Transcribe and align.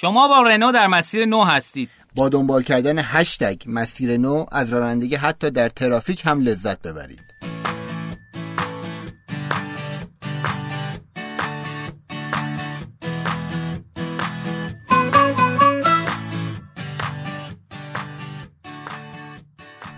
شما 0.00 0.28
با 0.28 0.42
رنو 0.42 0.72
در 0.72 0.86
مسیر 0.86 1.26
نو 1.26 1.44
هستید. 1.44 1.90
با 2.14 2.28
دنبال 2.28 2.62
کردن 2.62 2.98
هشتگ 2.98 3.62
مسیر 3.66 4.16
نو 4.16 4.46
از 4.52 4.72
رانندگی 4.72 5.14
حتی 5.14 5.50
در 5.50 5.68
ترافیک 5.68 6.26
هم 6.26 6.40
لذت 6.40 6.82
ببرید. 6.82 7.20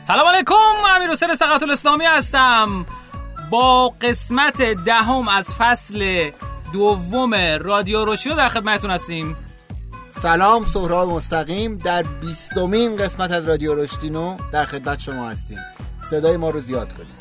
سلام 0.01 0.29
علیکم 0.29 0.55
امیر 0.97 1.11
حسین 1.11 1.35
سقط 1.35 1.63
الاسلامی 1.63 2.05
هستم. 2.05 2.87
با 3.51 3.89
قسمت 3.89 4.63
دهم 4.63 5.29
از 5.29 5.47
فصل 5.59 6.31
دوم 6.73 7.35
رادیو 7.61 8.05
روشیو 8.05 8.35
در 8.35 8.49
خدمتتون 8.49 8.91
هستیم. 8.91 9.37
سلام 10.23 10.67
سهراب 10.67 11.09
مستقیم 11.09 11.77
در 11.77 12.03
بیستمین 12.03 12.97
قسمت 12.97 13.31
از 13.31 13.49
رادیو 13.49 13.75
رشتینو 13.75 14.37
در 14.53 14.65
خدمت 14.65 15.01
شما 15.01 15.29
هستیم. 15.29 15.59
صدای 16.11 16.37
ما 16.37 16.51
رو 16.51 16.61
زیاد 16.61 16.93
کنیم 16.93 17.17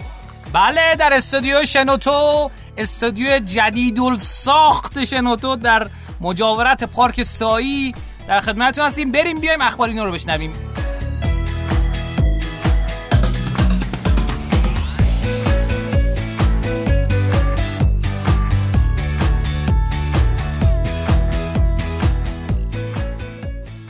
بله 0.53 0.95
در 0.95 1.13
استودیو 1.13 1.65
شنوتو 1.65 2.51
استودیو 2.77 3.39
جدید 3.39 3.99
ساخت 4.17 5.03
شنوتو 5.03 5.55
در 5.55 5.87
مجاورت 6.21 6.83
پارک 6.83 7.23
سایی 7.23 7.95
در 8.27 8.39
خدمتتون 8.39 8.85
هستیم. 8.85 9.11
بریم 9.11 9.39
بیایم 9.39 9.61
اخبار 9.61 9.89
اینا 9.89 10.05
رو 10.05 10.11
بشنویم. 10.11 10.53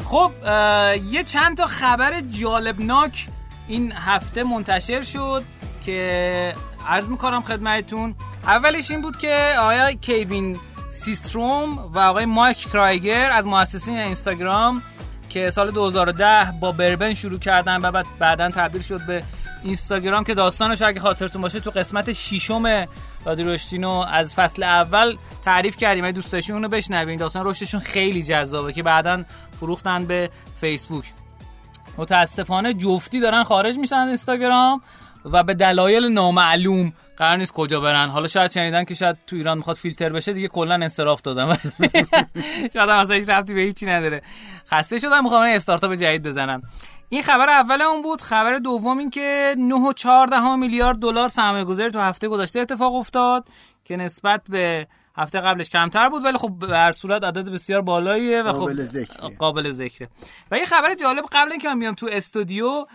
خب 0.10 0.32
یه 1.12 1.24
چند 1.24 1.58
تا 1.58 1.68
خبر 1.68 2.20
جالبناک 2.20 3.28
این 3.68 3.92
هفته 3.92 4.44
منتشر 4.44 5.02
شد 5.02 5.44
که 5.86 6.56
عرض 6.88 7.10
می‌کنم 7.10 7.42
خدمتتون. 7.42 8.16
اولش 8.44 8.92
این 8.92 9.02
بود 9.02 9.18
که 9.18 9.56
آقای 9.60 9.96
کیوین 9.96 10.60
سیستروم 10.92 11.78
و 11.94 12.00
آقای 12.00 12.26
مایک 12.26 12.58
کرایگر 12.58 13.32
از 13.32 13.48
مؤسسین 13.48 13.98
اینستاگرام 13.98 14.84
که 15.30 15.50
سال 15.50 15.72
2010 15.72 16.54
با 16.60 16.72
بربن 16.72 17.14
شروع 17.14 17.40
کردن 17.40 17.82
و 17.82 17.92
بعد 17.92 18.06
بعدا 18.20 18.50
تبدیل 18.50 18.82
شد 18.82 19.02
به 19.06 19.24
اینستاگرام 19.64 20.24
که 20.24 20.34
داستانش 20.34 20.82
اگه 20.82 21.00
خاطرتون 21.00 21.42
باشه 21.42 21.60
تو 21.60 21.70
قسمت 21.70 22.14
ششم 22.14 22.88
رادیو 23.26 23.50
رشتینو 23.50 23.90
از 23.90 24.36
فصل 24.36 24.64
اول 24.64 25.18
تعریف 25.44 25.78
کردیم. 25.78 26.04
اگه 26.04 26.14
دوست 26.14 26.32
داشتین 26.32 26.56
اونو 26.56 26.68
بشنوین. 26.68 27.20
داستان 27.20 27.46
رشدشون 27.46 27.80
خیلی 27.80 28.24
جذابه 28.24 28.74
که 28.74 28.84
بعدا 28.84 29.24
فروختن 29.52 30.06
به 30.06 30.30
فیسبوک. 30.62 31.06
متاسفانه 31.98 32.74
جفتی 32.74 33.20
دارن 33.20 33.44
خارج 33.44 33.78
میشن 33.78 33.96
از 33.96 34.08
اینستاگرام 34.08 34.82
و 35.26 35.44
به 35.44 35.54
دلایل 35.54 36.06
نامعلوم 36.06 36.94
قرار 37.18 37.38
نیست 37.38 37.54
کجا 37.54 37.80
برن. 37.80 38.10
حالا 38.10 38.28
شاید 38.28 38.52
شنیدن 38.52 38.84
که 38.84 38.94
شاید 38.94 39.18
تو 39.28 39.36
ایران 39.36 39.58
می‌خواد 39.58 39.76
فیلتر 39.76 40.10
بشه 40.10 40.34
دیگه 40.34 40.48
کلا 40.48 40.74
انصراف 40.74 41.22
دادن 41.22 41.58
شاید 42.74 42.90
هم 42.90 43.12
هیچ 43.12 43.30
رفتی 43.30 43.54
به 43.54 43.62
هیچی 43.62 43.86
نداره. 43.86 44.22
خسته 44.72 44.98
شدم. 44.98 45.24
می‌خوام 45.24 45.44
استارتاپ 45.44 45.94
جدید 45.94 46.24
بزنم. 46.24 46.62
این 47.10 47.22
خبر 47.22 47.50
اول 47.50 47.82
اون 47.82 48.02
بود. 48.02 48.22
خبر 48.22 48.58
دوم 48.58 48.98
این 48.98 49.10
که 49.10 49.56
9.14 49.58 50.60
میلیارد 50.60 50.98
دلار 50.98 51.30
سرمایه 51.30 51.64
گذاری 51.64 51.92
تو 51.92 52.00
هفته 52.00 52.28
گذشته 52.28 52.60
اتفاق 52.60 52.96
افتاد 52.96 53.48
که 53.84 53.98
نسبت 53.98 54.42
به 54.50 54.88
هفته 55.16 55.40
قبلش 55.40 55.70
کمتر 55.70 56.10
بود 56.10 56.26
ولی 56.26 56.38
خب 56.38 56.50
به 56.60 56.78
هر 56.78 56.92
صورت 56.92 57.24
عدد 57.24 57.50
بسیار 57.50 57.82
بالاییه 57.82 58.42
و 58.42 58.52
خب 58.52 58.60
قابل 58.60 58.86
ذکره. 58.86 59.36
قابل 59.40 59.72
ذکره. 59.72 60.10
و 60.52 60.58
یه 60.58 60.66
خبر 60.66 60.94
جالب 60.94 61.26
قبل 61.32 61.52
اینکه 61.52 61.68
من 61.68 61.78
میام 61.78 61.96
تو 61.96 62.10
استودیو 62.12 62.86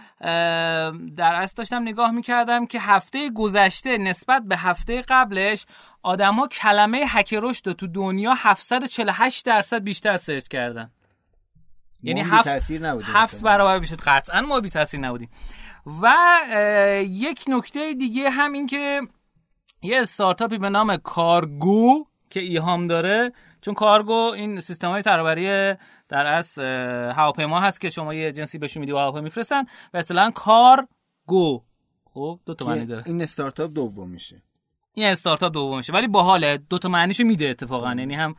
در 1.17 1.35
اصل 1.35 1.55
داشتم 1.57 1.83
نگاه 1.83 2.11
می‌کردم 2.11 2.67
که 2.67 2.81
هفته 2.81 3.31
گذشته 3.31 3.99
نسبت 3.99 4.43
به 4.43 4.57
هفته 4.57 5.03
قبلش 5.09 5.67
آدما 6.03 6.47
کلمه 6.49 7.05
هک 7.09 7.35
رشد 7.43 7.73
تو 7.73 7.87
دنیا 7.87 8.35
748 8.37 9.47
درصد 9.47 9.83
بیشتر 9.83 10.17
سرچ 10.17 10.49
کردن. 10.49 10.91
یعنی 12.05 12.21
هفت 12.21 12.49
هفت 13.03 13.41
برابر 13.41 13.79
بیشتر 13.79 13.97
قطعا 14.07 14.41
ما 14.41 14.61
بی 14.61 14.69
تاثیر 14.69 15.01
نبودیم. 15.01 15.31
و 16.03 16.15
یک 17.09 17.45
نکته 17.49 17.95
دیگه 17.95 18.31
هم 18.31 18.53
این 18.53 18.67
که 18.67 19.01
یه 19.83 20.01
استارتاپی 20.01 20.59
به 20.59 20.69
نام 20.69 20.97
کارگو 20.97 22.07
که 22.31 22.41
ایهام 22.41 22.87
داره 22.87 23.33
چون 23.61 23.75
کارگو 23.75 24.13
این 24.13 24.61
سیستم 24.61 24.89
های 24.89 25.03
ترابری 25.03 25.75
در 26.09 26.27
از 26.27 26.59
هواپیما 27.17 27.61
هست 27.61 27.81
که 27.81 27.89
شما 27.89 28.15
یه 28.15 28.33
جنسی 28.33 28.59
بهشون 28.59 28.81
میدی 28.81 28.93
و 28.93 28.99
هواپیما 28.99 29.25
میفرستن 29.25 29.63
و 29.95 29.97
اصطلاحا 29.97 30.31
کارگو. 30.31 31.63
خب 32.05 32.41
دو 32.47 32.55
تا 32.55 32.67
معنی 32.67 32.87
داره. 32.87 33.03
این 33.07 33.23
استارتاپ 33.23 33.71
دوم 33.75 34.11
میشه. 34.11 34.43
این 34.93 35.07
استارتاپ 35.07 35.53
دوم 35.53 35.77
میشه. 35.77 35.93
ولی 35.93 36.09
باحاله. 36.09 36.59
دو 36.71 36.79
تا 36.79 36.89
معنیشو 36.89 37.25
میده 37.25 37.49
اتفاقا. 37.49 37.95
یعنی 37.95 38.15
هم 38.15 38.35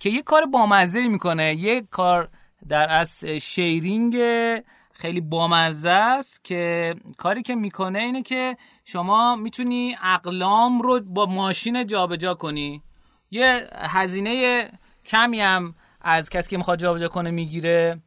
که 0.00 0.10
یه 0.10 0.22
کار 0.22 0.46
بامزه 0.46 1.08
می‌کنه 1.08 1.54
یه 1.54 1.86
کار 1.90 2.28
در 2.68 2.90
از 2.90 3.24
شیرینگ 3.24 4.16
خیلی 4.92 5.20
بامزه 5.20 5.90
است 5.90 6.44
که 6.44 6.94
کاری 7.16 7.42
که 7.42 7.54
می‌کنه 7.54 7.98
اینه 7.98 8.22
که 8.22 8.56
شما 8.84 9.36
می‌تونی 9.36 9.96
اقلام 10.02 10.82
رو 10.82 11.00
با 11.00 11.26
ماشین 11.26 11.86
جابجا 11.86 12.16
جا 12.16 12.34
کنی. 12.34 12.82
یه 13.30 13.68
هزینه 13.74 14.68
کمی 15.06 15.40
هم 15.40 15.74
از 16.00 16.30
کسی 16.30 16.50
که 16.50 16.56
می‌خواد 16.56 16.78
جابجا 16.78 17.08
کنه 17.08 17.30
می‌گیره 17.30 18.02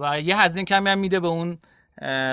و 0.00 0.20
یه 0.20 0.40
هزینه 0.40 0.64
کمی 0.64 0.90
هم 0.90 0.98
میده 0.98 1.20
به 1.20 1.28
اون 1.28 1.58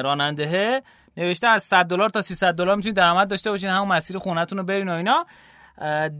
راننده. 0.03 0.84
نوشته 1.18 1.48
از 1.48 1.63
100 1.63 1.86
دلار 1.86 2.09
تا 2.09 2.22
300 2.22 2.53
دلار 2.53 2.75
می‌تونید 2.75 2.96
درآمد 2.96 3.28
داشته 3.28 3.50
باشین 3.50 3.69
همون 3.69 3.88
مسیر 3.88 4.18
خونتون 4.18 4.58
رو 4.58 4.63
برین 4.63 4.90
و 4.90 4.94
اینا. 4.94 5.25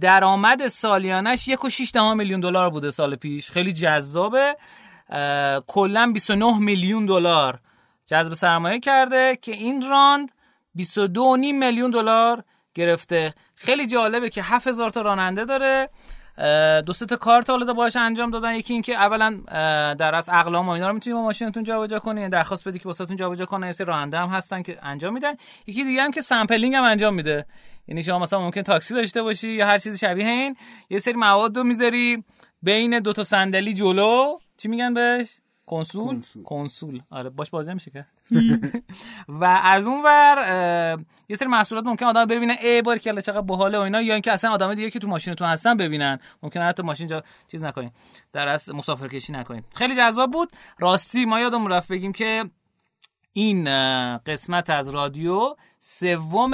درآمد 0.02 0.68
سالیانش 0.68 1.50
1.6 1.50 2.14
میلیون 2.16 2.40
دلار 2.40 2.70
بوده 2.70 2.92
سال 2.92 3.16
پیش. 3.16 3.52
خیلی 3.52 3.74
جذابه. 3.74 4.58
کلا 5.68 6.12
29 6.14 6.60
میلیون 6.60 7.06
دلار 7.06 7.60
جذب 8.06 8.34
سرمایه 8.34 8.80
کرده 8.80 9.38
که 9.42 9.52
این 9.52 9.90
round 9.90 10.32
22.5 10.78 11.54
میلیون 11.54 11.92
دلار 11.92 12.44
گرفته. 12.74 13.34
خیلی 13.56 13.86
جالبه 13.86 14.30
که 14.30 14.42
7000 14.44 14.90
تا 14.90 15.02
راننده 15.02 15.46
داره. 15.46 15.90
دو 16.86 16.94
تا 16.94 17.16
کار 17.16 17.50
حالا 17.50 17.74
باش 17.74 17.96
انجام 17.96 18.32
دادن. 18.32 18.56
یکی 18.56 18.74
اینکه 18.74 18.96
اولا 18.96 19.42
در 19.94 20.16
واقع 20.16 20.30
اقلام 20.30 20.68
و 20.68 20.72
اینا 20.72 20.88
رو 20.88 20.94
می‌تونید 20.94 21.18
با 21.18 21.24
ماشینتون 21.24 21.64
جابجا 21.64 22.00
کنید 22.00 22.18
یعنی 22.18 22.30
درخواست 22.30 22.68
بدید 22.68 22.82
که 22.82 22.88
واسهتون 22.88 23.16
جابجا 23.16 23.46
کنه 23.46 23.68
یه 23.68 23.86
راننده 23.86 24.18
هم 24.18 24.30
هستن 24.30 24.62
که 24.62 24.80
انجام 24.82 25.14
میدن. 25.14 25.34
یکی 25.68 25.84
دیگه 25.84 26.02
هم 26.02 26.12
که 26.12 26.22
sampling 26.22 26.76
هم 26.76 26.84
انجام 26.84 27.14
میده. 27.14 27.46
یعنی 27.88 28.04
شما 28.04 28.20
مثلا 28.20 28.40
ممکن 28.40 28.62
تاکسی 28.62 28.94
داشته 28.94 29.22
باشی 29.24 29.50
یا 29.50 29.68
هر 29.68 29.78
چیزی 29.78 29.98
شبیه 29.98 30.28
این. 30.28 30.56
یه 30.90 30.98
سری 30.98 31.14
مواد 31.14 31.58
رو 31.58 31.64
می‌ذاری 31.64 32.24
بین 32.62 33.00
دو 33.00 33.14
تا 33.14 33.24
صندلی 33.24 33.74
جلو. 33.74 34.38
چی 34.62 34.68
میگن 34.68 34.94
بهش؟ 34.94 35.38
کنسول؟ 35.66 36.24
کنسول. 36.46 37.02
آره 37.10 37.30
باش 37.30 37.50
بازی 37.50 37.74
میشه 37.74 37.92
که. 37.92 38.06
و 39.42 39.46
از 39.64 39.88
اون 39.88 40.04
ور 40.06 40.98
یه 41.30 41.36
سری 41.36 41.50
محصولات 41.50 41.86
ممکن 41.86 42.06
آدم 42.06 42.26
ببینن 42.26 42.56
ای 42.62 42.82
بار 42.82 42.98
که 42.98 43.22
چقدر 43.22 43.42
باحاله 43.42 43.78
و 43.78 43.82
اینا 43.82 44.02
یا 44.02 44.14
اینکه 44.14 44.32
اصلا 44.32 44.52
آدم 44.52 44.74
دیگه 44.74 44.90
که 44.90 45.00
تو 45.00 45.08
ماشینتون 45.08 45.48
هستن 45.48 45.78
ببینن. 45.78 46.20
ممکن 46.44 46.62
حتی 46.62 46.84
ماشین 46.84 47.08
جا 47.08 47.24
چیز 47.48 47.64
نکنین. 47.64 47.92
در 48.34 48.48
از 48.48 48.76
مسافر 48.76 49.08
کشی 49.08 49.34
نکنین. 49.34 49.64
خیلی 49.74 49.96
جذاب 49.96 50.32
بود. 50.32 50.50
راستی 50.80 51.26
ما 51.26 51.40
یادم 51.40 51.68
رفت 51.68 51.88
بگیم 51.88 52.12
که 52.12 52.44
این 53.34 53.64
قسمت 54.18 54.70
از 54.70 54.90
رادیو 54.90 55.56
سوم 55.80 56.52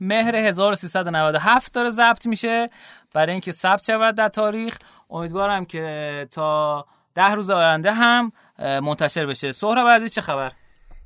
مهر 0.00 0.36
1397 0.36 1.72
داره 1.72 1.90
ضبط 1.90 2.26
میشه. 2.26 2.70
برای 3.14 3.32
اینکه 3.32 3.52
ثبت 3.52 3.84
شود 3.84 4.14
در 4.14 4.28
تاریخ 4.28 4.78
امیدوارم 5.10 5.64
که 5.64 6.28
تا 6.30 6.86
ده 7.14 7.34
روز 7.34 7.50
آینده 7.50 7.92
هم 7.92 8.32
منتشر 8.58 9.26
بشه. 9.26 9.52
سهراب 9.52 9.88
عزیز 9.88 10.14
چه 10.14 10.20
خبر؟ 10.20 10.52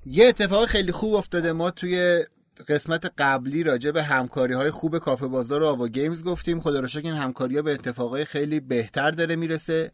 یه 0.07 0.27
اتفاق 0.27 0.67
خیلی 0.67 0.93
خوب 0.93 1.15
افتاده. 1.15 1.53
ما 1.53 1.71
توی 1.71 2.25
قسمت 2.69 3.13
قبلی 3.19 3.63
راجع 3.63 3.91
به 3.91 4.03
همکاری 4.03 4.55
های 4.55 4.71
خوب 4.71 4.99
کافه 4.99 5.27
بازار 5.27 5.63
و 5.63 5.67
آوا 5.67 5.89
گیمز 5.89 6.25
گفتیم. 6.25 6.61
خدا 6.61 6.81
رو 6.81 6.89
این 6.95 7.15
همکاری 7.15 7.57
ها 7.57 7.63
به 7.63 7.73
اتفاقای 7.73 8.25
خیلی 8.25 8.61
بهتر 8.61 9.11
داره 9.11 9.37
می‌رسه. 9.37 9.93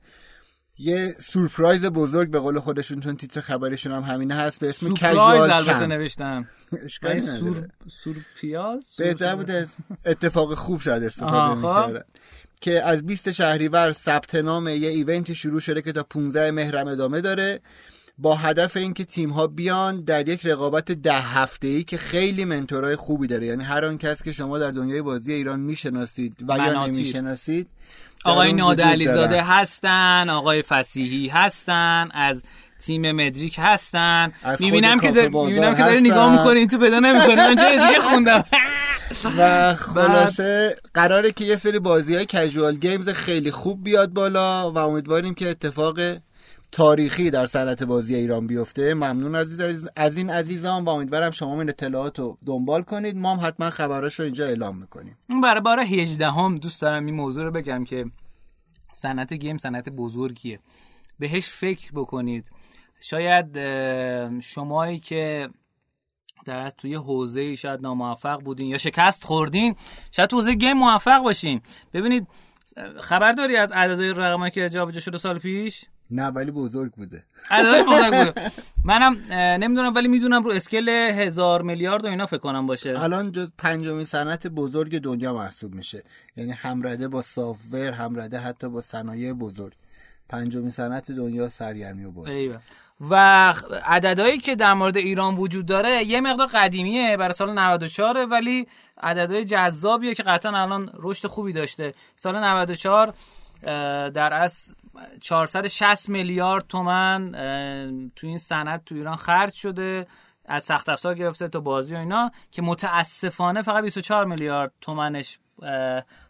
یه 0.79 1.15
سورپرایز 1.33 1.85
بزرگ 1.85 2.31
به 2.31 2.39
قول 2.39 2.61
خودشون 2.61 3.01
چون 3.01 3.17
تیتر 3.17 3.41
خبرشون 3.41 3.93
هم 3.93 4.03
همینه 4.03 4.35
هست 4.35 4.61
به 4.61 4.69
اسم 4.69 4.95
کژوال 4.95 5.51
البته 5.51 5.87
نوشتم. 5.87 6.49
سور 7.41 7.69
سورپیاز؟ 7.89 8.95
بهتر 8.99 9.37
بوده 9.37 9.69
اتفاق 10.07 10.55
خوب 10.55 10.81
شاید 10.81 11.03
استفاده 11.03 11.55
می‌کردن. 11.55 12.05
که 12.61 12.83
از 12.87 13.07
20 13.07 13.33
شهریور 13.33 13.93
ثبت 13.93 14.35
نام 14.35 14.69
یه 14.69 14.89
ایونتی 14.89 15.35
شروع 15.35 15.61
شده 15.61 15.83
که 15.83 15.93
تا 15.93 16.03
15 16.03 16.51
مهرم 16.51 16.89
ادامه 16.89 17.21
داره 17.21 17.61
با 18.19 18.35
هدف 18.35 18.77
اینکه 18.77 19.05
تیم 19.05 19.31
ها 19.31 19.47
بیان 19.47 20.01
در 20.05 20.29
یک 20.29 20.47
رقابت 20.47 20.93
ده 20.93 21.21
هفته 21.21 21.69
ای 21.69 21.85
که 21.85 21.97
خیلی 21.97 22.45
منتورای 22.45 22.97
خوبی 22.97 23.27
داره 23.27 23.47
یعنی 23.47 23.65
هر 23.65 23.85
آن 23.85 23.99
کس 23.99 24.23
که 24.23 24.33
شما 24.33 24.59
در 24.59 24.71
دنیای 24.71 25.03
بازی 25.03 25.33
ایران 25.33 25.61
می‌شناسید 25.61 26.37
و 26.49 26.57
یا. 26.57 26.87
نمی‌شناسید 26.87 27.69
آقای 28.25 28.53
نادعلیزاده. 28.53 29.43
هستن 29.43 30.29
آقای 30.31 30.63
فسیحی 30.63 31.29
هستن 31.29 32.09
از 32.15 32.43
تیم 32.81 33.13
مدریک 33.13 33.57
هستن. 33.59 34.33
از 34.43 34.63
می‌بینم 34.63 35.01
که 35.01 35.11
می‌بینم 35.11 35.75
که 35.75 35.83
داری. 35.83 36.01
نگاه 36.01 36.39
می‌کنی 36.39 36.67
تو 36.67 36.79
پیدا 36.79 36.99
نمی‌کنی 36.99 37.35
من 37.35 37.57
جای 37.57 37.73
دیگه 37.73 38.01
خوندم. 38.01 38.45
و 39.39 39.75
خلاصه 39.95 40.77
قراره 40.95 41.33
که 41.33 41.45
یه 41.45 41.57
سری 41.57 41.79
بازی 41.79 42.15
های 42.15 42.27
کژوال 42.27 42.77
گیمز 42.77 43.09
خیلی 43.09 43.51
خوب 43.51 43.85
بیاد 43.85 44.13
بالا 44.13 44.73
و 44.73 44.79
امیدواریم 44.79 45.35
که 45.35 45.51
اتفاق 45.51 46.01
تاریخی 46.73 47.31
در 47.31 47.47
صنعت 47.47 47.83
بازی 47.83 48.15
ایران 48.15 48.47
بیفته. 48.47 48.95
ممنون 48.95 49.35
عزیز 49.35 49.89
از 49.97 50.17
این 50.17 50.31
عزیزان 50.31 50.85
و 50.85 50.89
امیدوارم 50.89 51.31
شما 51.31 51.61
این 51.61 51.69
اطلاعات 51.69 52.19
رو 52.19 52.39
دنبال 52.47 52.83
کنید. 52.83 53.17
ما 53.17 53.37
هم 53.37 53.47
حتما 53.47 53.71
خبراش 53.71 54.19
رو 54.19 54.25
اینجا 54.25 54.47
اعلام 54.47 54.79
می‌کنیم. 54.79 55.17
برای 55.43 55.61
بار 55.61 55.81
18 55.81 56.31
هم 56.31 56.57
دوست 56.57 56.83
دارم 56.83 57.07
این 57.07 57.15
موضوع 57.15 57.45
رو 57.45 57.51
بگم 57.51 57.85
که 57.85 58.05
صنعت 58.93 59.33
گیم 59.33 59.59
صنعت 59.59 59.89
بزرگیه. 59.89 60.61
بهش 61.19 61.49
فکر 61.49 61.91
بکنید. 61.95 62.51
شاید 63.01 63.59
شمایی 64.41 64.99
که 64.99 65.49
در 66.45 66.61
از 66.61 66.75
توی 66.77 66.95
حوزه 66.95 67.55
شاید 67.55 67.81
ناموفق 67.81 68.41
بودین 68.41 68.67
یا 68.67 68.79
شکست 68.79 69.25
خوردین 69.25 69.77
شاید 70.11 70.29
تو 70.29 70.37
حوزه 70.37 70.55
گیم 70.55 70.73
موفق 70.73 71.23
باشین. 71.23 71.61
ببینید 71.95 72.27
خبر 73.01 73.33
داری 73.33 73.57
از 73.57 73.73
عددهای 73.73 74.13
رقمایی 74.13 74.51
که 74.51 74.69
جابجا 74.69 75.01
شده 75.01 75.19
سال 75.19 75.39
پیش؟ 75.39 75.85
نه 76.11 76.27
ولی 76.27 76.51
بزرگ 76.51 76.93
بوده. 76.93 77.23
عددش 77.51 77.85
بزرگ 77.85 78.27
بوده. 78.27 78.51
منم 78.85 79.33
نمی‌دونم 79.33 79.95
ولی 79.95 80.09
می‌دونم 80.09 80.43
رو 80.43 80.51
اسکل 80.51 80.89
هزار 80.89 81.63
میلیارد 81.63 82.05
و 82.05 82.09
اینا 82.09 82.27
فکر 82.27 82.39
کنم 82.39 82.67
باشه. 82.67 83.03
الان 83.03 83.33
جز 83.33 83.53
پنجمین 83.59 84.05
صنعت 84.05 84.47
بزرگ 84.47 84.99
دنیا 84.99 85.35
محسوب 85.35 85.75
میشه. 85.75 86.03
یعنی 86.37 86.53
همرده 86.53 87.09
با 87.09 87.23
سافتور 87.23 87.93
همرده 87.93 88.39
حتی 88.39 88.69
با 88.69 88.81
صنایع 88.81 89.33
بزرگ. 89.33 89.73
پنجمین 90.29 90.71
صنعت 90.71 91.13
دنیا 91.13 91.49
سرگرمی 91.49 92.05
و 92.05 92.11
بازی. 92.11 92.55
و 93.01 93.15
عددهایی 93.85 94.39
که 94.39 94.57
در 94.57 94.75
مورد 94.75 94.97
ایران 94.97 95.35
وجود 95.35 95.67
داره 95.67 96.05
یه 96.05 96.21
مقدار 96.21 96.47
قدیمیه 96.47 97.17
برای 97.17 97.33
سال 97.33 97.59
94 97.59 98.27
ولی 98.27 98.67
عددهای 99.03 99.45
جذابیه 99.45 100.15
که 100.15 100.23
قطعا 100.23 100.63
الان 100.63 100.91
رشد 100.95 101.27
خوبی 101.27 101.53
داشته. 101.53 101.95
سال 102.17 102.37
94 102.37 103.15
اه، 103.63 104.11
در 104.11 104.35
از 104.35 104.77
460 105.21 106.09
میلیارد 106.09 106.67
تومن 106.69 107.31
تو 108.17 108.27
این 108.27 108.39
صنعت 108.39 108.85
تو 108.85 108.95
ایران 108.95 109.17
خرج 109.17 109.55
شده 109.55 110.07
از 110.45 110.63
سخت 110.63 110.89
افزار 110.89 111.15
گرفته 111.15 111.49
تا 111.49 111.61
بازی 111.61 111.95
و 111.95 111.99
اینا 111.99 112.31
که 112.51 112.63
متاسفانه 112.63 113.63
فقط 113.63 113.83
24 113.83 114.27
میلیارد 114.27 114.73
تومنش 114.81 115.39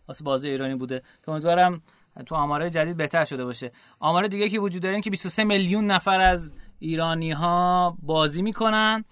واسه 0.08 0.24
بازی 0.24 0.48
ایرانی 0.48 0.74
بوده. 0.74 1.02
که 1.24 1.30
امیدوارم 1.30 1.82
تو 2.26 2.34
آماره 2.34 2.70
جدید 2.70 2.96
بهتر 2.96 3.24
شده 3.24 3.44
باشه. 3.44 3.72
آمار 4.00 4.26
دیگه 4.26 4.48
که 4.48 4.58
وجود 4.60 4.82
داره 4.82 5.00
که 5.00 5.10
23 5.10 5.44
میلیون 5.44 5.86
نفر 5.86 6.20
از 6.20 6.54
ایرانی 6.78 7.30
ها 7.32 7.96
بازی 8.02 8.42
می‌کنن 8.42 9.04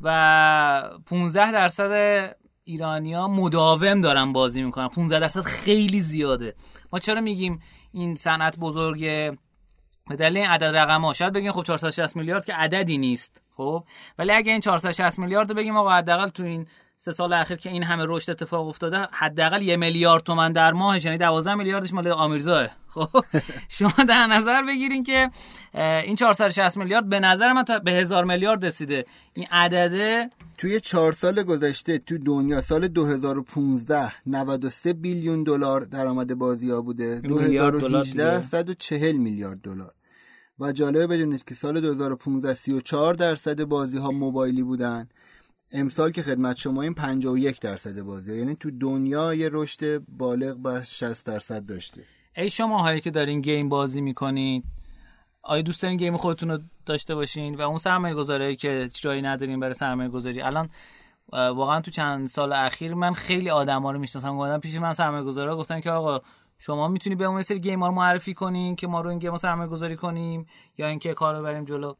و 0.00 0.90
15 1.06 1.52
درصد 1.52 2.36
ایرانی 2.64 3.14
ها 3.14 3.28
مداوم 3.28 4.00
دارن 4.00 4.32
بازی 4.32 4.62
می‌کنن. 4.62 4.88
15 4.88 5.20
درصد 5.20 5.40
خیلی 5.40 6.00
زیاده. 6.00 6.54
ما 6.92 6.98
چرا 6.98 7.20
میگیم 7.20 7.60
این 7.92 8.14
صنعت 8.14 8.58
بزرگه؟ 8.58 9.38
به 10.08 10.16
دلیل 10.16 10.36
این 10.36 10.46
عدد 10.46 10.76
رقم 10.76 11.04
ها 11.04 11.12
شاید 11.12 11.32
بگیم 11.32 11.52
خب 11.52 11.62
460 11.62 12.16
میلیارد 12.16 12.44
که 12.44 12.54
عددی 12.54 12.98
نیست 12.98 13.42
خب؟ 13.56 13.84
ولی 14.18 14.32
اگه 14.32 14.52
این 14.52 14.60
460 14.60 15.18
میلیارد 15.18 15.54
بگیم 15.54 15.76
آقا 15.76 15.90
حداقل 15.90 16.28
تو 16.28 16.42
این 16.42 16.66
سه 16.98 17.12
سال 17.12 17.32
اخیر 17.32 17.56
که 17.56 17.70
این 17.70 17.82
همه 17.82 18.04
رشد 18.06 18.30
اتفاق 18.30 18.68
افتاده 18.68 19.08
حداقل 19.12 19.62
یه 19.62 19.76
میلیارد 19.76 20.22
تومن 20.22 20.52
در 20.52 20.72
ماهش 20.72 21.04
یعنی 21.04 21.18
12 21.18 21.54
میلیاردش 21.54 21.92
مال 21.92 22.08
آمیرزاه 22.08 22.68
خب 22.88 23.24
شما 23.68 23.92
در 24.08 24.26
نظر 24.26 24.62
بگیرین 24.62 25.04
که 25.04 25.30
این 25.74 26.16
460 26.16 26.76
میلیارد 26.76 27.08
به 27.08 27.20
نظر 27.20 27.52
من 27.52 27.62
تا 27.62 27.78
به 27.78 27.92
هزار 27.92 28.24
میلیارد 28.24 28.66
رسیده. 28.66 29.06
این 29.32 29.46
عدده 29.50 30.30
توی 30.58 30.80
چهار 30.80 31.12
سال 31.12 31.42
گذشته 31.42 31.98
تو 31.98 32.18
دنیا 32.18 32.60
سال 32.60 32.88
2015 32.88 34.12
93 34.26 34.92
بیلیون 34.92 35.42
دلار 35.42 35.80
درآمد 35.80 36.34
بازی 36.34 36.70
ها 36.70 36.82
بوده 36.82 37.20
میلیارد 37.24 37.78
دلار 37.78 37.90
2018 37.90 38.36
دیگه. 38.36 38.48
140 38.48 39.16
میلیارد 39.16 39.60
دلار. 39.60 39.92
و 40.60 40.72
جالبه 40.72 41.06
بدونید 41.06 41.44
که 41.44 41.54
سال 41.54 41.80
2015 41.80 42.54
34 42.54 43.14
درصد 43.14 43.64
بازی 43.64 43.98
ها 43.98 44.10
موبایلی 44.10 44.62
بودن. 44.62 45.08
امسال 45.72 46.10
که 46.10 46.22
خدمت 46.22 46.56
شما 46.56 46.82
این 46.82 46.94
51 46.94 47.60
درصد 47.60 48.02
بازی 48.02 48.30
ها. 48.30 48.36
یعنی 48.36 48.54
تو 48.54 48.70
دنیا 48.70 49.34
یه 49.34 49.48
رشد 49.52 49.98
بالغ 49.98 50.56
بر 50.56 50.82
60 50.82 51.26
درصد 51.26 51.66
داشته. 51.66 52.02
ای 52.36 52.50
شما 52.50 52.82
هایی 52.82 53.00
که 53.00 53.10
دارین 53.10 53.40
game 53.40 53.68
بازی 53.68 54.00
می‌کنین 54.00 54.62
آیا 55.42 55.62
دوست 55.62 55.82
دارین 55.82 55.96
game 55.96 56.16
خودتون 56.16 56.50
رو 56.50 56.58
داشته 56.86 57.14
باشین؟ 57.14 57.54
و 57.54 57.60
اون 57.60 57.78
سرمایه 57.78 58.14
گذاری 58.14 58.56
که 58.56 58.88
چرایی 58.92 59.22
ندارین 59.22 59.60
برای 59.60 59.74
سرمایه 59.74 60.08
گذاری 60.08 60.42
الان 60.42 60.68
واقعا 61.32 61.80
تو 61.80 61.90
چند 61.90 62.26
سال 62.26 62.52
اخیر 62.52 62.94
من 62.94 63.12
خیلی 63.12 63.50
آدما 63.50 63.90
رو 63.90 63.98
می‌شناسم 63.98 64.32
اومدن 64.32 64.58
پیش 64.58 64.76
من 64.76 64.92
سرمایه 64.92 65.24
گذارا 65.24 65.56
گفتن 65.56 65.80
که 65.80 65.90
آقا 65.90 66.20
شما 66.58 66.88
می‌تونی 66.88 67.16
به 67.16 67.24
اون 67.24 67.42
سری 67.42 67.60
game 67.60 67.82
ها 67.82 67.90
معرفی 67.90 68.34
کنین 68.34 68.76
که 68.76 68.86
ما 68.86 69.00
رو 69.00 69.10
این 69.10 69.18
game 69.18 69.36
سرمایه 69.36 69.70
گذاری 69.70 69.96
کنیم 69.96 70.46
یا 70.78 70.86
اینکه 70.86 71.14
کار 71.14 71.36
رو 71.36 71.42
بریم 71.42 71.64
جلو. 71.64 71.94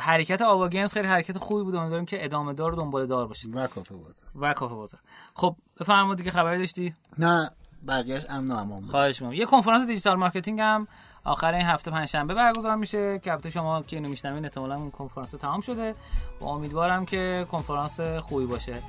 حرکت 0.00 0.42
Ava 0.42 0.68
Games 0.68 0.92
خیلی 0.92 1.08
حرکت 1.08 1.38
خوبی 1.38 1.62
بود. 1.62 1.74
امیدواریم 1.74 2.06
که 2.06 2.24
ادامه 2.24 2.52
دار 2.52 2.72
و 2.72 2.76
دنباله 2.76 3.06
دار 3.06 3.26
باشه 3.26 3.48
و 3.48 3.66
کافه 3.66 3.94
بازار 3.94 4.30
و 4.34 4.52
کافه 4.52 4.74
بازار 4.74 5.00
خب 5.34 5.56
بفرمایید 5.80 6.18
دیگه 6.18 6.30
خبری 6.30 6.58
داشتی؟ 6.58 6.94
نه 7.18 7.50
بقیهش 7.88 8.22
امن 8.28 8.50
و 8.50 8.54
امان 8.54 8.80
بود. 8.80 8.90
خواهش 8.90 9.22
می‌کنم. 9.22 9.38
یه 9.38 9.46
کنفرانس 9.46 9.86
digital 9.86 10.16
marketing 10.16 10.60
هم 10.60 10.88
آخر 11.24 11.54
این 11.54 11.66
هفته 11.66 11.90
پنجشنبه 11.90 12.34
برگزار 12.34 12.76
میشه 12.76 13.18
که 13.18 13.32
البته 13.32 13.50
شما 13.50 13.82
که 13.82 13.96
اینو 13.96 14.08
میشنوین 14.08 14.44
احتمالاً 14.44 14.74
اون 14.74 14.90
کنفرانس 14.90 15.30
تمام 15.30 15.60
شده. 15.60 15.94
و 16.40 16.44
امیدوارم 16.44 17.06
که 17.06 17.46
کنفرانس 17.50 18.00
خوبی 18.00 18.46
باشه. 18.46 18.82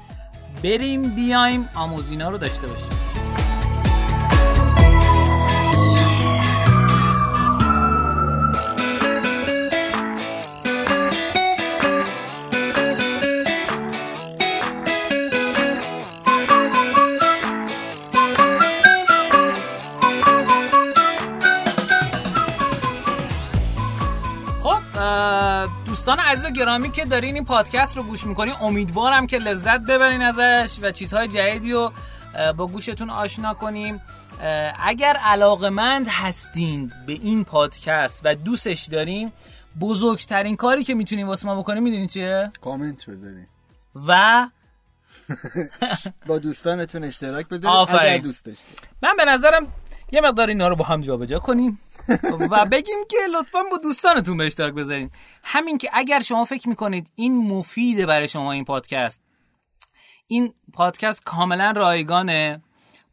بریم 0.64 1.16
بیایم 1.16 1.70
آموزینا 1.76 2.30
رو 2.30 2.38
داشته 2.38 2.68
باشیم. 2.68 3.19
گرامی 26.60 26.92
که 26.92 27.06
دارین 27.06 27.36
این 27.36 27.46
پادکست 27.46 27.98
رو 27.98 28.04
گوش 28.04 28.26
می‌کنین 28.26 28.54
امیدوارم 28.62 29.28
که 29.28 29.38
لذت 29.38 29.80
ببرین 29.80 30.22
ازش 30.22 30.80
و 30.82 30.92
چیزهای 30.92 31.28
جدیدی 31.28 31.72
رو 31.72 31.92
با 32.58 32.68
گوشتون 32.68 33.10
آشنا 33.10 33.54
کنیم 33.54 34.02
اگر 34.84 35.14
علاقمند 35.16 36.08
هستین 36.08 36.92
به 37.08 37.14
این 37.14 37.44
پادکست 37.44 38.22
و 38.24 38.36
دوستش 38.36 38.86
دارین 38.86 39.32
بزرگترین 39.80 40.56
کاری 40.56 40.84
که 40.84 40.94
می‌تونین 40.94 41.28
واسه 41.28 41.48
ما 41.48 41.56
بکنین 41.56 41.84
می‌دونین 41.84 42.08
چیه؟ 42.08 42.52
کامنت 42.62 43.06
بذارین 43.06 43.48
و 44.08 44.48
با 46.28 46.40
دوستانتون 46.40 47.04
اشتراک 47.04 47.46
بذارید 47.46 47.66
آفرین. 47.66 48.12
اگر 48.12 48.18
دوست 48.18 48.46
داشتید 48.46 48.80
من 49.04 49.14
به 49.18 49.26
نظرم 49.26 49.68
یه 50.12 50.22
مقدار 50.22 50.48
اینا 50.48 50.68
رو 50.68 50.76
با 50.76 50.86
هم 50.86 51.02
جابجا 51.02 51.40
کنیم 51.40 51.80
و 52.50 52.66
بگیم 52.66 52.98
که 53.10 53.18
لطفا 53.34 53.60
با 53.72 53.78
دوستانتون 53.78 54.38
به 54.38 54.46
اشتراک 54.46 54.74
بذارین. 54.74 55.10
همین 55.44 55.78
که 55.78 55.90
اگر 55.94 56.20
شما 56.20 56.46
فکر 56.46 56.70
می‌کنید 56.70 57.12
این 57.16 57.38
مفیده 57.38 58.06
برای 58.06 58.28
شما 58.28 58.52
این 58.52 58.66
پادکست 58.66 59.24
این 60.28 60.54
پادکست 60.74 61.24
کاملا 61.24 61.74
رایگانه 61.76 62.62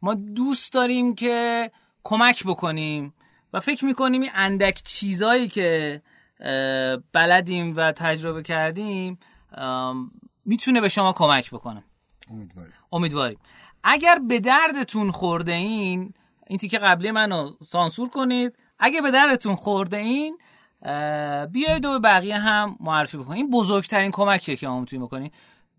ما 0.01 0.13
دوست 0.13 0.73
داریم 0.73 1.15
که 1.15 1.71
کمک 2.03 2.43
بکنیم 2.43 3.13
و 3.53 3.59
فکر 3.59 3.85
می‌کنیم 3.85 4.21
این 4.21 4.31
اندک 4.33 4.81
چیزایی 4.83 5.47
که 5.47 6.01
بلدیم 7.13 7.75
و 7.75 7.91
تجربه 7.91 8.43
کردیم 8.43 9.19
می‌تونه 10.45 10.81
به 10.81 10.89
شما 10.89 11.13
کمک 11.13 11.51
بکنه. 11.51 11.83
امیدواریم. 12.31 12.73
امیدواریم. 12.91 13.39
اگر 13.83 14.19
به 14.27 14.39
دردتون 14.39 15.11
خورده 15.11 15.51
این 15.51 16.13
این 16.47 16.59
تیکه 16.59 16.77
قبلی 16.77 17.11
منو 17.11 17.51
سانسور 17.63 18.09
کنید. 18.09 18.55
اگه 18.79 19.01
به 19.01 19.11
دردتون 19.11 19.55
خورده 19.55 19.97
این 19.97 20.37
اه، 20.81 21.45
بیایید 21.45 21.85
و 21.85 21.91
به 21.91 21.99
بقیه 21.99 22.37
هم 22.37 22.77
معرفی 22.79 23.17
بکنید 23.17 23.37
این 23.37 23.49
بزرگترین 23.49 24.11
کمکیه 24.11 24.55
که 24.55 24.67
ما 24.67 24.79
می‌تونیم 24.79 25.05
بکنیم. 25.05 25.31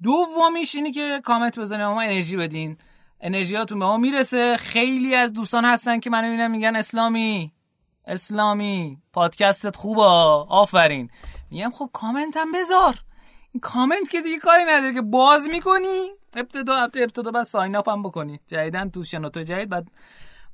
دومیش 0.03 0.75
اینی 0.75 0.93
که 0.93 1.21
کامنت 1.25 1.59
بزنید 1.59 1.83
ما 1.83 2.01
انرژی 2.01 2.37
بدین. 2.37 2.77
انرژیاتون 3.21 3.79
به 3.79 3.85
ما 3.85 3.97
می‌رسه. 3.97 4.57
خیلی 4.57 5.15
از 5.15 5.33
دوستان 5.33 5.65
هستن 5.65 6.01
که 6.01 6.11
منو 6.11 6.25
می‌بینن 6.27 6.51
میگن 6.51 6.77
اسلامی 6.77 7.53
اسلامی 8.07 8.99
پادکستت 9.13 9.77
خوبه. 9.77 10.03
آفرین. 10.03 11.11
میگم 11.51 11.71
خب 11.71 11.91
کامنت 11.93 12.37
هم 12.37 12.53
بذار. 12.53 12.95
این 13.53 13.61
کامنت 13.61 14.09
که 14.11 14.21
دیگه 14.21 14.39
کاری 14.39 14.65
نداره 14.65 14.95
که 14.95 15.03
باز 15.03 15.49
می‌کنی. 15.49 16.11
ابتدا 16.37 16.77
ابتدا 16.77 17.03
ابتدا 17.03 17.31
بعد 17.31 17.43
sign 17.43 17.77
up 17.77 17.89
هم 17.89 18.03
بکنی. 18.03 18.41
جدیدن 18.47 18.91
تو 18.91 19.03
شنوتو 19.05 19.43
جدید. 19.43 19.69
بعد 19.69 19.89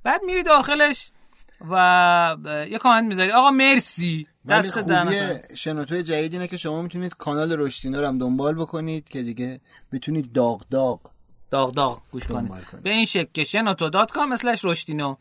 بعد 0.02 0.22
میری 0.22 0.42
داخلش. 0.42 1.10
و 1.70 2.36
یه 2.70 2.78
کامنت 2.78 3.04
می‌ذاری. 3.04 3.32
آقا 3.32 3.50
مرسی. 3.50 4.26
دست 4.48 4.80
خوبی 4.80 4.94
شنوتو 5.54 6.02
جدید 6.02 6.32
اینه 6.32 6.48
که 6.48 6.56
شما 6.56 6.82
می‌تونید 6.82 7.14
کانال 7.14 7.52
رشدینو 7.52 8.00
رو 8.00 8.06
هم 8.06 8.18
دنبال 8.18 8.54
بکنید 8.54 9.08
که 9.08 9.22
دیگه 9.22 9.60
می‌تونید 9.92 10.32
داغ 10.32 10.62
داغ 10.70 11.00
داغ 11.50 11.74
داغ 11.74 12.02
گوش 12.12 12.26
کنید. 12.26 12.52
به 12.82 12.90
این 12.90 13.04
شکل 13.04 13.30
که 13.32 13.44
شنوتو 13.44 13.90
dot 13.90 14.12
com 14.12 14.28
مثلش 14.28 14.64
رشدینو 14.64 15.16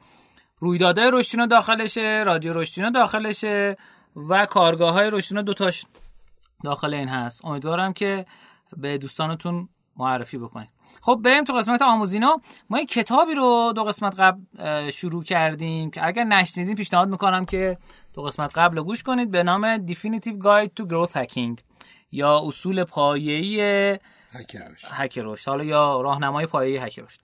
رویدادهای 0.60 1.10
رشدینو 1.14 1.48
داخلشه 1.48 2.24
رادیو 2.26 2.54
رشدینو 2.54 2.92
داخلشه 2.92 3.78
و 4.16 4.46
کارگاه 4.46 4.94
های 4.94 5.10
رشدینو 5.10 5.42
دوتاش 5.42 5.86
داخل 6.64 6.94
این 6.94 7.08
هست. 7.08 7.46
امیدوارم 7.46 7.94
که 7.94 8.26
به 8.78 8.98
دوستانتون 8.98 9.70
معرفی 9.98 10.38
بکنید. 10.38 10.70
خب 11.02 11.20
بریم 11.24 11.44
تو 11.44 11.54
قسمت 11.54 11.82
آموزینا. 11.82 12.42
ما 12.70 12.78
این 12.78 12.88
کتابی 12.88 13.34
رو 13.34 13.74
دو 13.76 13.84
قسمت 13.84 14.20
قبل 14.20 14.90
شروع 14.90 15.24
کردیم 15.24 15.92
که 15.92 16.08
اگر 16.08 16.24
نشنیدین 16.24 16.76
پیشنهاد 16.76 17.10
می‌کنم 17.10 17.46
که 17.46 17.78
دو 18.14 18.22
قسمت 18.22 18.58
قبل 18.58 18.78
رو 18.78 18.84
گوش 18.84 19.04
کنید 19.04 19.32
به 19.32 19.44
نام 19.44 19.88
Definitive 19.88 20.44
Guide 20.44 20.70
to 20.82 20.88
Growth 20.88 21.12
Hacking 21.12 21.62
یا 22.12 22.42
اصول 22.46 22.84
پایه‌ای 22.84 24.00
هک 24.92 25.18
رشد. 25.18 25.48
حالا 25.48 25.64
یا 25.64 26.02
راهنمای 26.02 26.46
پایه‌ای 26.46 26.78
هک 26.78 27.00
رشد. 27.00 27.20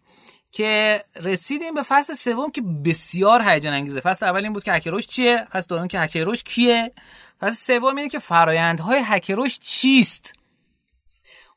که 0.52 1.04
رسیدیم 1.16 1.74
به 1.74 1.82
فصل 1.82 2.14
سوم 2.14 2.52
که 2.52 2.62
بسیار 2.62 3.42
هیجان 3.50 3.74
انگیزه. 3.74 4.00
فصل 4.00 4.26
اول 4.26 4.44
این 4.44 4.54
بود 4.54 4.64
که 4.64 4.74
هک 4.74 4.88
رشد 4.88 5.10
چیه؟ 5.10 5.48
فصل 5.52 5.68
دوم 5.70 5.88
که 5.88 6.00
هک 6.00 6.18
رشد 6.18 6.44
کیه؟ 6.44 6.92
فصل 7.40 7.56
سوم 7.56 7.96
اینه 7.96 8.10
که 8.10 8.20
فرایندهای 8.20 9.02
هک 9.04 9.32
رشد 9.38 9.62
چیست؟ 9.62 10.34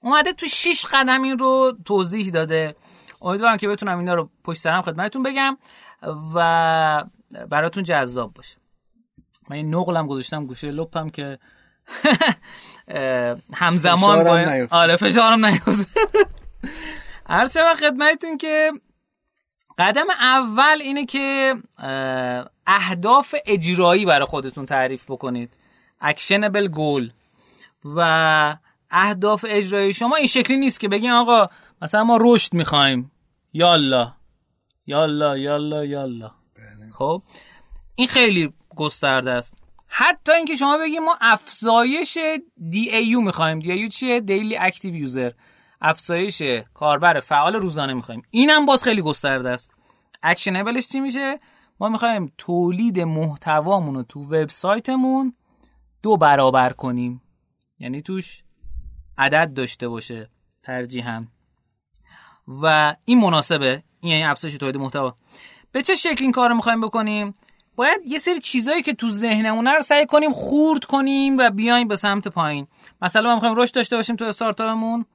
اومده 0.02 0.32
تو 0.32 0.46
6 0.46 0.86
قدم 0.92 1.22
این 1.22 1.38
رو 1.38 1.72
توضیح 1.84 2.30
داده. 2.30 2.74
امیدوارم 3.22 3.56
که 3.56 3.68
بتونم 3.68 3.98
اینا 3.98 4.14
رو 4.14 4.30
پشت 4.44 4.60
سرم 4.60 4.82
خدمتتون 4.82 5.22
بگم 5.22 5.58
و 6.34 7.04
براتون 7.50 7.82
جذاب 7.82 8.34
باشه. 8.34 8.56
من 9.50 9.56
این 9.56 9.74
نقلم 9.74 10.06
گذاشتم 10.06 10.46
گوشه 10.46 10.70
لپم 10.70 11.08
که 11.08 11.38
همزمان 13.54 14.24
باید 14.24 14.68
آره 14.70 14.96
فشارم 14.96 15.46
نیفته 15.46 16.00
عرض 17.26 17.58
شما 17.58 17.74
خدمتتون 17.74 18.38
که 18.38 18.72
قدم 19.78 20.06
اول 20.10 20.78
اینه 20.82 21.06
که 21.06 21.54
اهداف 22.66 23.34
اجرایی 23.46 24.06
برای 24.06 24.26
خودتون 24.26 24.66
تعریف 24.66 25.10
بکنید. 25.10 25.56
actionable 26.00 26.68
goal 26.68 27.12
و 27.84 28.56
اهداف 28.92 29.44
اجرایی 29.48 29.92
شما 29.92 30.16
این 30.16 30.26
شکلی 30.26 30.56
نیست 30.56 30.80
که 30.80 30.88
بگین 30.88 31.10
آقا 31.10 31.46
مثلا 31.82 32.04
ما 32.04 32.18
رشد 32.20 32.54
می‌خوایم. 32.54 33.12
یالا 33.52 34.12
یالا 34.86 35.38
یالا 35.38 35.84
یالا 35.84 36.30
بله. 36.56 36.90
خب؟ 36.92 37.22
این 37.94 38.08
خیلی 38.08 38.52
گسترده 38.76 39.30
است. 39.30 39.54
حتی 39.88 40.32
اینکه 40.32 40.56
شما 40.56 40.78
بگیم 40.78 41.04
ما 41.04 41.16
افزایش 41.20 42.18
DAU 42.72 43.24
می‌خوایم. 43.24 43.60
DAU 43.60 43.88
چیه؟ 43.88 44.20
daily 44.20 44.56
active 44.56 44.94
user 44.94 45.30
افزایش 45.80 46.42
کاربر 46.74 47.20
فعال 47.20 47.54
روزانه 47.54 47.94
می‌خوایم. 47.94 48.22
اینم 48.30 48.66
باز 48.66 48.84
خیلی 48.84 49.02
گسترده 49.02 49.50
است. 49.50 49.72
اکشنبلش 50.22 50.88
چی 50.88 51.00
میشه؟ 51.00 51.40
ما 51.80 51.88
می‌خوایم 51.88 52.32
تولید 52.38 53.00
محتوامون 53.00 53.94
رو 53.94 54.02
تو 54.02 54.20
وبسایتمون 54.20 55.34
دو 56.02 56.16
برابر 56.16 56.72
کنیم. 56.72 57.22
یعنی 57.78 58.02
توش 58.02 58.42
عدد 59.18 59.54
داشته 59.54 59.88
باشه. 59.88 60.30
ترجیحاً. 60.62 61.24
و 62.48 62.96
این 63.04 63.18
مناسبه. 63.18 63.82
این 64.00 64.12
یعنی 64.12 64.24
افزایش 64.24 64.56
تولید 64.56 64.76
محتوا. 64.76 65.16
به 65.72 65.82
چه 65.82 65.94
شکل 65.94 66.24
این 66.24 66.32
کار 66.32 66.48
رو 66.48 66.54
می‌خوایم 66.54 66.80
بکنیم؟ 66.80 67.34
باید 67.76 68.00
یه 68.06 68.18
سری 68.18 68.40
چیزایی 68.40 68.82
که 68.82 68.92
تو 68.92 69.10
ذهنمونه 69.10 69.70
رو 69.70 69.80
سعی 69.80 70.06
کنیم 70.06 70.32
خورد 70.32 70.84
کنیم 70.84 71.38
و 71.38 71.50
بیایم 71.50 71.88
به 71.88 71.96
سمت 71.96 72.28
پایین. 72.28 72.66
مثلا 73.02 73.28
ما 73.28 73.34
می‌خوایم 73.34 73.54
رشد 73.54 73.74
داشته 73.74 73.96
باشیم 73.96 74.16
تو 74.16 74.24
استارتاپمون. 74.24 75.06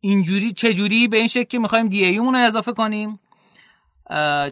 اینجوری 0.00 0.52
چه 0.52 0.74
جوری؟ 0.74 1.08
به 1.08 1.16
این 1.16 1.28
شکل 1.28 1.44
که 1.44 1.58
می‌خوایم 1.58 1.88
دی 1.88 2.16
رو 2.16 2.36
اضافه 2.36 2.72
کنیم. 2.72 3.20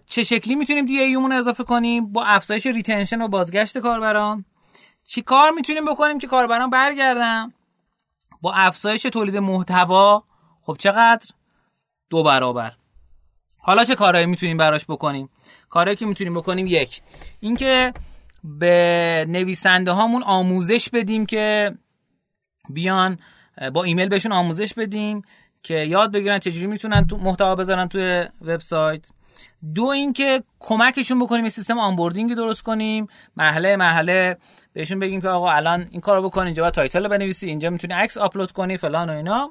چه 0.06 0.24
شکلی 0.24 0.54
می‌تونیم 0.54 0.84
دی 0.84 1.14
رو 1.14 1.32
اضافه 1.32 1.64
کنیم؟ 1.64 2.12
با 2.12 2.24
افزایش 2.24 2.66
ریتنشن 2.66 3.22
و 3.22 3.28
بازگشت 3.28 3.78
کاربران. 3.78 4.44
چی 5.04 5.22
کار 5.22 5.50
می‌تونیم 5.50 5.84
بکنیم 5.84 6.18
که 6.18 6.26
کاربران 6.26 6.70
برگردن؟ 6.70 7.52
افزایش 8.54 9.02
تولید 9.02 9.36
محتوا 9.36 10.24
خب 10.62 10.76
چقدر؟ 10.78 11.26
دو 12.10 12.22
برابر. 12.22 12.72
حالا 13.58 13.84
چه 13.84 13.94
کارهایی 13.94 14.26
می‌تونیم 14.26 14.56
براش 14.56 14.84
بکنیم؟ 14.84 15.28
کارهایی 15.68 15.96
که 15.96 16.06
می‌تونیم 16.06 16.34
بکنیم 16.34 16.66
یک 16.66 17.02
اینکه 17.40 17.92
به 18.44 19.26
نویسنده 19.28 19.92
هامون 19.92 20.22
آموزش 20.22 20.88
بدیم 20.88 21.26
که 21.26 21.74
بیان 22.70 23.18
با 23.72 23.84
ایمیل 23.84 24.08
بهشون 24.08 24.32
آموزش 24.32 24.74
بدیم 24.74 25.22
که 25.62 25.74
یاد 25.74 26.12
بگیرن 26.12 26.38
چجوری 26.38 26.66
می‌تونن 26.66 27.06
تو 27.06 27.16
محتوا 27.16 27.54
بذارن 27.54 27.88
توی 27.88 28.24
وبسایت. 28.40 29.08
دو 29.74 29.84
اینکه 29.84 30.42
کمکشون 30.60 31.18
بکنیم 31.18 31.44
یه 31.44 31.50
سیستم 31.50 31.78
onboarding 31.78 32.34
درست 32.34 32.62
کنیم. 32.62 33.06
مرحله 33.36 33.76
مرحله 33.76 34.36
بهشون 34.72 34.98
بگیم 34.98 35.20
که 35.20 35.28
آقا 35.28 35.50
الان 35.50 35.88
این 35.90 36.00
کارو 36.00 36.22
بکن 36.22 36.44
اینجا 36.44 36.70
title 36.70 37.02
رو 37.02 37.08
بنویسی 37.08 37.48
اینجا 37.48 37.70
می‌تونی 37.70 37.94
عکس 37.94 38.18
آپلود 38.18 38.52
کنی 38.52 38.76
فلان 38.76 39.10
و 39.10 39.12
اینا. 39.12 39.50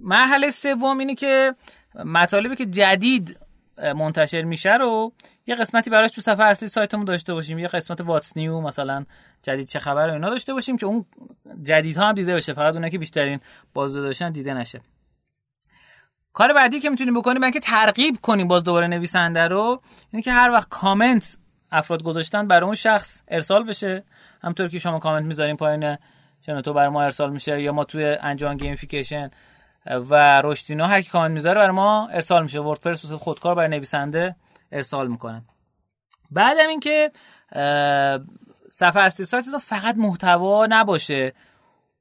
مرحله 0.00 0.50
سوم 0.50 0.98
اینه 0.98 1.14
که 1.14 1.54
مطالبی 1.94 2.56
که 2.56 2.66
جدید 2.66 3.38
منتشر 3.96 4.42
میشه 4.42 4.76
رو 4.76 5.12
یه 5.46 5.54
قسمتی 5.54 5.90
براش 5.90 6.10
تو 6.10 6.20
صفحه 6.20 6.46
اصلی 6.46 6.68
سایتمون 6.68 7.04
داشته 7.04 7.34
باشیم. 7.34 7.58
یه 7.58 7.68
قسمت 7.68 8.00
what's 8.00 8.36
new 8.36 8.60
مثلا 8.60 9.04
جدید 9.42 9.66
چه 9.66 9.78
خبر 9.78 10.10
اینا 10.10 10.30
داشته 10.30 10.52
باشیم 10.52 10.76
که 10.76 10.86
اون 10.86 11.04
جدیدها 11.62 12.08
هم 12.08 12.14
دیده 12.14 12.34
بشه. 12.34 12.52
فقط 12.52 12.74
اونایی 12.74 12.90
که 12.90 12.98
بیشترین 12.98 13.40
بازدید 13.74 14.02
داشتن 14.02 14.32
دیده 14.32 14.54
نشه. 14.54 14.80
کار 16.38 16.52
بعدی 16.52 16.80
که 16.80 16.90
می‌تونیم 16.90 17.14
بکنیم 17.14 17.50
که 17.50 17.60
ترغیب 17.60 18.18
کنیم 18.22 18.48
باز 18.48 18.64
دوباره 18.64 18.86
نویسنده 18.86 19.48
رو 19.48 19.82
اینه 20.10 20.22
که 20.22 20.32
هر 20.32 20.50
وقت 20.50 20.68
کامنت 20.68 21.36
افراد 21.72 22.02
گذاشتن 22.02 22.48
برای 22.48 22.64
اون 22.64 22.74
شخص 22.74 23.22
ارسال 23.28 23.64
بشه. 23.64 24.04
همونطور 24.42 24.68
که 24.68 24.78
شما 24.78 24.98
کامنت 24.98 25.24
می‌ذارین 25.24 25.56
پایین 25.56 25.96
چنان 26.40 26.62
تو 26.62 26.72
برای 26.72 26.88
ما 26.88 27.02
ارسال 27.02 27.30
میشه 27.30 27.62
یا 27.62 27.72
ما 27.72 27.84
توی 27.84 28.04
انجمن 28.04 28.56
gamification 28.56 29.30
و 29.86 30.42
رشدینو 30.44 30.84
هر 30.84 31.00
کی 31.00 31.10
کامنت 31.10 31.30
می‌ذاره 31.30 31.58
برای 31.58 31.70
ما 31.70 32.08
ارسال 32.08 32.42
میشه. 32.42 32.60
WordPress 32.60 33.04
واسه 33.04 33.16
خودکار 33.16 33.54
برای 33.54 33.68
نویسنده 33.68 34.36
ارسال 34.72 35.08
می‌کنه. 35.08 35.42
بعدم 36.30 36.68
اینکه 36.68 37.10
صفحه 38.70 39.02
اصلی 39.02 39.26
سایت 39.26 39.44
تو 39.44 39.58
فقط 39.58 39.94
محتوا 39.96 40.66
نباشه. 40.70 41.32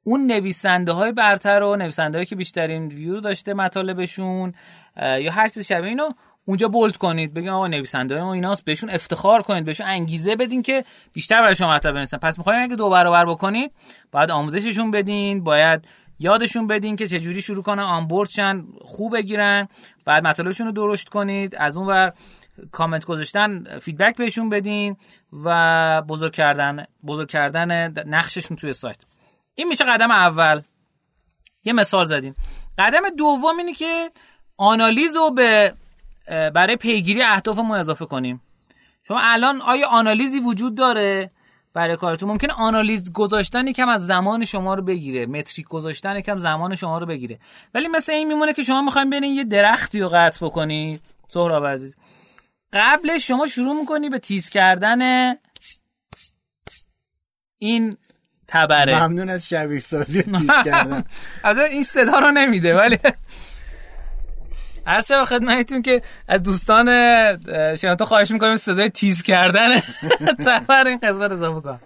اون 0.07 0.27
نویسنده 0.27 0.91
های 0.91 1.11
برتر 1.11 1.63
و 1.63 1.75
نویسنده 1.75 2.25
که 2.25 2.35
بیشترین 2.35 2.87
ویو 2.87 3.19
داشته 3.19 3.53
مطالبشون 3.53 4.53
یا 5.01 5.31
هر 5.31 5.47
چیز 5.47 5.67
شبیه 5.67 5.89
اینو 5.89 6.09
اونجا 6.45 6.67
بولد 6.67 6.97
کنید. 6.97 7.33
بگین 7.33 7.49
آقا 7.49 7.67
نویسنده 7.67 8.21
ما 8.21 8.33
ایناست 8.33 8.65
بهشون 8.65 8.89
افتخار 8.89 9.41
کنید 9.41 9.65
بهشون 9.65 9.87
انگیزه 9.87 10.35
بدین 10.35 10.61
که 10.61 10.83
بیشتر 11.13 11.41
برای 11.41 11.55
شما 11.55 11.73
مطلب 11.73 11.93
بنویسن. 11.93 12.17
پس 12.17 12.37
می‌خواین 12.37 12.61
اگه 12.61 12.75
دو 12.75 12.89
برابر 12.89 13.25
بکنید 13.25 13.71
باید 14.11 14.31
آموزششون 14.31 14.91
بدین 14.91 15.43
باید 15.43 15.87
یادشون 16.19 16.67
بدین 16.67 16.95
که 16.95 17.07
چجوری 17.07 17.41
شروع 17.41 17.63
کنن 17.63 17.83
آنبورد 17.83 18.29
شن 18.29 18.63
خوب 18.81 19.17
بگیرن 19.17 19.67
بعد 20.05 20.27
مطالبشون 20.27 20.67
رو 20.67 20.73
درشت 20.73 21.09
کنید 21.09 21.55
از 21.55 21.77
اون 21.77 21.87
ور 21.87 22.13
کامنت 22.71 23.05
گذاشتن 23.05 23.79
feedback 23.79 24.15
بهشون 24.15 24.49
بدین 24.49 24.97
و 25.43 26.01
بزرگ 26.01 26.33
کردن 26.33 26.85
بزرگ 27.05 27.29
کردن 27.29 27.93
نقششون 28.07 28.57
توی 28.57 28.73
سایت. 28.73 29.03
این 29.57 29.67
میشه 29.67 29.85
قدم 29.85 30.11
اول. 30.11 30.61
یه 31.63 31.73
مثال 31.73 32.05
زدیم. 32.05 32.35
قدم 32.77 33.09
دوم 33.09 33.57
اینه 33.57 33.73
که 33.73 34.11
آنالیز 34.57 35.15
رو 35.15 35.31
به 35.31 35.73
برای 36.27 36.75
پیگیری 36.75 37.23
اهدافمون 37.23 37.77
اضافه 37.77 38.05
کنیم. 38.05 38.41
شما 39.03 39.19
الان 39.21 39.61
آیا 39.61 39.87
آنالیزی 39.87 40.39
وجود 40.39 40.75
داره 40.75 41.31
برای 41.73 41.95
کارتون؟ 41.95 42.29
ممکن 42.29 42.51
آنالیز 42.51 43.13
گذاشتن 43.13 43.67
یکم 43.67 43.89
از 43.89 44.07
زمان 44.07 44.45
شما 44.45 44.73
رو 44.73 44.83
بگیره. 44.83 45.25
metric 45.25 45.67
گذاشتن 45.67 46.15
یکم 46.15 46.37
زمان 46.37 46.75
شما 46.75 46.97
رو 46.97 47.05
بگیره. 47.05 47.39
ولی 47.73 47.87
مثل 47.87 48.11
این 48.11 48.27
میمونه 48.27 48.53
که 48.53 48.63
شما 48.63 48.81
می‌خوایم 48.81 49.09
برین 49.09 49.35
یه 49.35 49.43
درختی 49.43 49.99
رو 49.99 50.09
قطع 50.09 50.45
بکنید. 50.45 51.01
سهراب 51.27 51.65
عزیز. 51.65 51.95
قبلش 52.73 53.27
شما 53.27 53.47
شروع 53.47 53.79
می‌کنی 53.79 54.09
به 54.09 54.19
تیز 54.19 54.49
کردن 54.49 55.35
این 57.57 57.97
تبره. 58.47 59.03
ممنون 59.03 59.29
از 59.29 59.49
شبیه 59.49 59.79
سازی 59.79 60.21
تیز 60.21 60.49
کردن 60.65 61.03
این 61.71 61.83
صدا 61.83 62.19
رو 62.19 62.31
نمیده 62.31 62.77
ولی 62.77 62.99
عرض 64.87 65.07
شب 65.07 65.23
خدمتتون 65.23 65.81
که 65.81 66.01
از 66.27 66.43
دوستان 66.43 66.85
شنوتو 67.75 68.05
خواهش 68.05 68.31
می‌کنیم 68.31 68.55
صدای 68.55 68.89
تیز 68.89 69.23
کردن 69.23 69.79
تبر 70.45 70.87
این 70.87 70.97
قسمت 70.97 71.31
اضافه 71.31 71.61
کنم 71.61 71.79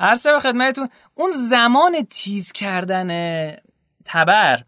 عرض 0.00 0.22
شب 0.22 0.38
خدمتتون 0.38 0.88
اون 1.14 1.30
زمان 1.48 1.92
تیز 2.10 2.52
کردن 2.52 3.50
تبر 4.04 4.60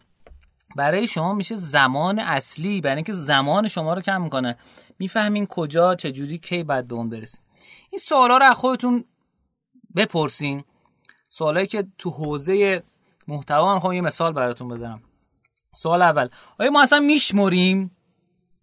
برای 0.77 1.07
شما 1.07 1.35
میشه 1.35 1.57
زمان 1.57 2.19
اصلی 2.19 2.81
برای 2.81 2.97
اینکه 2.97 3.13
زمان 3.13 3.69
شما 3.69 3.95
رو 3.95 4.03
کم 4.03 4.23
می‌کنه 4.23 4.57
می‌فهمین 4.99 5.47
کجا 5.47 5.95
چجوری 5.95 6.39
کی 6.39 6.63
بعد 6.63 6.89
به 6.89 6.95
اون 6.95 7.11
برسین 7.11 7.41
این 7.91 7.99
سوالا 7.99 8.39
رو 8.39 8.45
از 8.45 8.57
خودتون 8.57 9.05
بپرسین. 9.97 10.65
سوالایی 11.38 11.66
که 11.66 11.87
تو 11.99 12.11
حوزه 12.11 12.83
محتوا 13.28 13.75
می‌خوام 13.75 13.93
یه 13.93 14.00
مثال 14.00 14.33
براتون 14.33 14.69
بزنم. 14.69 15.02
سوال 15.75 16.02
اول 16.02 16.28
آیا 16.59 16.71
ما 16.71 16.83
اصلا 16.83 17.00
میشمریم؟ 17.00 17.97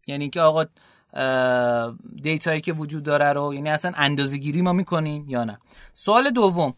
یعنی 0.08 0.30
که 0.30 0.42
آقا 0.42 0.66
data 2.22 2.48
یی 2.48 2.62
که 2.62 2.74
وجود 2.74 3.04
داره 3.04 3.34
رو 3.34 3.54
یعنی 3.54 3.70
اصلا 3.70 3.92
اندازه 3.96 4.38
گیری 4.38 4.62
ما 4.62 4.74
می‌کنیم 4.74 5.30
یا 5.30 5.44
نه؟ 5.44 5.60
سوال 5.94 6.30
دوم 6.30 6.74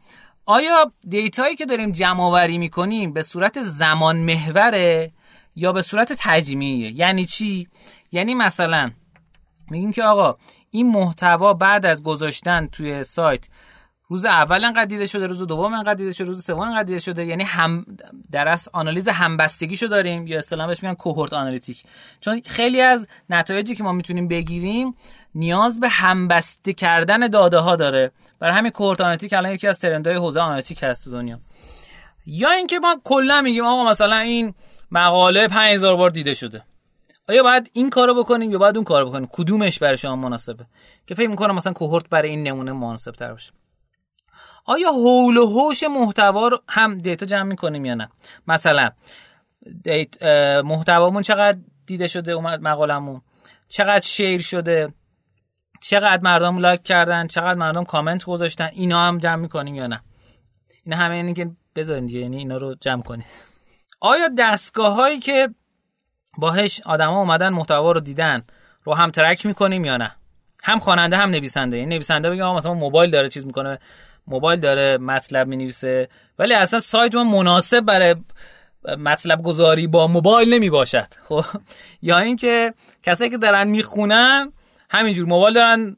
آیا 0.46 0.92
data 1.10 1.40
یی 1.40 1.56
که 1.56 1.66
داریم 1.66 1.92
جمع 1.92 2.24
آوری 2.24 2.58
می‌کنیم 2.58 3.14
به 3.14 3.22
صورت 3.22 3.62
زمان 3.62 4.18
محوره 4.18 5.12
یا 5.56 5.72
به 5.72 5.82
صورت 5.82 6.14
تجمیعیه؟ 6.20 6.92
یعنی 6.92 7.25
چی؟ 7.25 7.68
یعنی 8.12 8.36
مثلا 8.36 8.92
میگیم 9.72 9.92
که 9.92 10.04
آقا 10.04 10.38
این 10.72 10.92
محتوا 10.92 11.54
بعد 11.54 11.86
از 11.86 12.04
گذاشتن 12.04 12.68
توی 12.68 13.04
سایت 13.04 13.48
روز 14.08 14.26
اول 14.26 14.64
انقدر 14.64 14.86
دیده 14.86 15.06
شده 15.06 15.28
روز 15.28 15.44
دوم 15.44 15.74
انقدر 15.74 15.94
دیده 15.94 16.12
شده 16.14 16.28
روز 16.28 16.46
سوم 16.46 16.60
انقدر 16.60 16.84
دیده 16.84 17.00
شده. 17.00 17.26
یعنی 17.26 17.44
هم 17.44 17.86
در 18.32 18.48
واقع 18.48 18.70
آنالیز 18.74 19.08
همبستگیشو 19.10 19.88
داریم. 19.88 20.28
یا 20.28 20.38
اصطلاحا 20.38 20.68
بهش 20.68 20.84
میگن 20.84 20.96
cohort 20.96 21.34
analytic 21.34 21.84
چون 22.20 22.42
خیلی 22.42 22.82
از 22.82 23.08
نتایجی 23.30 23.76
که 23.76 23.84
ما 23.84 23.92
می‌تونیم 23.92 24.28
بگیریم 24.28 24.96
نیاز 25.36 25.80
به 25.80 25.90
همبسته 25.90 26.74
کردن 26.74 27.28
داده 27.28 27.58
ها 27.58 27.76
داره. 27.76 28.12
برای 28.40 28.54
همین 28.54 28.72
cohort 28.72 29.02
analytic 29.02 29.34
الان 29.34 29.52
یکی 29.52 29.68
از 29.68 29.80
trend 29.80 30.05
های 30.05 30.16
حوزه 30.16 30.40
analytic 30.40 30.84
هست 30.84 31.04
تو 31.04 31.12
دنیا. 31.12 31.40
یا 32.26 32.52
اینکه 32.52 32.80
ما 32.80 33.02
کلا 33.04 33.42
میگیم 33.42 33.66
آقا 33.66 33.90
مثلا 33.90 34.18
این 34.18 34.54
مقاله 34.92 35.48
5000 35.48 35.96
بار 35.96 36.10
دیده 36.10 36.34
شده. 36.34 36.64
آیا 37.30 37.44
باید 37.44 37.70
این 37.74 37.90
کارو 37.90 38.24
بکنیم 38.24 38.52
یا 38.52 38.58
باید 38.58 38.76
اون 38.76 38.84
کارو 38.84 39.10
بکنیم؟ 39.10 39.30
کدومش 39.32 39.80
برای 39.80 39.98
شما 39.98 40.16
مناسبه؟ 40.16 40.66
که 41.08 41.16
فکر 41.16 41.28
می‌کنم 41.28 41.56
مثلا 41.56 41.74
cohort 41.74 42.10
برای 42.10 42.30
این 42.30 42.44
نمونه 42.44 42.72
مناسب 42.72 43.12
تر 43.12 43.32
باشه. 43.32 43.52
آیا 44.66 44.92
حول 44.92 45.38
و 45.38 45.48
حوش 45.48 45.84
محتوا 45.84 46.48
رو 46.48 46.62
هم 46.70 46.98
data 46.98 47.25
جمع 47.26 47.44
می‌کنیم 47.44 47.86
یا 47.86 47.94
نه؟ 47.94 48.10
مثلا 48.48 48.90
دیت 49.84 50.24
محتوامون 50.64 51.22
چقدر 51.22 51.58
دیده 51.86 52.08
شده 52.08 52.32
اومد 52.32 52.62
مقالمون؟ 52.62 53.22
چقدر 53.68 54.00
شیر 54.06 54.42
شده؟ 54.42 54.94
چقدر 55.82 56.22
مردم 56.24 56.58
لایک 56.58 56.84
کردن؟ 56.84 57.28
چقدر 57.28 57.60
مردم 57.60 57.84
کامنت 57.84 58.26
گذاشتن؟ 58.26 58.70
اینا 58.74 59.08
هم 59.08 59.18
جمع 59.18 59.36
می‌کنیم 59.36 59.76
یا 59.76 59.88
نه؟ 59.88 60.02
این 60.84 60.94
همه 60.94 61.16
اینی 61.16 61.34
که 61.34 61.52
بذارین 61.76 62.10
یعنی 62.10 62.38
اینا 62.38 62.58
رو 62.58 62.76
جمع 62.82 63.02
کنید 63.02 63.26
آیا 64.02 64.30
دستگاه 64.38 64.96
هایی 64.96 65.20
که 65.20 65.50
باهش 66.38 66.82
آدما 66.86 67.20
اومدن 67.20 67.50
محتوا 67.50 67.92
رو 67.92 68.00
دیدن 68.00 68.44
رو 68.84 68.94
هم 68.94 69.10
ترک 69.10 69.46
می‌کنیم 69.46 69.86
یا 69.86 69.98
نه؟ 69.98 70.12
هم 70.64 70.80
خواننده 70.80 71.18
هم 71.18 71.30
نویسنده. 71.30 71.78
این 71.78 71.90
نویسنده 71.90 72.30
بگه 72.30 72.54
مثلا 72.54 72.74
موبایل 72.74 73.12
داره 73.12 73.30
چیز 73.30 73.46
می‌کنه. 73.46 73.80
موبایل 74.27 74.60
داره 74.60 74.98
مطلب 74.98 75.48
می 75.48 75.58
نویسه 75.58 76.10
ولی 76.39 76.53
اصلا 76.53 76.79
سایت 76.79 77.15
ما 77.15 77.24
مناسب 77.24 77.79
برای 77.79 78.15
مطلب 78.98 79.44
گذاری 79.44 79.88
با 79.88 80.08
موبایل 80.08 80.53
نمی 80.53 80.70
باشد 80.70 81.08
خب 81.29 81.46
یا 82.01 82.17
اینکه 82.17 82.74
کسایی 83.03 83.32
که 83.32 83.38
دارن 83.38 83.67
می‌خونن 83.67 84.51
همینجور 84.89 85.27
موبایل 85.27 85.53
دارن 85.53 85.96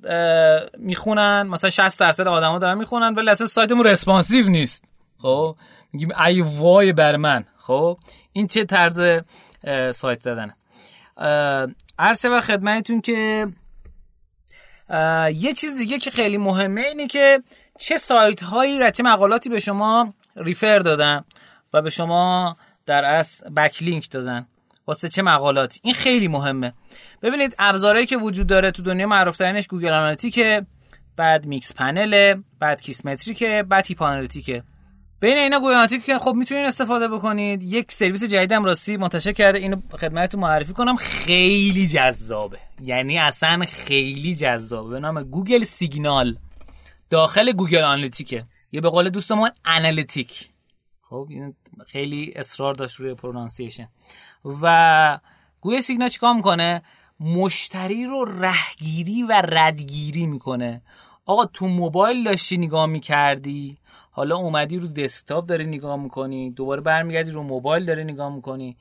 می‌خونن 0.77 1.43
مثلا 1.43 1.69
60 1.69 1.99
درصد 1.99 2.27
آدما 2.27 2.59
دارن 2.59 2.77
می‌خونن 2.77 3.15
ولی 3.15 3.29
اصلا 3.29 3.47
سایتمون 3.47 3.85
رسپانسیو 3.85 4.49
نیست. 4.49 4.83
خب 5.21 5.55
میگیم 5.93 6.09
ای 6.25 6.41
وای 6.41 6.93
بر 6.93 7.15
من. 7.15 7.45
خب 7.57 7.97
این 8.33 8.47
چه 8.47 8.65
طرز 8.65 9.21
سایت 9.91 10.21
زدنه. 10.21 10.55
عرضه 11.99 12.29
و 12.29 12.41
خدمتتون 12.41 13.01
که 13.01 13.47
یه 15.33 15.53
چیز 15.53 15.77
دیگه 15.77 15.97
که 15.97 16.11
خیلی 16.11 16.37
مهمه 16.37 16.81
اینه 16.81 17.07
که 17.07 17.43
چه 17.79 17.97
سایت 17.97 18.43
هایی 18.43 18.79
و 18.79 18.91
چه 18.91 19.03
مقالاتی 19.03 19.49
به 19.49 19.59
شما 19.59 20.13
refer 20.35 20.79
دادن 20.79 21.23
و 21.73 21.81
به 21.81 21.89
شما 21.89 22.57
در 22.85 23.05
واقع 23.05 23.43
backlink 23.55 24.11
دادن؟ 24.11 24.47
واسه 24.87 25.09
چه 25.09 25.21
مقالاتی 25.21 25.79
این 25.83 25.93
خیلی 25.93 26.27
مهمه. 26.27 26.73
ببینید 27.21 27.55
ابزارهایی 27.59 28.05
که 28.05 28.17
وجود 28.17 28.47
داره 28.47 28.71
تو 28.71 28.81
دنیا 28.81 29.07
معروف 29.07 29.37
ترینش 29.37 29.67
Google 29.67 29.93
Analytic 29.93 30.57
ه 30.57 30.65
بعد 31.17 31.45
Mixpanel 31.45 32.41
بعد 32.59 32.81
Kissmetric 32.81 33.05
ه 33.05 33.63
بعد 33.69 33.87
Heap 33.87 34.01
Analytic 34.01 34.51
ه. 34.51 34.63
بین 35.19 35.37
اینا 35.37 35.59
Google 35.59 35.73
Analytic 35.73 36.17
خب 36.17 36.33
می‌تونید 36.33 36.65
استفاده 36.65 37.07
بکنید. 37.07 37.63
یک 37.63 37.91
سرویس 37.91 38.23
جدیدم 38.23 38.65
راستی 38.65 38.97
منتشر 38.97 39.31
کرده. 39.31 39.59
اینو 39.59 39.81
خدمتتون 39.97 40.41
معرفی 40.41 40.73
کنم. 40.73 40.95
خیلی 40.95 41.87
جذابه. 41.87 42.57
یعنی 42.83 43.17
اصلا 43.19 43.65
خیلی 43.69 44.35
جذابه. 44.35 44.89
به 44.89 44.99
نام 44.99 45.23
Google 45.23 45.63
Signal. 45.63 46.37
داخل 47.09 47.51
Google 47.51 47.83
Analytic 47.83 48.33
ه. 48.33 48.45
یه 48.71 48.81
به 48.81 48.89
قول 48.89 49.09
دوستمون 49.09 49.51
analytic. 49.65 50.49
خب 51.01 51.27
این 51.29 51.55
خیلی 51.87 52.33
اصرار 52.35 52.73
داشت 52.73 52.95
روی 52.95 53.13
pronunciation. 53.13 53.87
و 54.61 55.19
Google 55.61 55.79
Signal 55.79 56.09
چیکار 56.09 56.33
می‌کنه؟ 56.33 56.81
مشتری 57.19 58.05
رو 58.05 58.25
رهگیری 58.25 59.23
و 59.23 59.41
ردگیری 59.45 60.27
می‌کنه. 60.27 60.81
آقا 61.25 61.45
تو 61.45 61.67
موبایل 61.67 62.23
داشتی 62.23 62.57
نگاه 62.57 62.85
می‌کردی؟ 62.85 63.77
حالا 64.11 64.37
اومدی 64.37 64.77
رو 64.77 64.87
desktop 64.87 65.45
داری 65.45 65.65
نگاه 65.65 65.95
می‌کنی؟ 65.95 66.51
دوباره 66.51 66.81
برمیگردی 66.81 67.31
رو 67.31 67.43
موبایل 67.43 67.85
داری 67.85 68.03
نگاه 68.03 68.35
می‌کنی؟ 68.35 68.77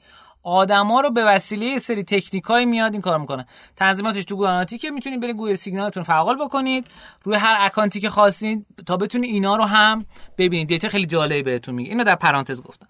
آدما 0.46 1.00
رو 1.00 1.10
به 1.10 1.24
وسیله 1.24 1.66
یه 1.66 1.78
سری 1.78 2.04
تکنیکای 2.04 2.64
میاد 2.64 2.92
این 2.92 3.02
کار 3.02 3.18
می‌کنه. 3.18 3.46
تنظیماتش 3.76 4.24
تو 4.24 4.36
گوگل 4.36 4.64
که 4.64 4.90
می‌تونید 4.90 5.20
برید 5.20 5.36
Google 5.36 5.54
Signal 5.54 5.86
تون 5.86 6.02
فعال 6.02 6.44
بکنید. 6.44 6.86
روی 7.22 7.36
هر 7.36 7.56
اکانتی 7.60 8.00
که 8.00 8.10
خواستید 8.10 8.66
تا 8.86 8.96
بتونید 8.96 9.30
اینا 9.30 9.56
رو 9.56 9.64
هم 9.64 10.06
ببینید. 10.38 10.68
data 10.68 10.88
خیلی 10.88 11.06
جالبی 11.06 11.42
بهتون 11.42 11.74
میگه. 11.74 11.90
اینو 11.90 12.04
در 12.04 12.14
پرانتز 12.14 12.62
گفتم. 12.62 12.88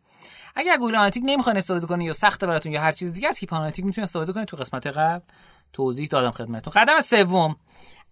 اگر 0.57 0.77
Google 0.77 0.95
Analytic 0.95 1.23
نمی‌خواین 1.27 1.57
استفاده 1.57 1.87
کنید 1.87 2.07
یا 2.07 2.13
سخت 2.13 2.45
براتون 2.45 2.73
یا 2.73 2.81
هر 2.81 2.93
چیز 2.93 3.13
دیگه 3.13 3.29
از 3.29 3.39
کیپ 3.39 3.55
Analytic 3.55 3.85
می‌تونید 3.85 4.07
استفاده 4.07 4.33
کنید. 4.33 4.49
تو 4.49 4.57
قسمت 4.57 4.87
قبل 4.87 5.25
توضیح 5.73 6.07
دادم 6.07 6.31
خدمتتون. 6.31 6.73
قدم 6.77 7.01
سوم 7.01 7.57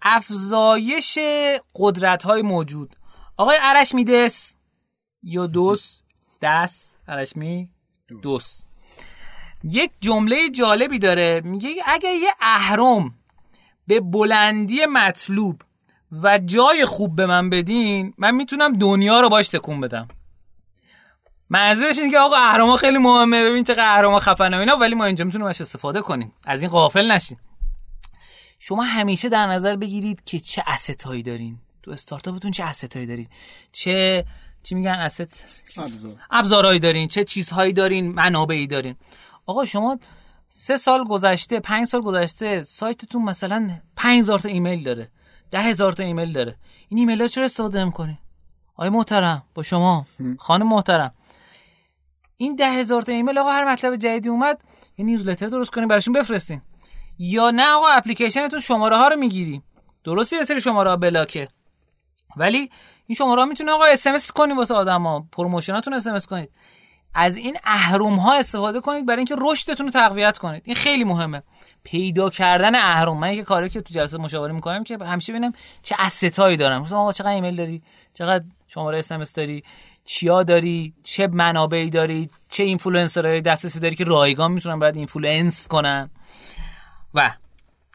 افزایش 0.03 1.19
اهرم 1.75 2.23
های 2.23 2.43
موجود. 2.43 2.97
آقای 3.37 3.57
ارشمیدس 3.63 4.57
یا 5.23 5.47
دوس 5.47 6.03
دست 6.43 6.99
عرش 7.09 7.37
می 7.37 7.71
دوس 8.23 8.67
یک 9.71 9.91
جمله 10.01 10.51
جالبی 10.51 10.99
داره. 10.99 11.41
میگه 11.45 11.69
اگه 11.87 12.09
یه 12.09 12.31
اهرم 12.41 13.15
به 13.87 14.01
بلندی 14.01 14.87
مطلوب 14.87 15.63
و 16.23 16.39
جای 16.39 16.85
خوب 16.85 17.17
به 17.17 17.27
من 17.27 17.51
بدین 17.51 18.15
من 18.19 18.35
می‌تونم 18.35 18.79
دنیا 18.79 19.21
رو 19.21 19.29
باش 19.29 19.49
تکون 19.49 19.81
بدم. 19.81 20.09
منظورش 21.51 21.99
اینه 21.99 22.11
که 22.11 22.19
آقا 22.19 22.37
اهرام 22.37 22.77
خیلی 22.77 22.99
مهمه 22.99 23.45
ببین 23.45 23.65
چقدر 23.65 23.95
اهرام 23.95 24.19
خفنه 24.19 24.57
اینا 24.57 24.77
ولی 24.77 24.95
ما 24.95 25.05
اینجا 25.05 25.25
می‌تونیم 25.25 25.47
ازش 25.47 25.61
استفاده 25.61 26.01
کنیم. 26.01 26.33
از 26.45 26.63
این 26.63 26.71
غافل 26.71 27.11
نشین. 27.11 27.39
شما 28.59 28.83
همیشه 28.83 29.29
در 29.29 29.47
نظر 29.47 29.77
بگیرید 29.77 30.25
که 30.25 30.39
چه 30.39 30.63
هایی 31.07 31.23
دارین. 31.23 31.59
تو 31.83 31.91
استارتاپتون 31.91 32.51
چه 32.51 32.65
هایی 32.95 33.07
دارید 33.07 33.31
چه 33.73 34.25
چی 34.63 34.75
میگن 34.75 34.91
asset 34.91 35.63
ابزارهایی 36.31 36.79
دارین. 36.79 37.09
چه 37.09 37.25
چیزهایی 37.25 37.73
دارین؟ 37.73 38.13
منابعی 38.13 38.67
دارین. 38.67 38.97
آقا 39.47 39.65
شما 39.65 39.99
سه 40.49 40.77
سال 40.77 41.05
گذشته 41.05 41.61
پنج 41.61 41.87
سال 41.87 42.01
گذشته 42.01 42.63
سایتتون 42.63 43.23
مثلا 43.23 43.71
پنج 43.97 44.19
هزار 44.19 44.39
تا 44.39 44.49
ایمیل 44.49 44.83
داره 44.85 45.11
ده 45.51 45.61
هزار 45.61 45.93
تا 45.93 46.03
ایمیل 46.03 46.33
داره. 46.33 46.57
این 46.89 46.99
ایمیل 46.99 47.21
ها 47.21 47.27
چرا 47.27 47.45
استفاده 47.45 47.81
نمی‌کنی 47.81 48.19
آقای 48.77 48.89
محترم 48.89 49.43
با 49.55 49.63
شما. 49.63 50.07
خانم 50.39 50.69
محترم. 50.69 51.15
این 52.37 52.57
ده 52.57 52.71
هزار 52.71 53.03
تا 53.03 53.13
ایمیل 53.13 53.39
آقا 53.39 53.53
هر 53.53 53.73
مطلب 53.73 53.97
جدیدی 53.97 54.29
اومد 54.29 54.61
یه 54.99 55.05
newsletter 55.05 55.47
درست 55.47 55.71
کنیم 55.71 55.89
براشون 55.89 56.15
بفرستین. 56.15 56.63
یا 57.19 57.51
نه 57.51 57.69
آقا 57.69 57.87
اپلیکیشنتون 57.89 58.61
شماره 58.61 58.99
ها 58.99 59.09
رو 59.09 59.17
می‌گیری 59.17 59.63
درسته 60.05 60.37
یه 60.37 60.43
سری 60.43 60.61
شماره 60.61 60.91
ها 60.91 60.97
بلاکه. 60.97 61.49
ولی 62.37 62.71
این 63.07 63.17
شماره 63.17 63.41
ها 63.41 63.47
می‌تونه 63.47 63.73
آقا 63.73 63.85
اس 63.85 64.07
ام 64.07 64.15
اس 64.15 64.33
کنید 64.33 64.57
واسه 64.57 64.75
آدما. 64.75 65.29
promotion 65.33 65.79
اتون 65.79 65.95
اس 65.95 66.07
ام 66.07 66.15
اس 66.15 66.27
کنید. 66.27 66.51
از 67.15 67.37
این 67.37 67.57
اهرم 67.65 68.15
ها 68.15 68.35
استفاده 68.35 68.81
کنید 68.81 69.07
برای 69.07 69.19
اینکه 69.19 69.37
رشدتون 69.39 69.87
رو 69.87 69.93
تقویت 69.93 70.39
کنید. 70.39 70.63
این 70.67 70.77
خیلی 70.77 71.05
مهمه. 71.05 71.43
پیدا 71.85 72.31
کردن 72.31 72.75
اهرم. 72.75 73.19
من 73.19 73.33
یک 73.33 73.45
کاری 73.45 73.69
که 73.69 73.81
تو 73.81 73.95
جلسه 73.95 74.19
مشاوره 74.19 74.53
می‌کنم 74.53 74.85
که 74.85 74.99
همیشه 75.01 75.33
ببینم 75.33 75.53
چه 75.83 75.97
asset 75.99 76.35
هایی 76.35 76.57
دارم 76.57 76.83
مثلا 76.83 76.99
آقا 76.99 77.13
چقدر 77.13 77.31
ایمیل 77.31 77.57
داری؟ 77.57 77.83
چقدر 78.15 78.45
شماره 78.67 78.99
اس 78.99 79.13
ام 79.13 79.23
داری؟ 79.35 79.65
چیا 80.05 80.43
داری؟ 80.43 80.95
چه 81.03 81.27
منابعی 81.27 81.91
داری؟ 81.91 82.31
چه 82.49 82.63
اینفلوئنسرای 82.63 83.41
دسترسی 83.41 83.81
داری 83.81 83.97
که 83.97 84.05
رایگان 84.05 84.53
می‌تونن 84.53 84.79
بعد 84.79 84.97
influence 84.97 85.69
کنن؟ 85.69 86.11
و 87.15 87.35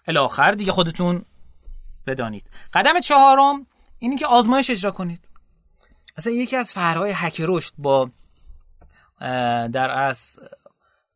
الی 0.07 0.22
آخر 0.22 0.51
دیگه 0.51 0.71
خودتون 0.71 1.25
بدانید. 2.07 2.49
قدم 2.73 2.99
چهارم 2.99 3.65
اینه 3.99 4.15
که 4.15 4.27
آزمایش 4.27 4.69
اجرا 4.69 4.91
کنید. 4.91 5.27
اصلا 6.17 6.33
یکی 6.33 6.55
از 6.55 6.73
فرق 6.73 6.96
های 6.96 7.11
هک 7.15 7.41
رشد 7.47 7.73
با 7.77 8.09
در 9.71 9.91
از 9.91 10.39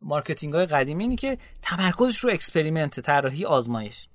marketing 0.02 0.54
های 0.54 0.66
قدیمی 0.66 1.04
اینه 1.04 1.16
که 1.16 1.38
تمرکزش 1.62 2.18
رو 2.20 2.30
experiment 2.30 3.00
طراحی 3.00 3.46
آزمایش. 3.46 4.08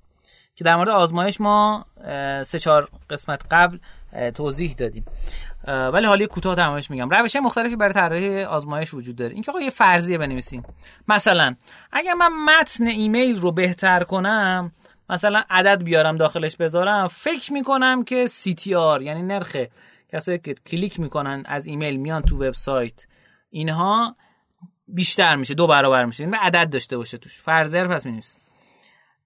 که 0.55 0.65
در 0.65 0.75
مورد 0.75 0.89
آزمایش 0.89 1.41
ما 1.41 1.85
سه 2.45 2.59
چهار 2.59 2.89
قسمت 3.09 3.41
قبل 3.51 3.77
توضیح 4.35 4.73
دادیم. 4.73 5.05
ولی 5.67 6.05
حالی 6.05 6.27
کوتاه 6.27 6.55
تمامش 6.55 6.91
میگم. 6.91 7.09
روش 7.09 7.35
مختلفی 7.35 7.75
برای 7.75 7.93
طراحی 7.93 8.43
آزمایش 8.43 8.93
وجود 8.93 9.15
داره. 9.15 9.33
اینکه 9.33 9.51
آقا 9.51 9.61
یه 9.61 9.69
فرضیه 9.69 10.17
بنویسیم. 10.17 10.63
مثلا 11.07 11.55
اگر 11.91 12.13
من 12.13 12.29
متن 12.45 12.83
ایمیل 12.83 13.39
رو 13.39 13.51
بهتر 13.51 14.03
کنم 14.03 14.71
مثلا 15.09 15.43
عدد 15.49 15.83
بیارم 15.83 16.17
داخلش 16.17 16.55
بذارم 16.55 17.07
فکر 17.07 17.53
می‌کنم 17.53 18.03
که 18.03 18.27
CTR 18.27 19.01
یعنی 19.01 19.23
نرخ 19.23 19.55
کسایی 20.09 20.39
که 20.39 20.53
کلیک 20.53 20.99
می‌کنن 20.99 21.43
از 21.45 21.65
ایمیل 21.65 21.97
میان 21.97 22.21
تو 22.21 22.43
وبسایت 22.43 23.05
اینها 23.49 24.15
بیشتر 24.87 25.35
میشه 25.35 25.53
دو 25.53 25.67
برابر 25.67 26.05
میشه 26.05 26.23
این 26.23 26.35
عدد 26.35 26.69
داشته 26.69 26.97
باشه 26.97 27.17
توش 27.17 27.39
فرضیه 27.41 27.83
پس 27.83 28.05
می‌نویسیم 28.05 28.41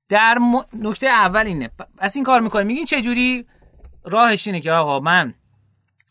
در 0.10 0.38
نکته 0.74 1.08
اول 1.08 1.46
اینه 1.46 1.70
از 1.98 2.16
این 2.16 2.26
کار 2.26 2.42
می‌کنیم 2.42 2.68
میگین 2.68 2.86
چه 2.86 3.02
جوری 3.02 3.46
راهش 4.04 4.48
اینه 4.48 4.62
که 4.62 4.72
آقا 4.72 5.00
من 5.00 5.34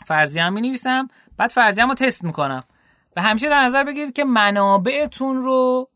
فرضیه 0.07 0.42
هم 0.42 0.53
می‌نویسم 0.53 1.09
بعد 1.37 1.51
فرضیه 1.51 1.85
رو 1.85 1.94
تست 1.94 2.25
می‌کنم. 2.25 2.61
و 3.16 3.22
همیشه 3.22 3.48
در 3.48 3.64
نظر 3.64 3.85
بگیرید 3.85 4.12
که 4.12 4.25
منابعتون 4.25 5.42
رو 5.42 5.88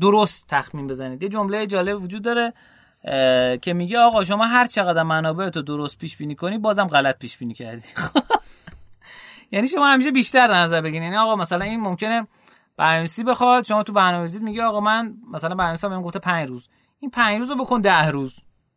درست 0.00 0.46
تخمین 0.48 0.86
بزنید. 0.86 1.22
یه 1.22 1.28
جمله 1.28 1.66
جالب 1.66 2.02
وجود 2.02 2.22
داره 2.22 2.52
که 3.58 3.72
میگه 3.72 3.98
آقا 3.98 4.24
شما 4.24 4.46
هر 4.46 4.66
چقدر 4.66 5.02
منابع 5.02 5.50
تو 5.50 5.62
درست 5.62 5.98
پیش 5.98 6.16
بینی 6.16 6.34
کنی 6.34 6.58
بازم 6.58 6.86
غلط 6.86 7.18
پیش 7.18 7.38
بینی 7.38 7.54
کردی. 7.54 7.82
یعنی 9.52 9.68
شما 9.68 9.86
همیشه 9.86 10.10
بیشتر 10.10 10.48
در 10.48 10.60
نظر 10.60 10.80
بگیرید 10.80 11.02
یعنی 11.02 11.16
آقا 11.16 11.36
مثلا 11.36 11.64
این 11.64 11.80
ممکنه 11.80 12.26
برنامه‌نویسی 12.76 13.24
بخواد 13.24 13.64
شما 13.64 13.82
تو 13.82 13.92
برنامه‌نویسی 13.92 14.38
میگه 14.38 14.62
آقا 14.62 14.80
من 14.80 15.14
مثلا 15.32 15.50
برنامه‌نویسم 15.50 15.88
بهم 15.88 16.02
گفته 16.02 16.18
5 16.18 16.48
روز. 16.48 16.68
این 17.00 17.10
5 17.10 17.38
روز 17.38 17.50
رو 17.50 17.56
بکن 17.56 17.80
10 17.80 18.08
روز. 18.08 18.36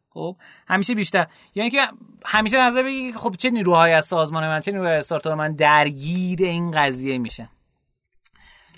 خب؟ 0.10 0.36
همیشه 0.68 0.96
بیشتر. 0.96 1.28
یعنی 1.56 1.70
که 1.70 1.88
همیشه 2.26 2.62
نظر 2.62 2.84
بگی 2.84 3.14
خب 3.14 3.36
چه 3.36 3.50
نیروهای 3.50 3.94
از 3.94 4.06
سازمان 4.06 4.48
من 4.48 4.60
چه 4.60 4.72
نیروهای 4.72 4.96
استارتاپ 4.96 5.34
من 5.34 5.56
درگیر 5.56 6.44
این 6.44 6.72
قضیه 6.72 7.18
میشن. 7.18 7.50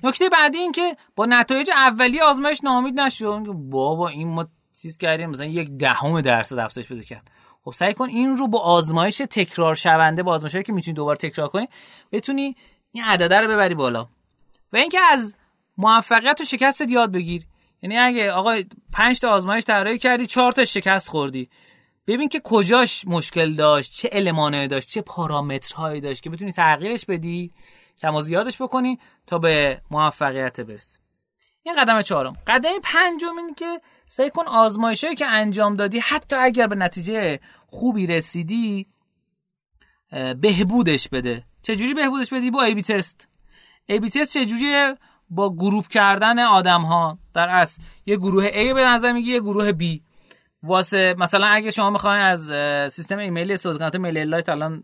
نکته 0.04 0.30
بعدی 0.30 0.58
این 0.58 0.72
که 0.72 0.98
با 1.16 1.26
نتایج 1.26 1.70
اولیه 1.70 2.24
آزمایش 2.24 2.64
ناامید 2.64 3.00
نشو 3.00 3.54
بابا 3.54 4.08
این 4.08 4.28
ما 4.28 4.48
چیز 4.82 4.98
کردیم. 4.98 5.30
مثلا 5.30 5.46
یک 5.46 5.70
دهم 5.70 6.22
درصد 6.22 6.60
افزایش 6.60 6.88
پیدا 6.88 7.02
کرد. 7.02 7.32
خب 7.68 7.74
سعی 7.74 7.94
کن 7.94 8.10
این 8.10 8.38
رو 8.38 8.48
با 8.48 8.60
آزمایش 8.60 9.18
تکرار 9.18 9.76
شونده 9.76 10.24
با 10.24 10.34
آزمایشی 10.34 10.64
که 10.64 10.74
می‌تونی 10.74 10.96
دوباره 10.96 11.18
تکرار 11.18 11.48
کنی 11.48 11.68
بتونی 12.12 12.56
این 12.92 13.04
عدده 13.04 13.40
رو 13.40 13.48
ببری 13.48 13.76
بالا. 13.76 14.08
و 14.74 14.78
اینکه 14.78 15.00
از 15.12 15.36
موفقیت 15.78 16.42
و 16.42 16.44
شکست 16.44 16.92
یاد 16.92 17.12
بگیر. 17.12 17.44
یعنی 17.82 17.98
اگه 17.98 18.32
آقا 18.32 18.62
5 18.94 19.20
تا 19.20 19.30
آزمایش 19.30 19.64
طراحی 19.64 19.98
کردی 19.98 20.26
4 20.26 20.52
تا 20.52 20.66
شکست 20.66 21.10
خوردی. 21.10 21.50
ببین 22.08 22.30
که 22.30 22.40
کجاش 22.44 23.08
مشکل 23.08 23.54
داشت 23.54 23.94
چه 23.94 24.10
المانایی 24.12 24.68
داشت 24.68 24.90
چه 24.90 25.02
پارامترهایی 25.02 26.02
داشت 26.02 26.24
که 26.24 26.30
بتونی 26.30 26.52
تغییرش 26.52 27.06
بدی 27.06 27.52
کم 28.02 28.16
و 28.16 28.22
زیادش 28.22 28.62
بکنی 28.62 29.00
تا 29.26 29.38
به 29.38 29.82
موفقیت 29.92 30.62
برسی. 30.62 31.00
این 31.64 31.76
قدم 31.82 32.02
چهارم. 32.02 32.34
قدم 32.48 32.70
پنجم 32.84 33.38
این 33.38 33.56
که 33.56 33.82
سعی 34.08 34.30
کن 34.30 34.48
آزمایشایی 34.48 35.16
که 35.16 35.26
انجام 35.26 35.76
دادی 35.76 36.00
حتی 36.00 36.36
اگر 36.36 36.68
به 36.68 36.76
نتیجه 36.76 37.40
خوبی 37.68 38.08
رسیدی 38.08 38.88
بهبودش 40.42 41.10
بده. 41.10 41.44
چجوری 41.62 41.94
بهبودش 41.94 42.34
بدی؟ 42.34 42.52
با 42.52 42.64
ای 42.64 42.76
بی 42.76 42.82
تست 42.82 43.30
A/B 43.86 44.10
test 44.10 44.34
چجوریه؟ 44.38 44.96
با 45.30 45.56
group 45.56 45.88
کردن 45.88 46.40
آدم 46.40 46.82
ها 46.82 47.20
در 47.34 47.50
اصل 47.50 47.82
یه 48.06 48.16
گروه 48.16 48.50
A 48.50 48.74
به 48.74 48.86
نظر 48.86 49.12
میگه 49.12 49.32
یه 49.32 49.40
گروه 49.40 49.72
B. 49.72 50.02
واسه 50.64 51.16
مثلا 51.18 51.48
اگه 51.48 51.72
شما 51.72 51.90
می‌خواین 51.90 52.22
از 52.22 52.52
سیستم 52.94 53.18
ایمیلی 53.18 53.54
استفاده 53.54 53.80
کنید 53.80 53.98
MailerLite 53.98 54.50
الان 54.50 54.84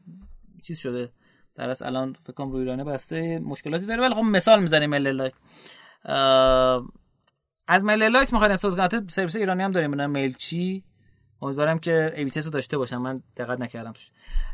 چیز 0.67 0.79
شده. 0.79 1.12
در 1.55 1.69
اصل 1.69 1.86
الان 1.86 2.13
فکر 2.13 2.33
کنم 2.33 2.51
روی 2.51 2.62
ایرانه 2.62 2.83
بسته 2.83 3.39
مشکلاتی 3.39 3.86
داره 3.86 4.01
ولی 4.01 4.13
خب 4.13 4.21
مثال 4.21 4.62
می‌زنیم 4.62 4.89
MailerLite. 4.89 5.34
از 7.67 7.86
MailerLite 7.86 8.34
می‌خواین 8.34 8.52
استفاده 8.54 8.88
کنید 8.88 9.10
سرویس 9.10 9.36
ایرانی 9.36 9.63
هم 9.63 9.71
داریم. 9.71 9.91
به 9.91 10.08
میل 10.08 10.34
چی؟ 10.34 10.84
امیدوارم 11.41 11.80
که 11.80 12.13
A/B 12.15 12.28
test 12.28 12.45
رو 12.45 12.52
داشته 12.52 12.78
باشم. 12.78 12.97
من 12.97 13.23
دقت 13.38 13.60
نکردم 13.60 13.93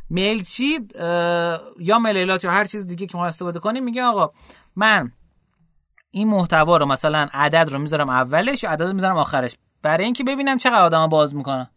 میل 0.10 0.44
چی؟ 0.44 0.88
یا 1.80 2.00
MailerLite 2.00 2.44
یا 2.44 2.52
هر 2.52 2.66
چیز 2.66 2.88
دیگه 2.88 3.08
که 3.08 3.18
ما 3.18 3.26
استفاده 3.26 3.60
کنیم. 3.60 3.84
میگه 3.84 4.04
آقا 4.04 4.32
من 4.76 5.12
این 6.12 6.28
محتوا 6.28 6.78
رو 6.78 6.86
مثلا 6.86 7.30
عدد 7.34 7.70
رو 7.72 7.80
می‌ذارم 7.80 8.10
اولش 8.10 8.64
عدد 8.66 8.84
رو 8.84 8.94
می‌ذارم 8.94 9.18
آخرش. 9.18 9.56
برای 9.82 10.06
اینکه 10.06 10.24
ببینم 10.24 10.58
چقدر 10.58 10.82
آدم 10.82 11.08
باز 11.08 11.36
می‌کنن. 11.36 11.70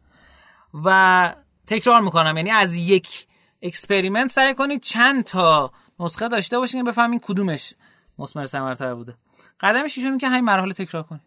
و 0.84 1.34
تکرار 1.66 2.00
می‌کنم. 2.00 2.36
یعنی 2.36 2.50
از 2.50 2.74
یک 2.74 3.26
experiment 3.62 4.30
سعی 4.30 4.54
کنید 4.54 4.80
چند 4.82 5.24
تا 5.24 5.72
نسخه 6.00 6.28
داشته 6.28 6.58
باشین 6.58 6.84
بفهمین 6.84 7.20
کدومش 7.22 7.74
مثمر 8.18 8.44
ثمرتر 8.44 8.94
بوده. 8.94 9.14
قدم 9.62 9.86
ششم 9.86 10.18
که 10.18 10.28
همین 10.28 10.44
مراحل 10.44 10.72
تکرار 10.72 11.02
کنید 11.02 11.22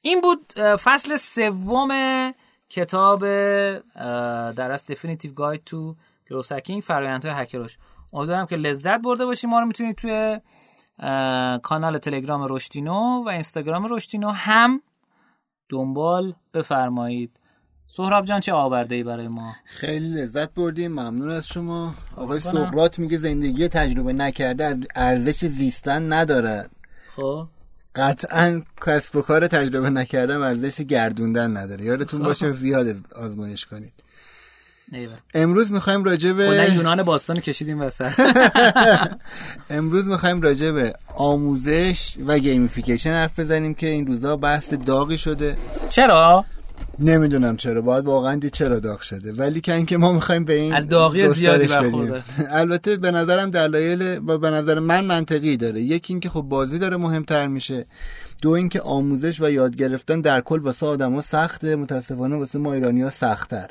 این 0.00 0.20
بود 0.20 0.52
فصل 0.60 1.16
سوم 1.16 1.90
کتاب 2.68 3.20
در 4.52 4.70
از 4.70 4.84
Definitive 4.88 5.34
Guide 5.40 5.70
to 5.70 5.94
Growth 6.30 6.48
Hacking 6.48 6.80
فرآیندهای 6.82 7.34
هکروش 7.42 7.78
امیدوارم 8.12 8.46
که 8.46 8.56
لذت 8.56 9.00
برده 9.00 9.24
باشیم 9.24 9.50
ما 9.50 9.60
رو 9.60 9.66
می‌تونید 9.66 9.96
توی 9.96 10.40
کانال 11.62 11.98
تلگرام 11.98 12.46
رشتینو 12.50 13.24
و 13.24 13.28
اینستاگرام 13.28 13.86
رشتینو 13.90 14.30
هم 14.30 14.82
دنبال 15.68 16.34
بفرمایید. 16.54 17.36
سهراب 17.86 18.24
جان 18.24 18.40
چه 18.40 18.52
آورده 18.52 18.94
ای 18.94 19.02
برای 19.02 19.28
ما؟ 19.28 19.54
خیلی 19.64 20.08
لذت 20.08 20.54
بردیم. 20.54 20.92
ممنون 20.92 21.30
از 21.30 21.48
شما. 21.48 21.94
آقای 22.16 22.40
سقراط 22.40 22.98
میگه 22.98 23.18
زندگی 23.18 23.68
تجربه 23.68 24.12
نکرده 24.12 24.78
ارزش 24.94 25.44
زیستن 25.44 26.12
ندارد. 26.12 26.70
خب. 27.20 27.46
قطعا 27.96 28.62
کسب 28.86 29.16
و 29.16 29.22
کار 29.22 29.46
تجربه 29.46 29.90
نکردن 29.90 30.36
ارزش 30.36 30.80
گردوندن 30.80 31.56
نداره. 31.56 31.84
یادتون 31.84 32.22
باشه 32.22 32.50
زیاد 32.50 32.86
آزمایش 33.16 33.66
کنید. 33.66 33.92
امروز 35.34 35.72
می‌خوایم 35.72 36.04
راجع 36.04 36.32
به 36.32 36.68
یونان 36.74 37.02
باستان 37.02 37.36
کشیدیم 37.36 37.80
وسط. 37.80 38.12
امروز 39.70 40.06
می‌خوایم 40.06 40.40
راجع 40.40 40.70
به 40.70 40.92
آموزش 41.16 42.14
و 42.26 42.38
گیمفیکیشن 42.38 43.10
حرف 43.10 43.38
بزنیم 43.38 43.74
که 43.74 43.86
این 43.86 44.06
روزا 44.06 44.36
بحث 44.36 44.72
داغی 44.72 45.18
شده. 45.18 45.56
چرا؟ 45.90 46.44
نمی‌دونم 46.98 47.56
چرا 47.56 47.82
باید 47.82 48.04
واقعا 48.04 48.34
دید 48.34 48.52
چرا 48.52 48.80
داغ 48.80 49.00
شده. 49.00 49.32
ولی 49.32 49.60
که 49.60 49.74
اینکه 49.74 49.96
ما 49.96 50.12
می‌خوایم 50.12 50.44
به 50.44 50.54
این 50.54 50.72
از 50.72 50.88
داغی 50.88 51.28
زیادی 51.28 51.66
برخورده. 51.66 52.22
البته 52.60 52.96
به 52.96 53.10
نظرم 53.10 53.50
دلایل 53.50 54.20
و 54.26 54.38
به 54.38 54.50
نظر 54.50 54.78
من 54.78 55.04
منطقی 55.04 55.56
داره. 55.56 55.80
یکی 55.80 56.12
اینکه 56.12 56.28
خب 56.28 56.40
بازی 56.40 56.78
داره 56.78 56.96
مهمتر 56.96 57.46
میشه. 57.46 57.86
دو 58.42 58.50
اینکه 58.50 58.80
آموزش 58.80 59.40
و 59.40 59.50
یاد 59.50 59.76
گرفتن 59.76 60.20
در 60.20 60.40
کل 60.40 60.60
واسه 60.60 60.86
آدما 60.86 61.20
سخته. 61.20 61.76
متاسفانه 61.76 62.36
واسه 62.36 62.58
ما 62.58 62.72
ایرانیا 62.72 63.10
سختتر. 63.10 63.70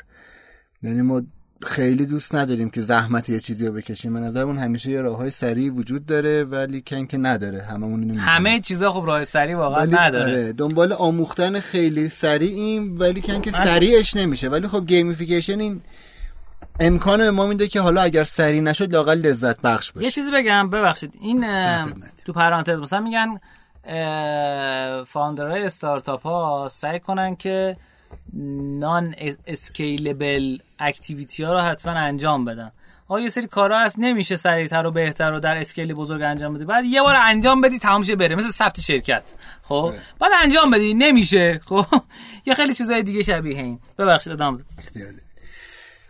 یعنی 0.84 1.02
ما 1.02 1.22
خیلی 1.66 2.06
دوست 2.06 2.36
نداریم 2.36 2.70
که 2.70 2.82
زحمت 2.82 3.30
یه 3.30 3.40
چیزی 3.40 3.68
رو 3.68 3.74
بکشیم. 3.74 4.14
به 4.14 4.20
نظرمون 4.20 4.58
همیشه 4.58 4.92
یه 4.92 5.02
راههای 5.02 5.32
سریع 5.32 5.74
وجود 5.74 6.06
داره 6.06 6.44
ولیکن 6.44 7.06
که 7.06 7.18
نداره. 7.18 7.62
هممون 7.62 8.04
اینو 8.04 8.20
همه 8.20 8.60
چیزا 8.60 8.92
خب 8.92 9.04
راه 9.06 9.24
سریع 9.24 9.58
واقعا 9.58 9.86
نداره. 9.86 10.24
آره 10.24 10.54
دنبال 10.54 10.94
آموختن 10.94 11.60
خیلی 11.60 12.10
سریعیم 12.10 13.00
ولیکن 13.00 13.42
که 13.42 13.52
سریعش 13.52 14.16
نمیشه. 14.16 14.50
ولی 14.50 14.68
خب 14.68 14.86
gamification 14.86 15.60
این 15.60 15.82
امکان 16.80 17.30
ما 17.30 17.46
میده 17.46 17.68
که 17.68 17.82
حالا 17.82 18.02
اگر 18.02 18.24
سریع 18.24 18.62
نشد 18.62 18.94
لاقل 18.94 19.18
لذت 19.18 19.62
بخش 19.62 19.92
باشه. 19.92 20.06
یه 20.06 20.12
چیزی 20.12 20.32
بگم 20.32 20.70
ببخشید. 20.70 21.14
این 21.22 21.46
تو 22.26 22.34
پرانتز 22.34 22.80
مثلا 22.80 23.00
میگن 23.00 23.40
founder 25.06 25.51
های 25.51 25.64
استارتاپ 25.64 26.22
ها 26.22 26.68
سعی 26.72 27.00
کنن 27.00 27.36
که 27.36 27.78
non-scalable 28.80 30.58
activity 30.80 31.44
ها 31.44 31.54
رو 31.54 31.60
حتما 31.60 31.92
انجام 31.92 32.46
بدن 32.46 32.72
آیا 33.12 33.24
یه 33.24 33.30
سری 33.30 33.48
کارا 33.48 33.80
هست 33.80 33.96
نمیشه 34.00 34.36
سریعتر 34.36 34.86
و 34.86 34.92
بهتر 34.92 35.34
و 35.34 35.40
در 35.40 35.58
scale 35.58 35.94
بزرگ 35.94 36.22
انجام 36.22 36.54
بدی. 36.54 36.66
بعد 36.66 36.86
یه 36.86 37.02
بار 37.02 37.16
انجام 37.16 37.62
بدی 37.62 37.80
تمام 37.80 38.02
شه 38.02 38.16
بره 38.16 38.36
مثل 38.36 38.52
ثبت 38.52 38.80
شرکت. 38.80 39.24
خب؟ 39.64 39.94
بعد 40.20 40.32
انجام 40.44 40.72
بدی 40.72 40.94
نمیشه. 40.94 41.60
خب؟ 41.66 41.86
یه 42.48 42.54
خیلی 42.54 42.74
چیزای 42.74 43.04
دیگه 43.04 43.22
شبیه 43.22 43.58
این. 43.58 43.80
ببخشید 43.98 44.34
ادامه 44.34 44.60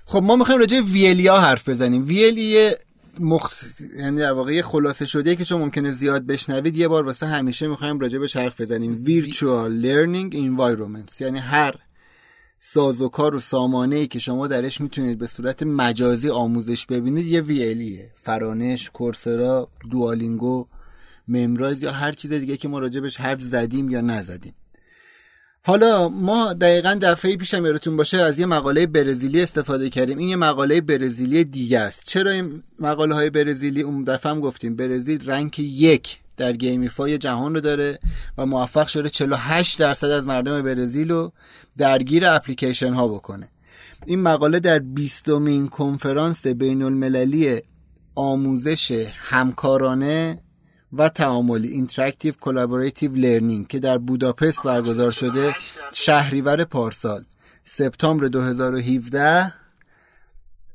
خب 0.06 0.24
ما 0.24 0.36
می‌خوایم 0.36 0.60
راجع 0.60 0.82
ویلیا 0.82 1.40
حرف 1.40 1.70
بزنیم. 1.70 2.08
ویلی 2.08 2.72
مخت... 3.20 3.66
یعنی 4.00 4.20
در 4.20 4.32
واقع 4.32 4.54
یه 4.54 4.62
خلاصه 4.62 5.06
شده 5.06 5.36
که 5.36 5.46
چون 5.46 5.62
ممکنه 5.62 5.92
زیاد 5.92 6.26
بشنوید. 6.26 6.78
یه 6.78 6.88
بار 6.88 7.06
واسه 7.06 7.26
همیشه 7.26 7.68
می‌خوایم 7.68 8.00
راجع 8.00 8.20
به 8.20 8.28
حرف 8.36 8.62
بزنیم. 8.62 9.06
Virtual 9.06 9.84
Learning 9.84 10.36
Environments 10.36 11.22
یعنی 11.22 11.40
هر 11.40 11.76
سازوکار 12.74 13.36
و 13.36 13.40
سامانه 13.40 13.96
ای 13.96 14.08
که 14.08 14.20
شما 14.20 14.48
درش 14.48 14.82
می‌تونید 14.82 15.18
به 15.18 15.28
صورت 15.28 15.64
مجازی 15.64 16.30
آموزش 16.30 16.86
ببینید 16.86 17.26
یه 17.26 17.42
ویلیه 17.42 18.12
فرانش، 18.22 18.90
کورسرا، 18.90 19.70
دوالینگو، 19.92 20.68
ممرایز 21.28 21.84
یا 21.84 21.92
هر 21.92 22.12
چیز 22.12 22.34
دیگه 22.34 22.58
که 22.58 22.68
ما 22.68 22.80
راجبش 22.80 23.18
حرف 23.18 23.42
زدیم 23.42 23.90
یا 23.90 24.02
نزدیم. 24.02 24.54
حالا 25.66 26.10
ما 26.10 26.54
دقیقا 26.54 27.00
دفعه 27.02 27.38
پیشم 27.38 27.66
یادتون 27.66 27.98
باشه 27.98 28.18
از 28.18 28.40
یه 28.40 28.46
مقاله 28.46 28.86
برزیلی 28.86 29.42
استفاده 29.42 29.90
کردیم. 29.90 30.18
این 30.18 30.30
یه 30.30 30.36
مقاله 30.36 30.82
برزیلی 30.82 31.44
دیگه 31.44 31.80
است. 31.80 32.04
چرا 32.06 32.32
این 32.32 32.64
مقاله 32.80 33.16
های 33.16 33.30
برزیلی؟ 33.30 33.82
اون 33.82 34.04
دفعه 34.04 34.32
هم 34.32 34.40
گفتیم. 34.40 34.76
برزیل 34.76 35.30
rank 35.30 35.60
یک 35.60 36.20
در 36.40 36.54
gamify 36.54 37.18
جهان 37.18 37.54
رو 37.56 37.62
داره 37.62 38.00
و 38.38 38.46
موفق 38.46 38.88
شده 38.88 39.10
48 39.10 39.80
درصد 39.80 40.08
از 40.08 40.28
مردم 40.28 40.62
برزیل 40.62 41.12
رو 41.12 41.32
درگیر 41.78 42.26
اپلیکیشن 42.26 42.94
ها 42.94 43.08
بکنه. 43.08 43.50
این 44.06 44.22
مقاله 44.22 44.60
در 44.60 44.80
بیستمین 44.80 45.68
کنفرانس 45.68 46.48
بین 46.48 46.84
المللی 46.84 47.62
آموزش 48.16 49.08
همکارانه 49.16 50.42
و 50.94 51.10
تعاملی 51.10 51.68
Interactive 51.68 52.34
Collaborative 52.42 53.16
Learning 53.16 53.68
که 53.68 53.80
در 53.80 53.98
بوداپست 53.98 54.64
برگزار 54.64 55.12
شده 55.12 55.56
شهریور 55.94 56.64
پارسال 56.64 57.26
سپتامبر 57.64 58.28
2017 58.28 59.54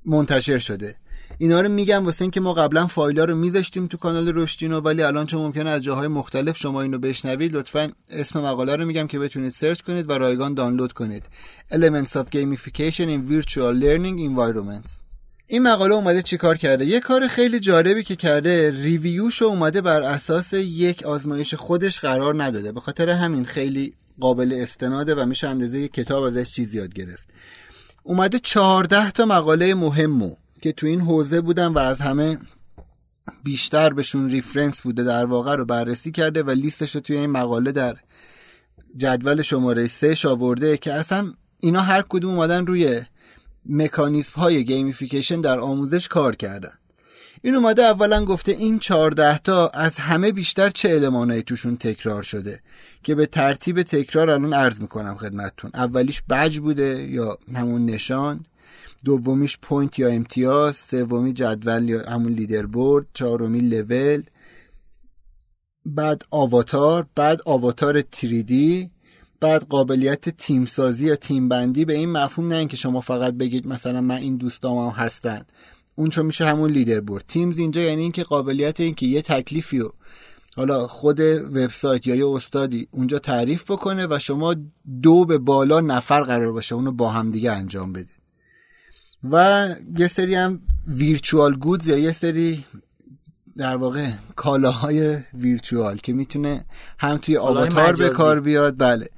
منتشر 0.06 0.58
شده. 0.58 0.96
اینا 1.38 1.60
رو 1.60 1.68
میگم 1.68 2.06
واسه 2.06 2.22
اینکه 2.22 2.40
ما 2.40 2.52
قبلا 2.52 2.86
فایل 2.86 3.20
رو 3.20 3.36
میذاشتیم 3.36 3.86
تو 3.86 3.96
کانال 3.96 4.32
رشدینو 4.34 4.80
ولی 4.80 5.02
الان 5.02 5.26
چون 5.26 5.42
ممکنه 5.42 5.70
از 5.70 5.82
جاهای 5.82 6.08
مختلف 6.08 6.56
شما 6.56 6.82
اینو 6.82 6.98
بشنوید 6.98 7.52
لطفا 7.52 7.92
اسم 8.10 8.40
مقاله 8.40 8.76
رو 8.76 8.84
میگم 8.84 9.06
که 9.06 9.18
بتونید 9.18 9.52
سرچ 9.52 9.80
کنید 9.80 10.10
و 10.10 10.12
رایگان 10.12 10.54
دانلود 10.54 10.92
کنید. 10.92 11.22
Elements 11.72 12.10
of 12.10 12.36
Gamification 12.36 13.08
in 13.08 13.30
Virtual 13.30 13.74
Learning 13.82 14.18
Environments. 14.18 14.90
این 15.46 15.62
مقاله 15.62 15.94
اومده 15.94 16.22
چیکار 16.22 16.56
کرده؟ 16.56 16.84
یه 16.84 17.00
کار 17.00 17.28
خیلی 17.28 17.60
جالبی 17.60 18.02
که 18.02 18.16
کرده 18.16 18.70
ریویوش 18.70 19.42
اومده 19.42 19.80
بر 19.80 20.02
اساس 20.02 20.52
یک 20.52 21.02
آزمایش 21.02 21.54
خودش 21.54 22.00
قرار 22.00 22.42
نداده. 22.42 22.72
به 22.72 22.80
خاطر 22.80 23.10
همین 23.10 23.44
خیلی 23.44 23.94
قابل 24.20 24.58
استناده 24.60 25.14
و 25.14 25.26
میشه 25.26 25.48
اندازه 25.48 25.78
یک 25.78 25.92
کتاب 25.92 26.22
ازش 26.22 26.50
چیز 26.50 26.74
یاد 26.74 26.94
گرفت. 26.94 27.28
اومده 28.02 28.38
چهارده 28.38 29.10
تا 29.10 29.24
مقاله 29.24 29.74
مهمو 29.74 30.36
که 30.64 30.72
تو 30.72 30.86
این 30.86 31.00
حوزه 31.00 31.40
بودن 31.40 31.66
و 31.66 31.78
از 31.78 32.00
همه 32.00 32.38
بیشتر 33.42 33.92
بهشون 33.92 34.30
ریفرنس 34.30 34.80
بوده 34.80 35.04
در 35.04 35.24
واقع 35.24 35.54
رو 35.54 35.64
بررسی 35.64 36.10
کرده 36.10 36.42
و 36.42 36.50
لیستش 36.50 36.94
رو 36.94 37.00
توی 37.00 37.16
این 37.16 37.30
مقاله 37.30 37.72
در 37.72 37.96
جدول 38.96 39.42
شماره 39.42 39.86
سه 39.86 40.28
آورده 40.28 40.76
که 40.76 40.92
اصلا 40.92 41.32
اینا 41.60 41.80
هر 41.80 42.04
کدوم 42.08 42.34
اومدن 42.34 42.66
روی 42.66 43.02
مکانیزم 43.66 44.32
های 44.34 44.64
gamification 44.64 45.40
در 45.40 45.58
آموزش 45.58 46.08
کار 46.08 46.36
کردن. 46.36 46.72
این 47.42 47.54
اومده 47.54 47.82
اولا 47.82 48.24
گفته 48.24 48.52
این 48.52 48.78
14 48.78 49.38
تا 49.38 49.68
از 49.68 49.96
همه 49.96 50.32
بیشتر 50.32 50.70
چه 50.70 50.90
المانایی 50.90 51.42
توشون 51.42 51.76
تکرار 51.76 52.22
شده 52.22 52.60
که 53.02 53.14
به 53.14 53.26
ترتیب 53.26 53.82
تکرار 53.82 54.30
الان 54.30 54.52
عرض 54.52 54.80
می‌کنم 54.80 55.14
خدمتتون. 55.14 55.70
اولیش 55.74 56.22
بج 56.30 56.58
بوده 56.58 57.08
یا 57.10 57.38
همون 57.54 57.86
نشان. 57.86 58.46
دومیش 59.04 59.58
point 59.62 59.98
یا 59.98 60.08
امتیاز 60.08 60.76
سومی 60.76 61.32
جدول 61.32 61.88
یا 61.88 62.02
همون 62.02 62.32
leaderboard 62.32 63.06
چهارمی 63.14 63.60
لول 63.60 64.22
بعد 65.86 66.22
avatar 66.30 67.06
بعد 67.14 67.40
avatar 67.44 68.00
3D 68.00 68.90
بعد 69.40 69.64
قابلیت 69.64 70.28
تیم 70.28 70.64
سازی 70.64 71.06
یا 71.06 71.16
تیم 71.16 71.48
بندی 71.48 71.84
به 71.84 71.94
این 71.94 72.12
مفهوم 72.12 72.48
نه 72.48 72.54
اینکه 72.54 72.76
شما 72.76 73.00
فقط 73.00 73.34
بگید 73.34 73.66
مثلا 73.66 74.00
من 74.00 74.16
این 74.16 74.36
دوستام 74.36 74.78
هم 74.78 75.04
هستن. 75.04 75.44
اون 75.96 76.10
چون 76.10 76.26
میشه 76.26 76.44
همون 76.46 76.70
لیدر 76.70 77.00
بورد 77.00 77.24
تیمز 77.28 77.58
اینجا 77.58 77.80
یعنی 77.80 78.02
اینکه 78.02 78.22
قابلیت 78.22 78.80
اینکه 78.80 79.06
یه 79.06 79.22
تکلیفی 79.22 79.78
رو 79.78 79.94
حالا 80.56 80.86
خود 80.86 81.20
وبسایت 81.20 82.06
یا 82.06 82.14
یه 82.14 82.28
استادی 82.28 82.88
اونجا 82.90 83.18
تعریف 83.18 83.70
بکنه 83.70 84.06
و 84.10 84.18
شما 84.18 84.54
دو 85.02 85.24
به 85.24 85.38
بالا 85.38 85.80
نفر 85.80 86.20
قرار 86.20 86.52
باشه 86.52 86.74
اونو 86.74 86.92
با 86.92 87.10
هم 87.10 87.30
دیگه 87.30 87.52
انجام 87.52 87.92
بدید. 87.92 88.23
و 89.30 89.68
یه 89.98 90.08
سری 90.08 90.34
هم 90.34 90.60
ویرچوال 90.88 91.54
گودز 91.54 91.86
یا 91.86 91.98
یه 91.98 92.12
سری 92.12 92.64
در 93.56 93.76
واقع 93.76 94.10
کالاهای 94.36 95.18
ویرچوال 95.34 95.96
که 95.96 96.12
می‌تونه 96.12 96.64
هم 96.98 97.16
توی 97.16 97.36
avatar 97.36 97.96
به 97.96 98.08
کار 98.08 98.40
بیاد 98.40 98.74
بله. 98.78 99.08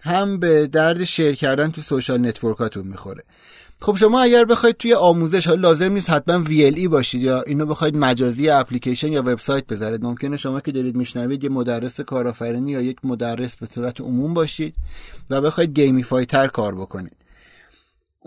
هم 0.00 0.38
به 0.38 0.66
درد 0.66 1.04
share 1.04 1.34
کردن 1.34 1.70
تو 1.70 1.80
social 1.82 2.26
network 2.26 2.68
اتون 2.68 2.86
می‌خوره. 2.86 3.22
خب 3.80 3.96
شما 3.96 4.20
اگر 4.20 4.44
بخواید 4.44 4.76
توی 4.76 4.94
آموزش 4.94 5.48
لازم 5.48 5.92
نیست 5.92 6.10
حتما 6.10 6.44
VLE 6.44 6.88
باشید 6.88 7.22
یا 7.22 7.42
اینو 7.42 7.66
بخواید 7.66 7.96
مجازی 7.96 8.48
اپلیکیشن 8.48 9.12
یا 9.12 9.22
وبسایت 9.22 9.66
بذارید 9.66 10.04
ممکنه 10.04 10.36
شما 10.36 10.60
که 10.60 10.72
دارید 10.72 10.96
میشنوید 10.96 11.44
یه 11.44 11.50
مدرس 11.50 12.00
کارآفرینی 12.00 12.70
یا 12.70 12.80
یک 12.80 12.96
مدرس 13.04 13.56
به 13.56 13.68
صورت 13.74 14.00
عموم 14.00 14.34
باشید 14.34 14.74
و 15.30 15.40
بخواید 15.40 15.80
gamify 15.80 16.26
تر 16.26 16.46
کار 16.46 16.74
بکنید. 16.74 17.25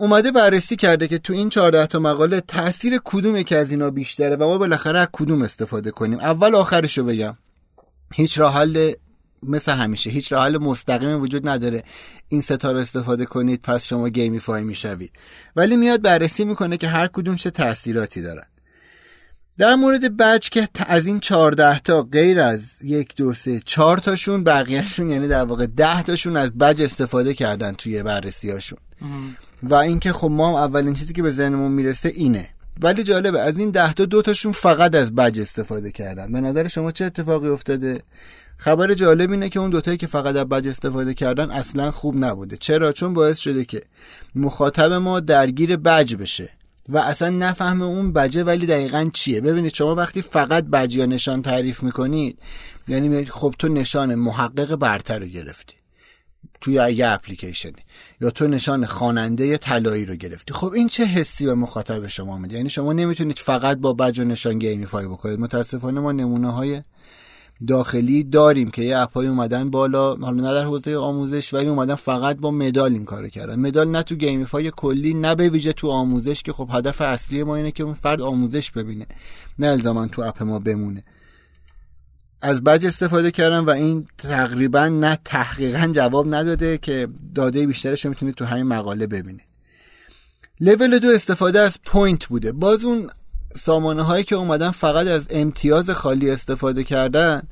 اومده 0.00 0.32
بررسی 0.32 0.76
کرده 0.76 1.08
که 1.08 1.18
تو 1.18 1.32
این 1.32 1.48
14 1.48 1.86
تا 1.86 1.98
مقاله 1.98 2.40
تاثیر 2.40 2.98
کدوم 3.04 3.42
که 3.42 3.56
از 3.56 3.70
اینا 3.70 3.90
بیشتره 3.90 4.36
و 4.36 4.46
ما 4.46 4.58
بالاخره 4.58 4.98
از 4.98 5.08
کدوم 5.12 5.42
استفاده 5.42 5.90
کنیم. 5.90 6.18
اول 6.18 6.54
آخرشو 6.54 7.04
بگم. 7.04 7.36
هیچ 8.14 8.38
راه 8.38 8.54
حل 8.54 8.92
مثل 9.42 9.72
همیشه 9.72 10.10
هیچ 10.10 10.32
راه 10.32 10.44
حل 10.44 10.58
مستقیمی 10.58 11.14
وجود 11.14 11.48
نداره. 11.48 11.82
این 12.28 12.40
ستا 12.40 12.72
رو 12.72 12.78
استفاده 12.78 13.24
کنید 13.24 13.62
پس 13.62 13.86
شما 13.86 14.08
gamify 14.08 14.64
می‌شوید. 14.64 15.12
ولی 15.56 15.76
میاد 15.76 16.02
بررسی 16.02 16.44
می‌کنه 16.44 16.76
که 16.76 16.88
هر 16.88 17.06
کدوم 17.06 17.36
چه 17.36 17.50
تاثیراتی 17.50 18.22
دارن. 18.22 18.46
در 19.58 19.74
مورد 19.74 20.16
بچ 20.16 20.48
که 20.48 20.68
از 20.86 21.06
این 21.06 21.20
14 21.20 21.78
تا 21.78 22.02
غیر 22.02 22.40
از 22.40 22.62
یک 22.82 23.16
دو 23.16 23.34
سه 23.34 23.60
چهار 23.60 23.98
تاشون 23.98 24.44
بقیهشون 24.44 25.10
یعنی 25.10 25.28
در 25.28 25.44
واقع 25.44 25.66
ده 25.66 26.02
تاشون 26.02 26.36
از 26.36 26.50
بج 26.50 26.82
استفاده 26.82 27.34
کردن 27.34 27.72
توی 27.72 28.02
بررسی 28.02 28.50
هاشون 28.50 28.78
و 29.62 29.74
اینکه 29.74 30.12
خب 30.12 30.30
ما 30.30 30.48
هم 30.48 30.54
اولین 30.54 30.94
چیزی 30.94 31.12
که 31.12 31.22
به 31.22 31.30
ذهنمون 31.30 31.72
می‌رسه 31.72 32.08
اینه. 32.08 32.48
ولی 32.82 33.02
جالبه 33.02 33.40
از 33.40 33.58
این 33.58 33.70
ده 33.70 33.92
تا 33.92 34.04
دو 34.04 34.22
تاشون 34.22 34.52
فقط 34.52 34.94
از 34.94 35.14
بج 35.14 35.40
استفاده 35.40 35.90
کردن. 35.90 36.32
به 36.32 36.40
نظر 36.40 36.68
شما 36.68 36.92
چه 36.92 37.04
اتفاقی 37.04 37.48
افتاده؟ 37.48 38.02
خبر 38.56 38.94
جالب 38.94 39.30
اینه 39.30 39.48
که 39.48 39.60
اون 39.60 39.70
دوتایی 39.70 39.96
که 39.96 40.06
فقط 40.06 40.36
از 40.36 40.48
بج 40.48 40.68
استفاده 40.68 41.14
کردن 41.14 41.50
اصلا 41.50 41.90
خوب 41.90 42.24
نبوده. 42.24 42.56
چرا؟ 42.56 42.92
چون 42.92 43.14
باعث 43.14 43.38
شده 43.38 43.64
که 43.64 43.82
مخاطب 44.34 44.92
ما 44.92 45.20
درگیر 45.20 45.76
بج 45.76 46.14
بشه. 46.14 46.50
و 46.88 46.98
اصلا 46.98 47.30
نفهمه 47.30 47.84
اون 47.84 48.12
بجه 48.12 48.44
ولی 48.44 48.66
دقیقا 48.66 49.10
چیه؟ 49.12 49.40
ببینید 49.40 49.74
شما 49.74 49.94
وقتی 49.94 50.22
فقط 50.22 50.64
بج 50.64 50.96
یا 50.96 51.06
نشان 51.06 51.42
تعریف 51.42 51.82
می‌کنید 51.82 52.38
یعنی 52.88 53.24
خب 53.24 53.54
تو 53.58 53.68
نشان 53.68 54.14
محقق 54.14 54.76
برتر 54.76 55.18
رو 55.18 55.26
گرفتی. 55.26 55.74
توی 56.60 56.74
یه 56.74 57.08
اپلیکیشنی. 57.08 57.72
یا 58.20 58.30
تو 58.30 58.46
نشان 58.46 58.86
خواننده 58.86 59.56
طلایی 59.56 60.04
رو 60.04 60.14
گرفتی. 60.14 60.52
خب 60.52 60.72
این 60.72 60.88
چه 60.88 61.04
حسی 61.04 61.46
به 61.46 61.54
مخاطب 61.54 62.06
شما 62.06 62.38
میده؟ 62.38 62.56
یعنی 62.56 62.70
شما 62.70 62.92
نمی‌تونید 62.92 63.38
فقط 63.38 63.78
با 63.78 63.92
بج 63.92 64.18
و 64.18 64.24
نشان 64.24 64.58
gamify 64.58 65.06
بکنید. 65.06 65.40
متاسفانه 65.40 66.00
ما 66.00 66.12
نمونه 66.12 66.52
های 66.52 66.82
داخلی 67.66 68.24
داریم 68.24 68.70
که 68.70 68.82
یه 68.82 68.98
app 68.98 69.19
ای 69.19 69.26
اومدن 69.26 69.70
بالا 69.70 70.16
حالا 70.16 70.42
نه 70.42 70.54
در 70.54 70.64
حوزه 70.64 70.96
آموزش 70.96 71.54
ولی 71.54 71.66
اومدن 71.66 71.94
فقط 71.94 72.36
با 72.36 72.50
مدال 72.50 72.92
این 72.92 73.04
کارو 73.04 73.28
کردن. 73.28 73.60
مدال 73.60 73.88
نه 73.88 74.02
تو 74.02 74.14
gamify 74.14 74.72
کلی 74.76 75.14
نه 75.14 75.34
به 75.34 75.48
ویژه 75.48 75.72
تو 75.72 75.90
آموزش 75.90 76.42
که 76.42 76.52
خب 76.52 76.68
هدف 76.72 77.00
اصلی 77.00 77.42
ما 77.42 77.56
اینه 77.56 77.70
که 77.70 77.82
اون 77.82 77.94
فرد 77.94 78.22
آموزش 78.22 78.70
ببینه 78.70 79.06
نه 79.58 79.66
الزاما 79.66 80.06
تو 80.06 80.22
app 80.22 80.42
ما 80.42 80.58
بمونه. 80.58 81.02
از 82.42 82.64
بج 82.64 82.86
استفاده 82.86 83.30
کردم 83.30 83.66
و 83.66 83.70
این 83.70 84.06
تقریبا 84.18 84.88
نه 84.88 85.18
تحقیقا 85.24 85.92
جواب 85.94 86.34
نداده 86.34 86.78
که 86.78 87.08
داده 87.34 87.66
بیشترش 87.66 88.04
رو 88.04 88.08
می‌تونید 88.08 88.34
تو 88.34 88.44
همین 88.44 88.66
مقاله 88.66 89.06
ببینید. 89.06 89.46
لول 90.60 90.98
دو 90.98 91.08
استفاده 91.08 91.60
از 91.60 91.78
point 91.84 92.26
بوده. 92.26 92.52
باز 92.52 92.84
اون 92.84 93.10
سامانه 93.56 94.02
هایی 94.02 94.24
که 94.24 94.36
اومدن 94.36 94.70
فقط 94.70 95.06
از 95.06 95.26
امتیاز 95.30 95.90
خالی 95.90 96.30
استفاده 96.30 96.84
کردن 96.84 97.42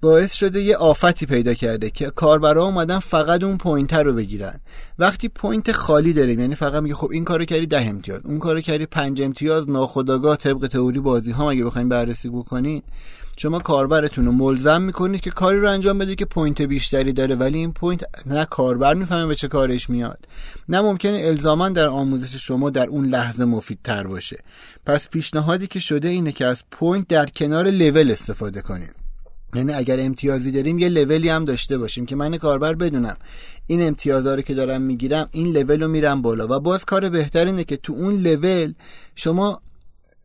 باعث 0.00 0.34
شده 0.34 0.60
یه 0.60 0.76
آفتی 0.76 1.26
پیدا 1.26 1.54
کرده 1.54 1.90
که 1.90 2.10
کاربرا 2.10 2.64
اومدن 2.64 2.98
فقط 2.98 3.42
اون 3.42 3.58
point 3.58 3.92
رو 3.92 4.12
بگیرن. 4.12 4.60
وقتی 4.98 5.28
point 5.28 5.72
خالی 5.72 6.12
داریم 6.12 6.40
یعنی 6.40 6.54
فقط 6.54 6.82
میگه 6.82 6.94
خب 6.94 7.10
این 7.10 7.24
کارو 7.24 7.44
کردی 7.44 7.66
ده 7.66 7.88
امتیاز 7.88 8.20
اون 8.24 8.38
کارو 8.38 8.60
کردی 8.60 8.86
پنج 8.86 9.22
امتیاز 9.22 9.70
ناخداگاه 9.70 10.36
طبق 10.36 10.66
تئوری 10.66 11.00
بازی 11.00 11.30
ها 11.30 11.50
اگه 11.50 11.64
بخوایم 11.64 11.88
بررسی 11.88 12.28
بکنین 12.28 12.82
شما 13.42 13.58
کاربرتون 13.58 14.26
رو 14.26 14.32
ملزم 14.32 14.82
می‌کنید 14.82 15.20
که 15.20 15.30
کاری 15.30 15.60
رو 15.60 15.70
انجام 15.70 15.98
بده 15.98 16.14
که 16.14 16.24
point 16.24 16.62
بیشتری 16.62 17.12
داره 17.12 17.34
ولی 17.34 17.58
این 17.58 17.72
point 17.72 18.04
نه 18.26 18.44
کاربر 18.44 18.94
می‌فهمه 18.94 19.26
به 19.26 19.34
چه 19.34 19.48
کارش 19.48 19.90
میاد. 19.90 20.18
نه 20.68 20.80
ممکنه 20.80 21.22
الزاما 21.24 21.68
در 21.68 21.88
آموزش 21.88 22.46
شما 22.46 22.70
در 22.70 22.86
اون 22.86 23.06
لحظه 23.06 23.44
مفید 23.44 23.78
تر 23.84 24.06
باشه. 24.06 24.38
پس 24.86 25.08
پیشنهادی 25.08 25.66
که 25.66 25.80
شده 25.80 26.08
اینه 26.08 26.32
که 26.32 26.46
از 26.46 26.62
point 26.70 27.08
در 27.08 27.26
کنار 27.26 27.66
لول 27.66 28.10
استفاده 28.10 28.60
کنیم. 28.60 28.90
یعنی 29.54 29.72
اگر 29.72 30.00
امتیازی 30.00 30.50
داریم 30.50 30.78
یه 30.78 30.88
لولی 30.88 31.28
هم 31.28 31.44
داشته 31.44 31.78
باشیم 31.78 32.06
که 32.06 32.16
من 32.16 32.36
کاربر 32.36 32.74
بدونم. 32.74 33.16
این 33.66 33.82
امتیازها 33.82 34.34
رو 34.34 34.42
که 34.42 34.54
دارم 34.54 34.82
می‌گیرم 34.82 35.28
این 35.30 35.56
لول 35.56 35.82
رو 35.82 35.88
میرم 35.88 36.22
بالا. 36.22 36.46
و 36.56 36.60
باز 36.60 36.84
کار 36.84 37.08
بهتر 37.08 37.46
اینه 37.46 37.64
که 37.64 37.76
تو 37.76 37.92
اون 37.92 38.14
لول 38.14 38.72
شما 39.14 39.60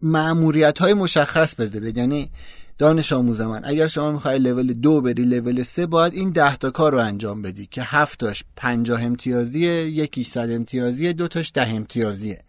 ماموریت 0.01 0.79
های 0.79 0.93
مشخص 0.93 1.55
بذارید. 1.55 1.97
یعنی 1.97 2.31
دانش 2.77 3.13
آموز 3.13 3.41
من. 3.41 3.61
اگر 3.63 3.87
شما 3.87 4.11
می‌خوای 4.11 4.39
لول 4.39 4.73
دو 4.73 5.01
بری 5.01 5.23
لول 5.23 5.63
سه 5.63 5.85
باید 5.85 6.13
این 6.13 6.29
ده 6.31 6.55
تا 6.55 6.69
کار 6.69 6.91
رو 6.91 6.97
انجام 6.97 7.41
بدی 7.41 7.67
که 7.71 7.81
هفتاش 7.83 8.43
پنجاه 8.55 9.03
امتیازیه 9.03 9.71
یکیش 9.85 10.27
صد 10.27 10.51
امتیازیه 10.51 11.13
دوتاش 11.13 11.51
ده 11.53 11.69
امتیازیه. 11.69 12.39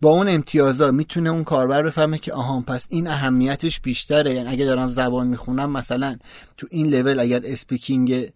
با 0.00 0.10
اون 0.10 0.28
امتیازا 0.28 0.90
می‌تونه 0.90 1.30
اون 1.30 1.44
کاربر 1.44 1.82
بفهمه 1.82 2.18
که 2.18 2.32
آها 2.32 2.60
پس 2.60 2.86
این 2.88 3.06
اهمیتش 3.06 3.80
بیشتره. 3.80 4.34
یعنی 4.34 4.48
اگه 4.48 4.64
دارم 4.64 4.90
زبان 4.90 5.26
می‌خونم 5.26 5.70
مثلا 5.70 6.16
تو 6.56 6.66
این 6.70 6.86
لول 6.86 7.20
اگر 7.20 7.40
speaking 7.44 8.32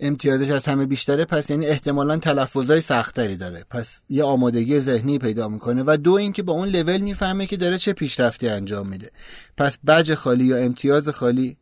امتیازش 0.00 0.50
از 0.50 0.64
همه 0.64 0.86
بیشتره 0.86 1.24
پس 1.24 1.50
یعنی 1.50 1.66
احتمالا 1.66 2.16
تلفظای 2.16 2.80
سخت‌تری 2.80 3.36
داره. 3.36 3.64
پس 3.70 4.00
یه 4.08 4.24
آمادگی 4.24 4.80
ذهنی 4.80 5.18
پیدا 5.18 5.48
می‌کنه 5.48 5.82
و 5.86 5.96
دو 6.02 6.12
اینکه 6.12 6.42
با 6.42 6.52
اون 6.52 6.68
لول 6.68 7.00
می‌فهمه 7.00 7.46
که 7.46 7.56
داره 7.56 7.78
چه 7.78 7.92
پیشرفتی 7.92 8.48
انجام 8.48 8.88
میده. 8.88 9.10
پس 9.56 9.78
بج 9.86 10.14
خالی 10.14 10.44
یا 10.44 10.56
امتیاز 10.56 11.08
خالی 11.08 11.56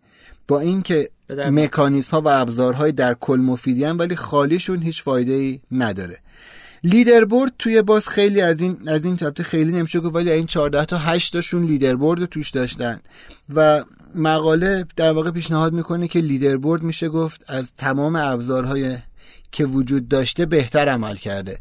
با 0.49 0.61
اینکه 0.61 1.11
مکانیزم 1.31 2.11
ها 2.11 2.21
و 2.21 2.29
ابزارهای 2.29 2.93
در 2.93 3.15
کل 3.15 3.41
مفیدین 3.41 3.91
ولی 3.91 4.17
خالیشون 4.17 4.83
هیچ 4.83 5.03
فایده 5.03 5.33
ای 5.33 5.61
نداره. 5.73 6.19
leaderboard 6.85 7.53
توی 7.59 7.83
باز 7.83 8.09
خیلی 8.09 8.41
از 8.41 8.61
این 8.61 8.77
از 8.87 9.05
این 9.05 9.17
chapter 9.17 9.43
خیلی 9.43 9.73
نمیشه 9.73 10.01
گفت 10.01 10.15
ولی 10.15 10.31
این 10.31 10.47
14 10.47 10.85
تا 10.85 10.99
8 10.99 11.33
تاشون 11.33 11.65
leaderboard 11.65 12.25
توش 12.25 12.51
داشتن. 12.51 13.01
و 13.55 13.85
مقاله 14.15 14.87
در 14.97 15.13
واقع 15.13 15.31
پیشنهاد 15.31 15.73
می‌کنه 15.73 16.09
که 16.09 16.19
leaderboard 16.19 16.83
میشه 16.83 17.09
گفت 17.09 17.45
از 17.49 17.73
تمام 17.79 18.17
ابزارهای 18.17 18.97
که 19.53 19.65
وجود 19.65 20.09
داشته 20.09 20.47
بهتر 20.47 20.89
عمل 20.89 21.17
کرده 21.17 21.59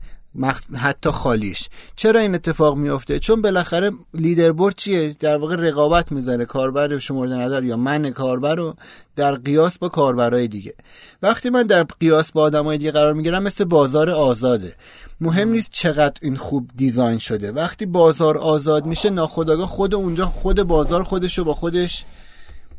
حتی 0.76 1.10
خالیش. 1.10 1.70
چرا 1.96 2.20
این 2.20 2.36
اتفاق 2.36 2.78
میافته؟ 2.78 3.20
چون 3.20 3.42
بالاخره 3.42 3.92
leaderboard 4.14 4.76
چیه؟ 4.76 5.16
در 5.20 5.38
واقع 5.38 5.56
رقابت 5.56 6.12
می‌ذاره 6.12 6.46
کاربر 6.46 7.00
شما 7.00 7.21
در 7.21 7.36
نظر 7.36 7.64
یا 7.64 7.78
من 7.78 8.10
کاربر 8.10 8.56
رو 8.56 8.76
در 9.16 9.36
قیاس 9.36 9.78
با 9.78 9.90
کاربرای 9.90 10.48
دیگه. 10.48 10.74
وقتی 11.22 11.50
من 11.50 11.64
در 11.64 11.84
قیاس 11.84 12.32
با 12.32 12.42
آدمای 12.42 12.78
دیگه 12.78 12.92
قرار 12.92 13.14
می‌گیرم 13.14 13.44
مثل 13.44 13.64
بازار 13.64 14.10
آزاده. 14.10 14.76
مهم 15.22 15.50
نیست 15.50 15.72
چقدر 15.72 16.16
این 16.22 16.36
خوب 16.36 16.70
دیزاین 16.76 17.20
شده. 17.20 17.52
وقتی 17.52 17.86
بازار 17.86 18.38
آزاد 18.38 18.86
میشه 18.86 19.10
ناخداگاه 19.10 19.68
خود 19.68 19.96
اونجا 19.96 20.26
خود 20.26 20.64
بازار 20.64 21.04
خودش 21.04 21.38
رو 21.38 21.44
با 21.44 21.54
خودش 21.54 22.06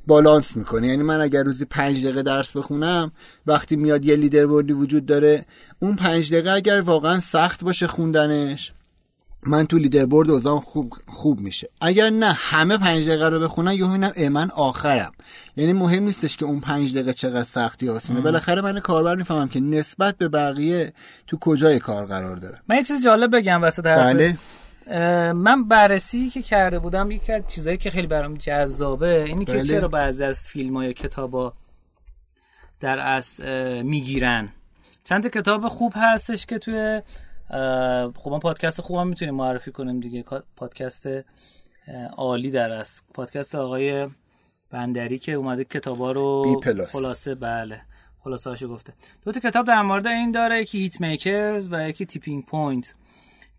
بالانس 0.06 0.56
می‌کنه. 0.56 0.88
یعنی 0.88 1.02
من 1.02 1.20
اگر 1.20 1.42
روزی 1.42 1.64
پنج 1.64 2.04
دقیقه 2.04 2.22
درس 2.22 2.56
بخونم 2.56 3.12
وقتی 3.46 3.76
میاد 3.76 4.04
یه 4.04 4.16
لیدر 4.16 4.46
بردی 4.46 4.72
وجود 4.72 5.06
داره 5.06 5.44
اون 5.80 5.96
پنج 5.96 6.32
دقیقه 6.32 6.50
اگر 6.50 6.80
واقعا 6.80 7.20
سخت 7.20 7.64
باشه 7.64 7.86
خوندنش 7.86 8.72
من 9.46 9.66
تو 9.66 9.78
لیدر 9.78 10.06
برد 10.06 10.30
اوزام 10.30 10.60
خوب 10.60 10.94
خوب 11.06 11.40
میشه. 11.40 11.68
اگر 11.80 12.10
نه 12.10 12.32
همه 12.32 12.78
پنج 12.78 13.06
دقیقه 13.06 13.28
رو 13.28 13.40
بخونن 13.40 13.72
یهو 13.72 13.88
می‌بینم 13.88 14.12
ای 14.16 14.28
من 14.28 14.50
آخرم. 14.50 15.12
یعنی 15.56 15.72
مهم 15.72 16.02
نیستش 16.02 16.36
که 16.36 16.44
اون 16.44 16.60
پنج 16.60 16.92
دقیقه 16.92 17.12
چقدر 17.12 17.44
سختی 17.44 17.88
آسونه. 17.88 18.20
بالاخره 18.20 18.60
من 18.60 18.78
کاربر 18.80 19.16
می‌فهمم 19.16 19.48
که 19.48 19.60
نسبت 19.60 20.18
به 20.18 20.28
بقیه 20.28 20.92
تو 21.26 21.38
کجای 21.40 21.78
کار 21.78 22.06
قرار 22.06 22.36
داره. 22.36 22.58
من 22.68 22.76
یه 22.76 22.82
چیز 22.82 23.04
جالب 23.04 23.36
بگم 23.36 23.62
وسط 23.62 23.82
بله. 23.82 24.38
من 25.34 25.68
بررسی 25.68 26.30
که 26.30 26.42
کرده 26.42 26.78
بودم 26.78 27.10
یکی 27.10 27.32
از 27.32 27.42
چیزایی 27.48 27.76
که 27.76 27.90
خیلی 27.90 28.06
برام 28.06 28.34
جذابه 28.34 29.24
اینی 29.24 29.44
که 29.44 29.52
بله. 29.52 29.64
چرا 29.64 29.88
بعضی 29.88 30.24
از 30.24 30.40
فیلم 30.40 30.76
ها 30.76 30.84
یا 30.84 30.92
کتابا 30.92 31.52
در 32.80 32.98
از 32.98 33.40
می‌گیرن. 33.84 34.48
چند 35.04 35.22
تا 35.22 35.28
کتاب 35.28 35.68
خوب 35.68 35.92
هستش 35.96 36.46
که 36.46 36.58
توی 36.58 37.02
خب 38.14 38.38
پادکست 38.42 38.80
خوب 38.80 38.96
هم 38.96 39.08
می‌تونیم 39.08 39.34
معرفی 39.34 39.72
کنیم 39.72 40.00
دیگه. 40.00 40.24
پادکست 40.56 41.08
عالی 42.16 42.50
در 42.50 42.70
است 42.70 43.04
پادکست 43.14 43.54
آقای 43.54 44.08
بندری 44.70 45.18
که 45.18 45.32
اومده 45.32 45.64
کتابا 45.64 46.12
رو 46.12 46.60
خلاصه 46.88 47.34
بله 47.34 47.80
خلاصه 48.24 48.50
هاشو 48.50 48.68
گفته. 48.68 48.92
دو 49.24 49.32
تا 49.32 49.40
کتاب 49.40 49.66
در 49.66 49.82
مورد 49.82 50.06
این 50.06 50.32
داره 50.32 50.60
یکی 50.60 50.78
Hit 50.78 51.00
Makers 51.00 51.68
و 51.70 51.88
یکی 51.88 52.06
Tipping 52.06 52.44
Point 52.46 52.94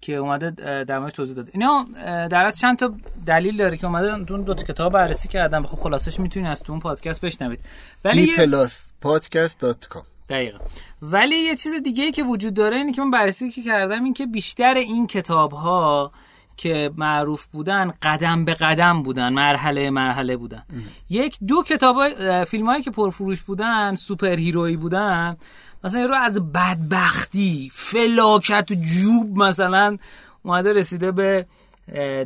که 0.04 0.16
اومده 0.16 0.84
در 0.84 1.00
موردش 1.00 1.14
توضیح 1.14 1.36
داد 1.36 1.50
اینا 1.54 1.88
در 2.28 2.46
از 2.46 2.60
چند 2.60 2.78
تا 2.78 2.94
دلیل 3.26 3.58
داره 3.58 3.78
که 3.78 3.88
اومده 3.88 4.14
اون 4.14 4.24
دو 4.24 4.54
تا 4.54 4.64
کتاب 4.64 4.94
بررسی 4.94 5.28
کردم 5.28 5.64
خب 5.64 5.78
خلاصش 5.78 6.20
می‌تونید 6.20 6.50
از 6.50 6.64
تو 6.64 6.72
اون 6.74 6.80
پادکست 6.80 7.22
بشنوید. 7.22 7.60
ولی 8.06 8.36
plus 8.36 8.86
podcast.com 9.06 10.04
دقیقا. 10.30 10.58
ولی 11.02 11.36
یه 11.36 11.56
چیز 11.56 11.74
دیگه 11.84 12.04
ای 12.04 12.12
که 12.12 12.24
وجود 12.24 12.54
داره 12.54 12.78
اینه 12.78 12.92
که 12.92 13.02
من 13.02 13.12
بررسی 13.12 13.52
که 13.52 13.64
کردم 13.64 14.04
این 14.04 14.14
که 14.14 14.26
بیشتر 14.26 14.74
این 14.74 15.08
کتاب 15.08 15.52
ها 15.52 16.12
که 16.58 16.92
معروف 16.98 17.46
بودن 17.46 17.94
قدم 18.02 18.46
به 18.46 18.54
قدم 18.54 19.04
بودن 19.04 19.34
مرحله 19.34 19.90
مرحله 19.90 20.38
بودن. 20.38 20.64
یک 21.10 21.38
دو 21.48 21.64
کتاب 21.64 21.96
فیلم 22.44 22.66
هایی 22.66 22.84
که 22.84 22.92
پرفروش 22.92 23.42
بودن 23.42 23.96
سوپر 23.96 24.36
هیرویی 24.36 24.78
بودن. 24.78 25.38
مثلا 25.84 26.06
رو 26.06 26.16
از 26.16 26.52
بدبختی 26.52 27.70
فلاکت 27.74 28.72
و 28.72 28.76
جوب 28.76 29.38
مثلا 29.38 29.98
اومده 30.44 30.74
رسیده 30.74 31.12
به 31.12 31.46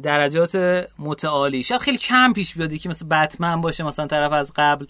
درجات 0.03 0.85
متعالی. 0.99 1.63
شاید 1.63 1.81
خیلی 1.81 1.97
کم 1.97 2.33
پیش 2.33 2.53
بیادی 2.53 2.79
که 2.79 2.89
مثلا 2.89 3.07
بتمن 3.11 3.61
باشه 3.61 3.83
مثلا 3.83 4.07
طرف 4.07 4.31
از 4.31 4.51
قبل 4.55 4.85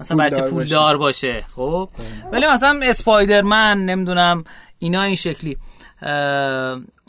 مثلا 0.00 0.16
بچه 0.16 0.50
پولدار 0.50 0.96
باشه. 0.96 1.44
خب. 1.56 1.88
ولی 2.32 2.46
مثلا 2.46 2.80
اسپایدرمن 2.82 3.84
نمی‌دونم 3.84 4.44
اینا 4.78 5.02
این 5.02 5.16
شکلی. 5.16 5.56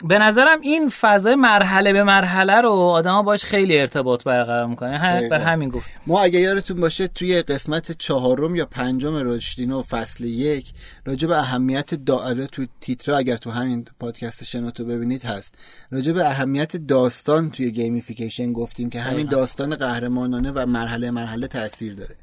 به 0.08 0.18
نظرم 0.18 0.60
این 0.60 0.88
فضای 0.88 1.34
مرحله 1.34 1.92
به 1.92 2.02
مرحله 2.04 2.60
رو 2.60 2.70
آدما 2.70 3.22
باش 3.22 3.44
خیلی 3.44 3.78
ارتباط 3.78 4.24
برقرار 4.24 4.66
می‌کنه. 4.66 4.98
هم 4.98 5.28
بر 5.28 5.38
همین 5.38 5.68
گفت. 5.68 6.00
ما 6.06 6.20
اگه 6.20 6.40
یادتون 6.40 6.80
باشه 6.80 7.06
توی 7.08 7.42
قسمت 7.42 7.92
چهارم 7.92 8.56
یا 8.56 8.66
پنجم 8.66 9.16
رشدینو 9.16 9.82
فصل 9.82 10.24
یک 10.24 10.72
راجع 11.04 11.28
به 11.28 11.36
اهمیت 11.36 11.94
دائره 11.94 12.46
تو 12.46 12.66
تیتر 12.80 13.12
اگر 13.12 13.36
تو 13.36 13.50
همین 13.50 13.84
پادکست 14.00 14.44
شنوتو 14.44 14.84
ببینید 14.84 15.24
هست. 15.24 15.54
راجع 15.90 16.12
به 16.12 16.26
اهمیت 16.26 16.76
داستان 16.76 17.50
توی 17.50 17.70
gamification 17.70 18.52
گفتیم 18.52 18.90
که 18.90 19.00
همین 19.00 19.26
داستان 19.26 19.76
قهرمانانه 19.76 20.50
و 20.50 20.66
مرحله 20.66 21.10
مرحله 21.10 21.46
تاثیر 21.46 21.94
داره. 21.94 22.16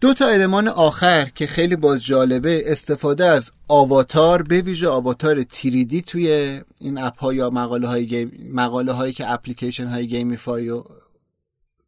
دو 0.00 0.14
تا 0.14 0.26
element 0.26 0.68
آخر 0.68 1.24
که 1.24 1.46
خیلی 1.46 1.76
باز 1.76 2.04
جالبه 2.04 2.62
استفاده 2.66 3.24
از 3.24 3.50
آواتار 3.68 4.42
به 4.42 4.60
ویژه 4.60 4.88
آواتار 4.88 5.42
3D 5.42 6.02
توی 6.02 6.60
این 6.80 6.98
app 6.98 7.18
ها 7.18 7.32
یا 7.32 7.50
مقاله 7.50 7.88
های 7.88 8.06
game 8.06 8.50
مقاله 8.52 8.92
هایی 8.92 9.12
که 9.12 9.32
اپلیکیشن 9.32 9.86
های 9.86 10.06
gamify 10.06 10.68
رو 10.68 10.86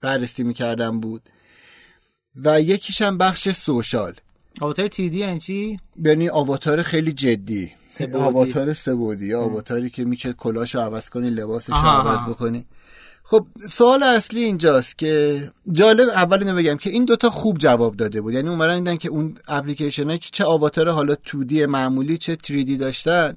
بررسی 0.01 0.43
می‌کردن 0.43 1.01
بود. 1.01 1.23
و 2.37 2.61
یکیش 2.61 3.03
هم 3.03 3.19
بخش 3.19 3.51
social. 3.51 4.15
آواتار 4.61 4.89
3D 4.89 5.19
یعنی 5.19 5.41
چی؟ 5.41 5.79
یعنی 6.05 6.29
آواتار 6.29 6.83
خیلی 6.83 7.13
جدی. 7.13 7.73
سه‌بعدی. 7.89 8.15
آواتار 8.15 8.75
سه‌بعدی. 8.75 9.35
آواتاری 9.35 9.91
که 9.91 10.05
میشه 10.05 10.33
کلاهشو 10.33 10.81
عوض 10.81 11.09
کنی 11.09 11.31
لباسش 11.31 11.69
رو 11.69 11.89
عوض 11.89 12.35
بکنی. 12.35 12.67
خب 13.25 13.47
سوال 13.71 14.03
اصلی 14.03 14.43
اینجاست 14.45 14.99
که 14.99 15.53
جالب 15.73 16.09
اول 16.09 16.39
اینو 16.39 16.55
بگم 16.55 16.77
که 16.77 16.91
این 16.91 17.05
دوتا 17.05 17.31
خوب 17.31 17.59
جواب 17.59 17.97
داده 17.97 18.21
بود. 18.21 18.35
یعنی 18.35 18.49
اومدن 18.49 18.79
دیدن 18.79 18.97
که 18.97 19.09
اون 19.09 19.35
اپلیکیشن 19.49 20.17
که 20.17 20.29
چه 20.33 20.45
آواتار 20.45 20.91
حالا 20.91 21.15
2D 21.15 21.53
معمولی 21.53 22.19
چه 22.19 22.35
3D 22.35 22.71
داشتن 22.71 23.37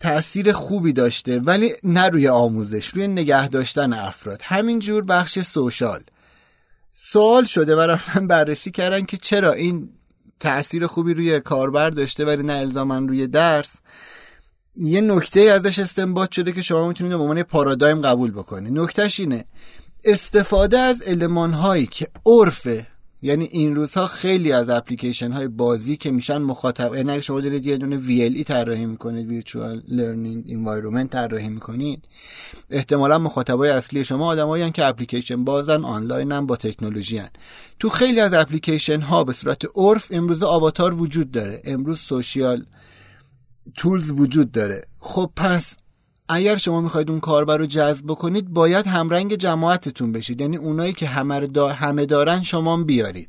تاثیر 0.00 0.52
خوبی 0.52 0.92
داشته 0.92 1.40
ولی 1.40 1.72
نه 1.82 2.08
روی 2.08 2.28
آموزش 2.28 2.88
روی 2.88 3.08
نگه 3.08 3.48
داشتن 3.48 3.92
افراد. 3.92 4.40
همینجور 4.44 5.04
بخش 5.04 5.38
سوشال. 5.38 6.02
سوال 7.12 7.44
شده 7.44 7.76
و 7.76 7.80
رفتن 7.80 8.26
بررسی 8.26 8.70
کردن 8.70 9.04
که 9.04 9.16
چرا 9.16 9.52
این 9.52 9.88
تاثیر 10.40 10.86
خوبی 10.86 11.14
روی 11.14 11.40
کاربر 11.40 11.90
داشته 11.90 12.24
ولی 12.24 12.42
نه 12.42 12.52
الزاما 12.52 12.98
روی 12.98 13.26
درس. 13.26 13.70
یه 14.76 15.00
نکته 15.00 15.40
ازش 15.40 15.78
استنباط 15.78 16.32
شده 16.32 16.52
که 16.52 16.62
شما 16.62 16.88
می‌تونید 16.88 17.12
به 17.12 17.22
عنوان 17.22 17.42
پارادایم 17.42 18.00
قبول 18.00 18.30
بکنید 18.30 18.78
نکتهش 18.78 19.20
اینه 19.20 19.44
استفاده 20.04 20.78
از 20.78 21.02
علمان 21.02 21.52
هایی 21.52 21.86
که 21.86 22.08
عرفه 22.26 22.86
یعنی 23.22 23.44
این 23.44 23.74
روزها 23.74 24.06
خیلی 24.06 24.52
از 24.52 24.68
اپلیکیشن 24.68 25.32
های 25.32 25.48
بازی 25.48 25.96
که 25.96 26.10
میشن 26.10 26.38
مخاطب 26.38 26.94
یعنی 26.94 27.22
شما 27.22 27.40
دارید 27.40 27.66
یه 27.66 27.76
دونه 27.76 28.00
VLE 28.00 28.42
طراحی 28.42 28.86
می‌کنید 28.86 29.42
Virtual 29.42 29.90
Learning 29.90 30.50
Environment 30.50 31.08
طراحی 31.10 31.48
می‌کنید 31.48 32.04
احتمالا 32.70 33.18
مخاطبای 33.18 33.70
اصلی 33.70 34.04
شما 34.04 34.26
آدمایی 34.26 34.70
که 34.70 34.84
اپلیکیشن 34.84 35.44
بازن 35.44 35.84
آنلاین 35.84 36.32
هم 36.32 36.46
با 36.46 36.56
تکنولوژی 36.56 37.18
هن. 37.18 37.30
تو 37.78 37.88
خیلی 37.88 38.20
از 38.20 38.34
اپلیکیشن 38.34 39.00
ها 39.00 39.24
به 39.24 39.32
صورت 39.32 39.62
عرف 39.74 40.06
امروز 40.10 40.42
آواتار 40.42 40.94
وجود 40.94 41.30
داره 41.30 41.62
امروز 41.64 41.98
سوشیال 41.98 42.64
تولز 43.76 44.10
وجود 44.10 44.52
داره. 44.52 44.84
خب 44.98 45.30
پس 45.36 45.74
اگر 46.28 46.56
شما 46.56 46.80
می‌خواید 46.80 47.10
اون 47.10 47.20
کاربر 47.20 47.56
رو 47.56 47.66
جذب 47.66 48.04
بکنید 48.06 48.48
باید 48.48 48.86
همرنگ 48.86 49.34
جماعتتون 49.34 50.12
بشید. 50.12 50.40
یعنی 50.40 50.56
اونایی 50.56 50.92
که 50.92 51.06
همه, 51.06 51.48
همه 51.72 52.06
دارن 52.06 52.42
شما 52.42 52.76
بیارید. 52.76 53.28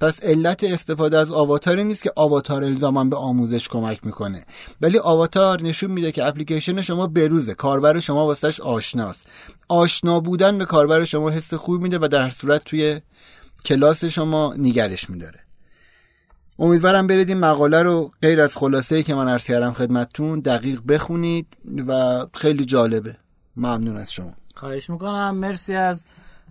پس 0.00 0.22
علت 0.22 0.64
استفاده 0.64 1.18
از 1.18 1.30
آواتاری 1.30 1.84
نیست 1.84 2.02
که 2.02 2.12
آواتار 2.16 2.64
الزاما 2.64 3.04
به 3.04 3.16
آموزش 3.16 3.68
کمک 3.68 4.06
می‌کنه. 4.06 4.44
ولی 4.80 4.98
آواتار 4.98 5.62
نشون 5.62 5.90
میده 5.90 6.12
که 6.12 6.26
اپلیکیشن 6.26 6.82
شما 6.82 7.06
بروزه. 7.06 7.54
کاربر 7.54 8.00
شما 8.00 8.26
واسش 8.26 8.60
آشناست. 8.60 9.26
آشنا 9.68 10.20
بودن 10.20 10.58
به 10.58 10.64
کاربر 10.64 11.04
شما 11.04 11.30
حس 11.30 11.54
خوب 11.54 11.82
میده 11.82 11.98
و 11.98 12.08
در 12.08 12.30
صورت 12.30 12.64
توی 12.64 13.00
کلاس 13.64 14.04
شما 14.04 14.54
نگرش 14.58 15.10
میداره. 15.10 15.45
امیدوارم 16.58 17.06
برید 17.06 17.28
این 17.28 17.38
مقاله 17.38 17.82
رو 17.82 18.10
غیر 18.22 18.40
از 18.40 18.56
خلاصه 18.56 19.02
که 19.02 19.14
من 19.14 19.28
عرض 19.28 19.44
کردم 19.44 19.72
خدمتتون 19.72 20.40
دقیق 20.40 20.80
بخونید 20.88 21.46
و 21.86 22.20
خیلی 22.34 22.64
جالبه. 22.64 23.16
ممنون 23.56 23.96
از 23.96 24.12
شما. 24.12 24.32
خواهش 24.54 24.90
می‌کنم. 24.90 25.36
مرسی 25.36 25.74
از 25.74 26.04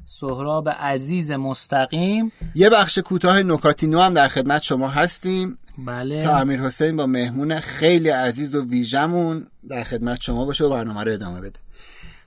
سهراب 0.06 0.70
عزیز 0.70 1.32
مستقیم. 1.32 2.32
یه 2.56 2.70
بخش 2.70 2.98
کوتاه 2.98 3.44
نکاتینو 3.44 4.00
هم 4.00 4.14
در 4.14 4.28
خدمت 4.28 4.62
شما 4.62 4.88
هستیم. 4.88 5.58
بله. 5.86 6.24
تا 6.24 6.38
امیر 6.38 6.62
حسین 6.62 6.98
با 6.98 7.06
مهمون 7.06 7.60
خیلی 7.60 8.10
عزیز 8.10 8.56
و 8.56 8.66
ویژمون 8.66 9.48
در 9.70 9.84
خدمت 9.84 10.22
شما 10.22 10.46
باشه 10.46 10.64
و 10.64 10.70
برنامه 10.70 11.04
رو 11.04 11.12
ادامه 11.12 11.42
بده. 11.42 11.60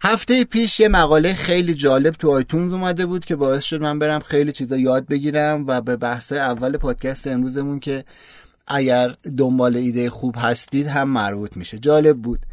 هفته 0.02 0.44
پیش 0.44 0.80
یه 0.80 0.88
مقاله 0.88 1.34
خیلی 1.34 1.74
جالب 1.74 2.14
تو 2.14 2.30
آیتونز 2.30 2.72
اومده 2.72 3.06
بود 3.06 3.24
که 3.24 3.36
باعث 3.36 3.64
شد 3.64 3.80
من 3.82 3.98
برم 3.98 4.20
خیلی 4.20 4.52
چیزا 4.52 4.76
یاد 4.76 5.06
بگیرم 5.06 5.64
و 5.66 5.80
به 5.80 5.96
بحث 5.96 6.32
اول 6.32 6.76
پادکست 6.76 7.26
امروزمون 7.26 7.80
که 7.80 8.04
اگر 8.66 9.14
دنبال 9.36 9.76
ایده 9.76 10.10
خوب 10.10 10.34
هستید 10.38 10.86
هم 10.86 11.08
مربوط 11.08 11.56
میشه. 11.56 11.78
جالب 11.78 12.16
بود. 12.16 12.46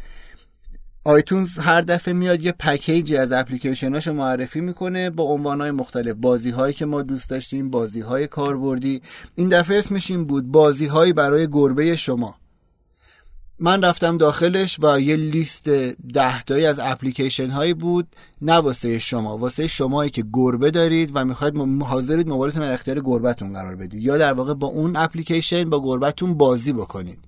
آیتونز 1.04 1.48
هر 1.58 1.80
دفعه 1.80 2.14
میاد 2.14 2.42
یه 2.42 2.52
پکیجی 2.52 3.16
از 3.16 3.32
اپلیکیشناشو 3.32 4.12
معرفی 4.12 4.60
می‌کنه 4.60 5.10
با 5.10 5.24
عنوانهای 5.24 5.70
مختلف. 5.70 6.16
بازی 6.20 6.50
هایی 6.50 6.74
که 6.74 6.86
ما 6.86 7.02
دوست 7.02 7.30
داشتیم 7.30 7.70
بازی 7.70 8.00
های 8.00 8.26
کاربردی. 8.26 9.02
این 9.34 9.48
دفعه 9.48 9.78
اسمش 9.78 10.10
این 10.10 10.24
بود 10.24 10.52
بازی 10.52 10.86
هایی 10.86 11.12
برای 11.12 11.48
گربه 11.52 11.96
شما. 11.96 12.34
من 13.60 13.84
رفتم 13.84 14.16
داخلش 14.16 14.78
و 14.82 15.00
یه 15.00 15.16
لیست 15.16 15.68
دهتایی 16.14 16.66
از 16.66 16.78
اپلیکیشن 16.78 17.50
هایی 17.50 17.74
بود 17.74 18.06
نه 18.42 18.52
واسه 18.52 18.98
شما 18.98 19.38
واسه 19.38 19.66
شمایی 19.66 20.10
که 20.10 20.24
گربه 20.32 20.70
دارید 20.70 21.10
و 21.14 21.24
می‌خواید 21.24 21.56
حاضرید 21.82 22.28
موبایلتون 22.28 22.62
در 22.62 22.72
اختیار 22.72 23.00
گربتون 23.00 23.52
قرار 23.52 23.76
بدید 23.76 24.02
یا 24.02 24.18
در 24.18 24.32
واقع 24.32 24.54
با 24.54 24.66
اون 24.66 24.96
اپلیکیشن 24.96 25.70
با 25.70 25.82
گربتون 25.82 26.34
بازی 26.34 26.72
بکنید. 26.72 27.18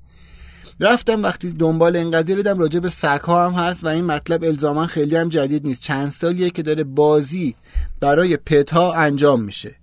رفتم 0.80 1.22
وقتی 1.22 1.52
دنبال 1.52 1.96
این 1.96 2.10
قضیه 2.10 2.36
دیدم 2.36 2.58
راجع 2.58 2.80
به 2.80 2.88
سگ 2.88 3.20
ها 3.20 3.46
هم 3.46 3.52
هست 3.52 3.84
و 3.84 3.88
این 3.88 4.04
مطلب 4.04 4.44
الزاما 4.44 4.86
خیلی 4.86 5.16
هم 5.16 5.28
جدید 5.28 5.66
نیست. 5.66 5.82
چند 5.82 6.12
سالیه 6.12 6.50
که 6.50 6.62
داره 6.62 6.84
بازی 6.84 7.54
برای 8.00 8.36
پت 8.36 8.70
ها 8.70 8.94
انجام 8.94 9.42
میشه. 9.42 9.74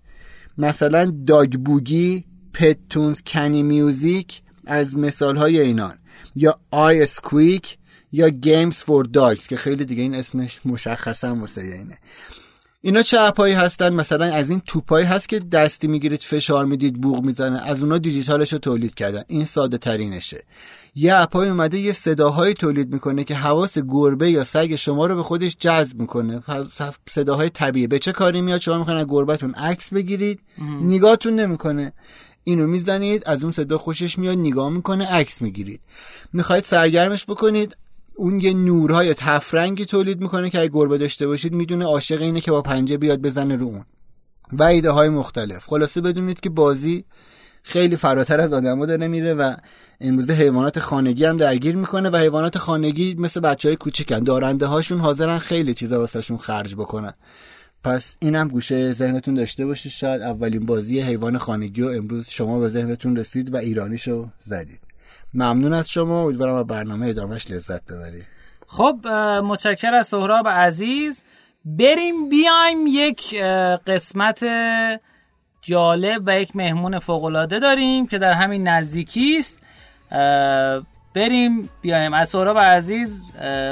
مثلا 0.58 1.14
داگ 1.28 1.54
بوگی 1.54 2.26
پت 2.54 2.78
تونز 2.90 3.22
کنی 3.28 3.64
میوزیک 3.64 4.42
از 4.66 4.96
مثال 4.98 5.38
های 5.38 5.60
اینان. 5.60 5.96
یا 6.36 6.60
آی 6.72 7.02
اسکویک 7.02 7.78
یا 8.12 8.30
گیمز 8.30 8.76
فور 8.76 9.06
داگز 9.06 9.48
که 9.48 9.58
خیلی 9.58 9.86
دیگه 9.86 10.02
این 10.02 10.16
اسمش 10.16 10.60
مشخصا 10.66 11.36
واسه 11.36 11.62
اینه. 11.62 11.98
اینا 12.82 13.02
چه 13.02 13.20
اپایی 13.20 13.54
هستن؟ 13.54 13.94
مثلا 13.94 14.26
از 14.26 14.50
این 14.50 14.62
توپایی 14.66 15.06
هست 15.06 15.30
که 15.30 15.40
دستی 15.40 15.88
می‌گیرید 15.88 16.22
فشار 16.22 16.66
می‌دید 16.66 17.02
بوغ 17.02 17.24
می‌زنه 17.24 17.68
از 17.68 17.82
اونا 17.82 17.98
دیجیتالش 17.98 18.54
رو 18.54 18.60
تولید 18.60 18.94
کردن. 18.94 19.24
این 19.28 19.46
ساده 19.46 19.78
ترینشه 19.78 20.44
یه 20.96 21.16
اپای 21.16 21.50
اومده 21.50 21.78
یه 21.80 21.94
صداهایی 21.94 22.54
تولید 22.54 22.94
می‌کنه 22.94 23.24
که 23.24 23.36
حواس 23.36 23.78
گربه 23.78 24.32
یا 24.32 24.44
سگ 24.44 24.76
شما 24.76 25.08
رو 25.08 25.16
به 25.16 25.24
خودش 25.24 25.56
جذب 25.60 26.00
می‌کنه. 26.00 26.44
صداهای 27.10 27.50
طبیعی. 27.50 27.88
به 27.88 28.00
چه 28.00 28.12
کاری 28.12 28.42
میاد؟ 28.42 28.62
شما 28.62 28.78
می‌خواین 28.78 29.00
از 29.00 29.06
گربتون 29.10 29.54
عکس 29.54 29.94
بگیرید. 29.94 30.40
نگاهتون 30.82 31.36
نمی‌کنه. 31.36 31.94
اینو 32.48 32.68
می‌زنید 32.68 33.24
از 33.26 33.44
اون 33.44 33.52
صدا 33.52 33.78
خوشش 33.78 34.20
میاد 34.20 34.38
نگاه 34.38 34.70
می‌کنه 34.70 35.06
عکس 35.06 35.42
می‌گیرید. 35.42 35.82
می‌خواید 36.34 36.64
سرگرمش 36.64 37.26
بکنید 37.26 37.78
اون 38.16 38.42
یه 38.42 38.54
نورهای 38.54 39.14
تفرنگی 39.14 39.86
تولید 39.86 40.22
می‌کنه 40.22 40.50
که 40.50 40.60
اگه 40.60 40.70
گربه 40.74 40.98
داشته 40.98 41.28
باشید 41.28 41.54
می‌دونه 41.54 41.86
عاشق 41.86 42.22
اینه 42.22 42.42
که 42.42 42.52
با 42.52 42.62
پنجه 42.62 42.98
بیاد 42.98 43.22
بزنه 43.22 43.56
رو 43.56 43.66
اون. 43.66 43.86
و 44.54 44.64
ایده 44.64 44.92
های 44.92 45.10
مختلف. 45.10 45.66
خلاصه 45.66 46.02
بدونید 46.02 46.40
که 46.40 46.50
بازی 46.50 47.06
خیلی 47.64 47.96
فراتر 47.96 48.40
از 48.40 48.54
آدما 48.54 48.86
داره 48.86 49.08
میره 49.08 49.34
و 49.34 49.56
امروزه 50.02 50.34
حیوانات 50.34 50.80
خانگی 50.80 51.26
هم 51.26 51.38
درگیر 51.38 51.76
می‌کنه 51.76 52.10
و 52.10 52.18
حیوانات 52.18 52.58
خانگی 52.58 53.14
مثل 53.14 53.40
بچه 53.40 53.70
های 53.70 53.76
کوچیکن. 53.76 54.20
دارنده 54.20 54.66
هاشون 54.66 55.00
حاضرن 55.00 55.38
خیلی 55.40 55.74
چیزا 55.74 56.00
واسهشون 56.00 56.38
خرج 56.38 56.76
بکنن. 56.76 57.14
پس 57.86 58.16
اینم 58.20 58.48
گوشه 58.48 58.94
ذهنتون 58.94 59.34
داشته 59.34 59.66
باشید. 59.66 59.92
شاید 59.92 60.22
اولین 60.22 60.66
بازی 60.66 61.02
حیوان 61.02 61.38
خانگی 61.38 61.82
و 61.82 61.88
امروز 61.88 62.30
شما 62.30 62.60
به 62.60 62.70
ذهنتون 62.70 63.16
رسید 63.16 63.54
و 63.54 63.58
ایرانیشو 63.58 64.28
زدید. 64.40 64.80
ممنون 65.34 65.74
از 65.74 65.90
شما. 65.90 66.24
امیدوارم 66.24 66.56
از 66.56 66.68
برنامه 66.68 67.08
ادامهش 67.08 67.52
لذت 67.52 67.86
ببرید. 67.86 68.28
خب 68.68 69.08
متشکر 69.44 69.94
از 69.94 70.08
سهراب 70.08 70.48
عزیز. 70.48 71.22
بریم 71.66 72.30
بیایم 72.30 72.88
یک 72.88 73.36
قسمت 73.88 74.46
جالب 75.62 76.24
و 76.26 76.42
یک 76.42 76.56
مهمون 76.56 77.00
فوقالعاده 77.00 77.60
داریم 77.60 78.08
که 78.08 78.18
در 78.18 78.34
همین 78.34 78.68
نزدیکی 78.68 79.38
است. 79.38 79.60
بریم 81.16 81.70
بیایم. 81.82 82.14
از 82.14 82.30
سهراب 82.30 82.58
عزیز 82.58 83.24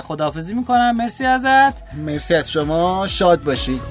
خداحافظی 0.03 0.53
می‌کنم. 0.53 0.95
مرسی 0.97 1.25
ازت. 1.25 1.93
مرسی 1.93 2.35
از 2.35 2.51
شما. 2.51 3.07
شاد 3.07 3.43
باشید 3.43 3.81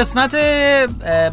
قسمت 0.00 0.34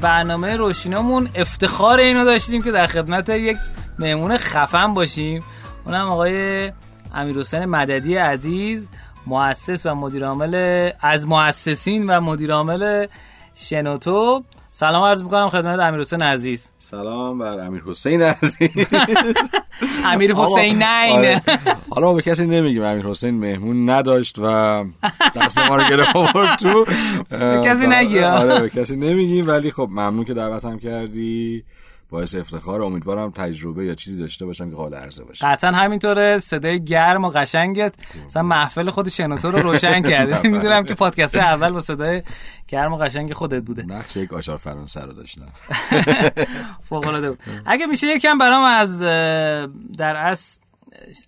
برنامه 0.01 0.55
روشینامون 0.55 1.29
افتخار 1.35 1.99
اینو 1.99 2.25
داشتیم 2.25 2.61
که 2.61 2.71
در 2.71 2.87
خدمت 2.87 3.29
یک 3.29 3.57
مهمون 3.99 4.37
خفن 4.37 4.93
باشیم. 4.93 5.43
اونم 5.85 6.09
آقای 6.09 6.71
امیر 7.13 7.39
حسین 7.39 7.65
مددی 7.65 8.15
عزیز 8.15 8.89
مؤسس 9.27 9.85
و 9.85 9.95
مدیرعامل 9.95 10.89
از 11.01 11.27
مؤسسین 11.27 12.09
و 12.09 12.21
مدیرعامل 12.21 13.07
شنوتو. 13.55 14.43
سلام 14.77 15.03
عرض 15.03 15.23
می‌کنم 15.23 15.49
خدمت 15.49 15.79
امیر 15.79 15.99
حسین 15.99 16.21
عزیز. 16.21 16.69
سلام 16.77 17.37
بر 17.37 17.59
امیر 17.67 17.83
حسین 17.85 18.21
عزیز. 18.21 18.87
امیر 20.05 20.33
حسین 20.33 20.83
نین 20.83 21.11
آره. 21.17 21.41
حالا 21.89 22.07
ما 22.07 22.13
به 22.13 22.21
کسی 22.21 22.45
نمیگیم 22.45 22.83
امیر 22.83 23.05
حسین 23.05 23.39
مهمون 23.39 23.89
نداشت 23.89 24.39
و 24.39 24.83
دست 25.35 25.59
ما 25.59 25.75
رو 25.75 25.83
گرفت 25.83 26.13
تو. 26.59 26.85
به 27.29 27.61
کسی 27.65 27.87
نگی 27.87 28.19
آره 28.19 28.61
به 28.61 28.69
کسی 28.69 28.95
نمیگیم 28.95 29.47
ولی 29.47 29.71
خب 29.71 29.87
ممنون 29.91 30.23
که 30.23 30.33
دعوتم 30.33 30.79
کردی. 30.79 31.63
باعث 32.09 32.35
افتخار 32.35 32.81
امیدوارم 32.81 33.31
تجربه 33.31 33.85
یا 33.85 33.95
چیزی 33.95 34.19
داشته 34.19 34.45
باشم 34.45 34.69
که 34.69 34.75
قابل 34.75 34.95
عرضه 34.95 35.23
باشه. 35.23 35.45
قطعا 35.45 35.71
همینطوره 35.71 36.37
صدای 36.37 36.83
گرم 36.83 37.25
و 37.25 37.29
قشنگت. 37.29 37.93
مثلا 38.25 38.43
محفل 38.43 38.89
خود 38.89 39.09
شنوتو 39.09 39.51
رو 39.51 39.59
روشن 39.59 40.01
کرده. 40.01 40.41
می‌دونم 40.57 40.83
که 40.83 40.93
پادکست 40.93 41.35
اول 41.35 41.71
با 41.71 41.79
صدای 41.79 42.23
گرم 42.67 42.93
و 42.93 42.97
قشنگ 42.97 43.33
خودت 43.33 43.63
بوده. 43.63 43.83
نقش 43.83 44.17
یک 44.17 44.33
آشار 44.33 44.57
فرانسه 44.57 45.05
رو 45.05 45.13
داشتم. 45.13 45.47
فوق 46.89 47.07
العاده 47.07 47.29
بود. 47.29 47.39
اگه 47.65 47.85
میشه 47.85 48.07
یکم 48.07 48.37
برام 48.37 48.63
از 48.63 48.99
در 49.97 50.15
اصل 50.15 50.59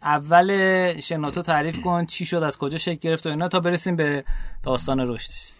اول 0.03 0.99
شنوتو 0.99 1.41
تعریف 1.41 1.81
کن 1.81 2.05
چی 2.05 2.25
شد 2.25 2.43
از 2.43 2.57
کجا 2.57 2.77
شکل 2.77 2.99
گرفت 3.01 3.25
و 3.25 3.29
اینا 3.29 3.47
تا 3.47 3.59
برسیم 3.59 3.95
به 3.95 4.23
داستان 4.63 4.99
رشدش. 4.99 5.51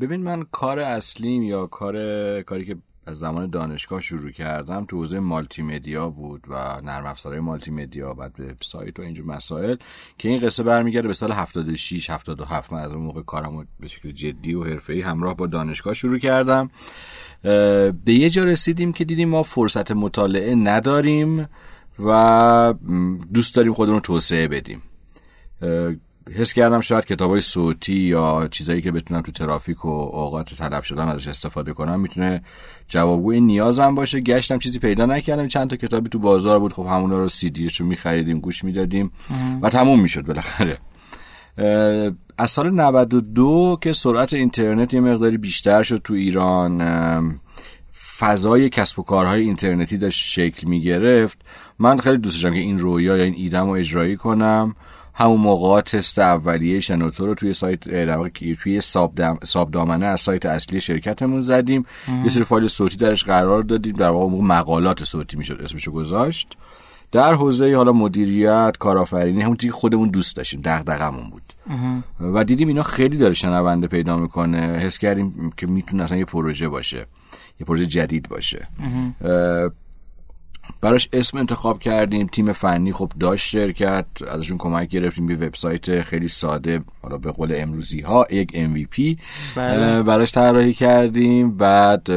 ببین 0.00 0.22
من 0.22 0.46
کار 0.52 0.78
اصلیم 0.78 1.42
یا 1.42 1.66
کار 1.66 1.94
کاری 2.42 2.64
که 2.64 2.76
از 3.06 3.18
زمان 3.18 3.50
دانشگاه 3.50 4.00
شروع 4.00 4.30
کردم 4.30 4.84
تو 4.84 4.96
حوزه 4.96 5.18
مالتی 5.18 5.62
مدیا 5.62 6.10
بود 6.10 6.44
و 6.48 6.80
نرم 6.80 7.06
افزارهای 7.06 7.40
مالتی 7.40 7.70
مدیا 7.70 8.14
بعد 8.14 8.40
وبسایت 8.40 8.98
و 8.98 9.02
اینجور 9.02 9.26
مسائل 9.26 9.76
که 10.18 10.28
این 10.28 10.40
قصه 10.40 10.62
برمیگرده 10.62 11.08
به 11.08 11.14
سال 11.14 11.32
76 11.32 12.10
77 12.10 12.72
من 12.72 12.78
از 12.78 12.92
اون 12.92 13.02
موقع 13.02 13.22
کارم 13.22 13.68
به 13.80 13.88
شکل 13.88 14.10
جدی 14.10 14.54
و 14.54 14.64
حرفه‌ای 14.64 15.00
همراه 15.00 15.36
با 15.36 15.46
دانشگاه 15.46 15.94
شروع 15.94 16.18
کردم. 16.18 16.70
به 17.42 18.12
یه 18.12 18.30
جا 18.30 18.44
رسیدیم 18.44 18.92
که 18.92 19.04
دیدیم 19.04 19.28
ما 19.28 19.42
فرصت 19.42 19.90
مطالعه 19.90 20.54
نداریم 20.54 21.48
و 21.98 22.74
دوست 23.34 23.54
داریم 23.54 23.72
خودمون 23.72 24.00
توسعه 24.00 24.48
بدیم. 24.48 24.82
حس 26.34 26.52
کردم 26.52 26.80
شاید 26.80 27.04
کتاب 27.04 27.30
های 27.30 27.40
صوتی 27.40 27.94
یا 27.94 28.48
چیزایی 28.50 28.82
که 28.82 28.92
بتونم 28.92 29.20
تو 29.20 29.32
ترافیک 29.32 29.84
و 29.84 29.88
اوقات 29.88 30.54
تلف 30.54 30.84
شدم 30.84 31.08
ازش 31.08 31.28
استفاده 31.28 31.72
کنم 31.72 32.00
می‌تونه 32.00 32.42
جوابگوی 32.88 33.40
نیازم 33.40 33.94
باشه. 33.94 34.20
گشتم 34.20 34.58
چیزی 34.58 34.78
پیدا 34.78 35.06
نکردم. 35.06 35.48
چند 35.48 35.70
تا 35.70 35.76
کتابی 35.76 36.08
تو 36.08 36.18
بازار 36.18 36.58
بود. 36.58 36.72
خب 36.72 36.86
همون 36.86 37.10
رو 37.10 37.28
سی 37.28 37.50
دیشو 37.50 37.84
میخریدیم 37.84 38.40
گوش 38.40 38.64
می‌دادیم 38.64 39.10
و 39.62 39.70
تموم 39.70 40.00
می‌شد 40.00 40.26
بالاخره. 40.26 40.78
از 42.38 42.50
سال 42.50 42.70
92 42.70 43.78
که 43.80 43.92
سرعت 43.92 44.32
اینترنت 44.32 44.94
یه 44.94 45.00
مقداری 45.00 45.36
بیشتر 45.36 45.82
شد 45.82 46.00
تو 46.04 46.14
ایران 46.14 47.40
فضای 48.18 48.68
کسب 48.68 48.98
و 48.98 49.02
کارهای 49.02 49.42
اینترنتی 49.42 49.98
داشت 49.98 50.24
شکل 50.24 50.68
می‌گرفت. 50.68 51.38
من 51.78 51.98
خیلی 51.98 52.18
دوست 52.18 52.36
داشتم 52.36 52.54
که 52.54 52.60
این 52.60 52.78
رویا 52.78 53.16
یا 53.16 53.24
این 53.24 53.34
ایدم 53.36 53.66
رو 53.66 53.70
اجرایی 53.70 54.16
کنم. 54.16 54.76
همون 55.18 55.40
موقع 55.40 55.80
تست 55.80 56.18
اولیه 56.18 56.80
شنوتو 56.80 57.26
رو 57.26 57.34
توی 57.34 57.52
سایت 57.52 57.88
در 57.88 58.16
واقع 58.16 58.28
توی 58.28 58.80
ساب, 58.80 59.70
دامنه 59.72 60.06
از 60.06 60.20
سایت 60.20 60.46
اصلی 60.46 60.80
شرکتمون 60.80 61.40
زدیم. 61.40 61.86
یه 62.24 62.30
سری 62.30 62.44
فایل 62.44 62.68
صوتی 62.68 62.96
درش 62.96 63.24
قرار 63.24 63.62
دادیم. 63.62 63.92
در 63.92 64.10
واقع 64.10 64.36
مقالات 64.36 65.04
صوتی 65.04 65.36
می‌شد 65.36 65.60
اسمشو 65.62 65.92
گذاشت. 65.92 66.56
در 67.12 67.34
حوزه 67.34 67.76
حالا 67.76 67.92
مدیریت 67.92 68.76
کارآفرینی 68.78 69.42
همون 69.42 69.56
که 69.56 69.70
خودمون 69.70 70.08
دوست 70.08 70.36
داشتیم. 70.36 70.60
دغدغمون 70.64 71.30
بود. 71.30 71.42
و 72.20 72.44
دیدیم 72.44 72.68
اینا 72.68 72.82
خیلی 72.82 73.16
داره 73.16 73.34
شنونده 73.34 73.86
پیدا 73.86 74.16
می‌کنه. 74.16 74.58
حس 74.58 74.98
کردیم 74.98 75.52
که 75.56 75.66
می‌تونه 75.66 76.02
اصلا 76.02 76.18
یه 76.18 76.24
پروژه 76.24 76.68
باشه. 76.68 77.06
یه 77.60 77.66
پروژه 77.66 77.86
جدید 77.86 78.28
باشه. 78.28 78.68
براش 80.80 81.08
اسم 81.12 81.38
انتخاب 81.38 81.78
کردیم. 81.78 82.26
تیم 82.26 82.52
فنی 82.52 82.92
خب 82.92 83.12
داشت 83.20 83.48
شرکت 83.48 84.06
ازشون 84.30 84.58
کمک 84.58 84.88
گرفتیم 84.88 85.26
به 85.26 85.34
وبسایت 85.34 86.02
خیلی 86.02 86.28
ساده 86.28 86.80
حالا 87.02 87.18
به 87.18 87.32
قول 87.32 87.52
امروزی 87.56 88.00
ها 88.00 88.26
یک 88.30 88.50
MVP 88.52 89.20
بله. 89.56 90.02
براش 90.02 90.32
طراحی 90.32 90.72
کردیم. 90.72 91.56
بعد 91.56 92.08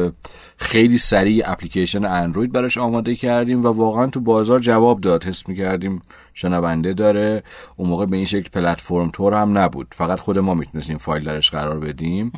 خیلی 0.56 0.98
سریع 0.98 1.50
اپلیکیشن 1.50 2.04
اندروید 2.04 2.52
براش 2.52 2.78
آماده 2.78 3.16
کردیم 3.16 3.64
و 3.64 3.68
واقعا 3.68 4.06
تو 4.06 4.20
بازار 4.20 4.60
جواب 4.60 5.00
داد. 5.00 5.24
حس 5.24 5.48
می‌کردیم 5.48 6.02
شنونده 6.34 6.92
داره. 6.92 7.42
اون 7.76 7.88
موقع 7.88 8.06
به 8.06 8.16
این 8.16 8.26
شکل 8.26 8.48
پلتفرم 8.52 9.10
تور 9.10 9.34
هم 9.34 9.58
نبود. 9.58 9.86
فقط 9.90 10.20
خود 10.20 10.38
ما 10.38 10.54
می‌تونستیم 10.54 10.98
فایل 10.98 11.24
درش 11.24 11.50
قرار 11.50 11.80
بدیم. 11.80 12.32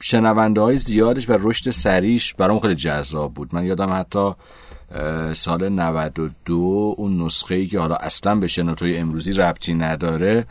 شنونده 0.00 0.60
های 0.60 0.78
زیادش 0.78 1.28
و 1.28 1.36
رشد 1.40 1.70
سریش 1.70 2.34
برام 2.34 2.58
خیلی 2.58 2.74
جذاب 2.74 3.34
بود. 3.34 3.54
من 3.54 3.64
یادم 3.64 3.92
حتی 3.92 4.32
سال 5.34 5.68
92 5.68 6.94
اون 6.98 7.22
نسخه 7.22 7.54
ای 7.54 7.66
که 7.66 7.78
حالا 7.78 7.94
اصلا 7.94 8.34
به 8.34 8.46
شنوتوی 8.46 8.96
امروزی 8.96 9.32
ربطی 9.32 9.74
نداره 9.74 10.46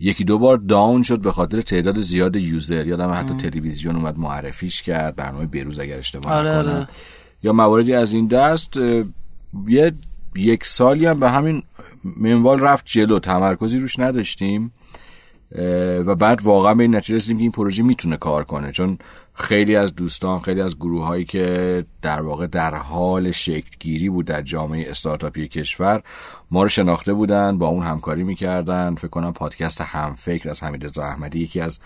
یکی 0.00 0.24
دو 0.24 0.38
بار 0.38 0.56
داون 0.56 1.02
شد 1.02 1.20
به 1.20 1.32
خاطر 1.32 1.60
تعداد 1.60 2.00
زیاد 2.00 2.36
یوزر. 2.36 2.86
یادم 2.86 3.10
حتی 3.10 3.34
تلویزیون 3.34 3.96
اومد 3.96 4.18
معرفیش 4.18 4.82
کرد 4.82 5.16
برنامه 5.16 5.46
بیروز 5.46 5.78
اگر 5.78 5.98
اشتباه 5.98 6.32
آره 6.32 6.58
نکنم. 6.58 6.74
آره. 6.74 6.88
یا 7.42 7.52
مواردی 7.52 7.94
از 7.94 8.12
این 8.12 8.26
دست 8.26 8.76
یه 9.68 9.92
یک 10.36 10.64
سالی 10.64 11.06
هم 11.06 11.20
به 11.20 11.30
همین 11.30 11.62
منوال 12.16 12.58
رفت 12.58 12.84
جلو 12.86 13.18
تمرکزی 13.18 13.78
روش 13.78 13.98
نداشتیم 13.98 14.72
و 16.06 16.14
بعد 16.14 16.42
واقعا 16.42 16.74
به 16.74 16.82
این 16.82 16.96
نتیجه 16.96 17.16
رسیدیم 17.16 17.36
که 17.36 17.42
این 17.42 17.52
پروژه 17.52 17.82
می‌تونه 17.82 18.16
کار 18.16 18.44
کنه. 18.44 18.72
چون 18.72 18.98
خیلی 19.34 19.76
از 19.76 19.94
دوستان 19.94 20.38
خیلی 20.38 20.60
از 20.60 20.76
گروه 20.76 21.04
هایی 21.04 21.24
که 21.24 21.84
در 22.02 22.22
واقع 22.22 22.46
در 22.46 22.74
حال 22.74 23.30
شکلگیری 23.30 24.10
بود 24.10 24.26
در 24.26 24.42
جامعه 24.42 24.90
استارتاپی 24.90 25.48
کشور 25.48 26.02
ما 26.50 26.62
رو 26.62 26.68
شناخته 26.68 27.14
بودن 27.14 27.58
با 27.58 27.66
اون 27.66 27.82
همکاری 27.82 28.24
می‌کردن. 28.24 28.94
فکر 28.94 29.08
کنم 29.08 29.32
پادکست 29.32 29.80
همفکر 29.80 30.50
از 30.50 30.62
حمید 30.62 30.98
احمدی 30.98 31.38
یکی 31.38 31.60
از 31.60 31.78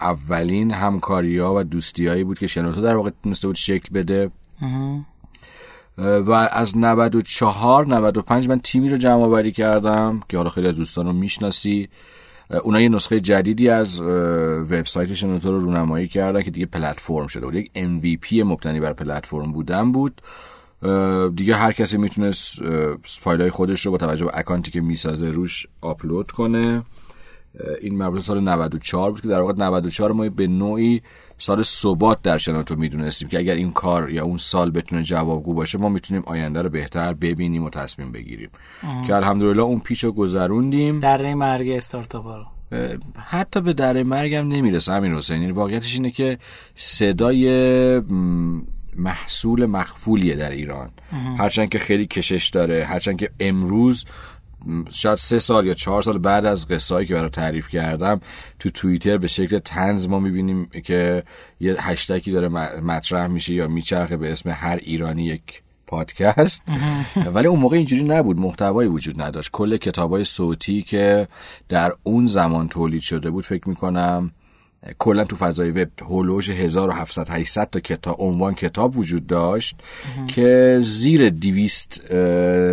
اولین 0.00 0.70
همکاری 0.70 1.38
ها 1.38 1.54
و 1.54 1.62
دوستیایی 1.62 2.24
بود 2.24 2.38
که 2.38 2.46
شنوتو 2.46 2.80
در 2.80 2.96
واقع 2.96 3.10
تونسته 3.22 3.46
بود 3.46 3.56
شکل 3.56 3.94
بده. 3.94 4.30
و 6.00 6.32
از 6.32 6.78
94 6.78 7.86
95 7.86 8.48
من 8.48 8.60
تیمی 8.60 8.88
رو 8.88 8.96
جمع 8.96 9.22
آوری 9.22 9.52
کردم 9.52 10.20
که 10.28 10.36
حالا 10.36 10.50
خیلی 10.50 10.68
از 10.68 10.76
دوستان 10.76 11.06
رو 11.06 11.12
می‌شناسی. 11.12 11.88
اونا 12.62 12.80
یه 12.80 12.88
نسخه 12.88 13.20
جدیدی 13.20 13.68
از 13.68 14.00
وبسایت 14.70 15.14
شنوتو 15.14 15.52
رو 15.52 15.60
رونمایی 15.60 16.08
کردن 16.08 16.42
که 16.42 16.50
دیگه 16.50 16.66
پلتفرم 16.66 17.26
شده 17.26 17.46
بود. 17.46 17.54
یک 17.54 17.70
MVP 17.74 18.32
مبتنی 18.32 18.80
بر 18.80 18.92
پلتفرم 18.92 19.52
بودن 19.52 19.92
بود. 19.92 20.22
دیگه 21.36 21.56
هر 21.56 21.72
کسی 21.72 21.98
می‌تونست 21.98 22.62
فایل 23.04 23.40
های 23.40 23.50
خودش 23.50 23.86
رو 23.86 23.92
با 23.92 23.98
توجه 23.98 24.24
به 24.24 24.30
اکانتی 24.34 24.70
که 24.70 24.80
می‌سازه 24.80 25.30
روش 25.30 25.66
آپلود 25.80 26.30
کنه. 26.30 26.82
این 27.80 27.96
مربوط 27.96 28.22
سال 28.22 28.40
94 28.40 29.10
بود 29.10 29.20
که 29.20 29.28
در 29.28 29.40
واقع 29.40 29.52
94 29.52 30.12
ما 30.12 30.28
به 30.28 30.46
نوعی 30.46 31.02
سال 31.40 31.62
ثبات 31.62 32.22
در 32.22 32.38
شنوتو 32.38 32.76
می‌دونستیم 32.76 33.28
که 33.28 33.38
اگر 33.38 33.54
این 33.54 33.72
کار 33.72 34.10
یا 34.10 34.24
اون 34.24 34.38
سال 34.38 34.70
بتونه 34.70 35.02
جوابگو 35.02 35.54
باشه 35.54 35.78
ما 35.78 35.88
می‌تونیم 35.88 36.22
آینده 36.26 36.62
رو 36.62 36.68
بهتر 36.68 37.12
ببینیم 37.12 37.64
و 37.64 37.70
تصمیم 37.70 38.12
بگیریم. 38.12 38.50
که 39.06 39.14
الحمدلله 39.14 39.62
اون 39.62 39.80
پیچ 39.80 40.04
رو 40.04 40.12
گذروندیم. 40.12 41.00
در 41.00 41.34
مرگ 41.34 41.68
استارتاپ 41.68 42.26
رو. 42.26 42.44
حتی 43.16 43.60
به 43.60 43.72
در 43.72 44.02
مرگم 44.02 44.48
نمی‌رسه. 44.48 44.92
همین 44.92 45.14
حسین 45.14 45.40
یعنی 45.40 45.52
واقعیتش 45.52 45.94
اینه 45.94 46.10
که 46.10 46.38
صدای 46.74 48.00
محصول 48.96 49.66
مخفولیه 49.66 50.36
در 50.36 50.50
ایران. 50.50 50.90
هرچند 51.38 51.68
که 51.68 51.78
خیلی 51.78 52.06
کشش 52.06 52.48
داره 52.48 52.84
هرچند 52.84 53.18
که 53.18 53.30
امروز 53.40 54.04
شاید 54.90 55.18
سه 55.18 55.38
سال 55.38 55.66
یا 55.66 55.74
چهار 55.74 56.02
سال 56.02 56.18
بعد 56.18 56.46
از 56.46 56.68
قصه 56.68 57.04
که 57.04 57.14
برای 57.14 57.30
تعریف 57.30 57.68
کردم 57.68 58.20
تو 58.58 58.70
توییتر 58.70 59.18
به 59.18 59.28
شکل 59.28 59.58
تنز 59.58 60.08
ما 60.08 60.20
می‌بینیم 60.20 60.66
که 60.84 61.22
یه 61.60 61.76
هشتکی 61.78 62.30
داره 62.30 62.48
مطرح 62.80 63.26
میشه 63.26 63.54
یا 63.54 63.68
میچرخه 63.68 64.16
به 64.16 64.32
اسم 64.32 64.50
هر 64.50 64.78
ایرانی 64.82 65.24
یک 65.24 65.62
پادکست. 65.86 66.62
ولی 67.34 67.46
اون 67.46 67.60
موقع 67.60 67.76
اینجوری 67.76 68.02
نبود 68.02 68.38
محتوایی 68.38 68.88
وجود 68.88 69.22
نداشت. 69.22 69.50
کل 69.52 69.76
کتابای 69.76 70.24
صوتی 70.24 70.82
که 70.82 71.28
در 71.68 71.92
اون 72.02 72.26
زمان 72.26 72.68
تولید 72.68 73.02
شده 73.02 73.30
بود 73.30 73.46
فکر 73.46 73.68
می‌کنم 73.68 74.30
کلا 74.98 75.24
تو 75.24 75.36
فضای 75.36 75.70
وب 75.70 75.88
هولوش 76.02 76.50
1700 76.50 77.28
800 77.30 77.70
تا 77.70 77.80
کتاب 77.80 78.16
عنوان 78.18 78.54
کتاب 78.54 78.96
وجود 78.96 79.26
داشت 79.26 79.76
که 80.28 80.78
زیر 80.82 81.30
200 81.30 82.14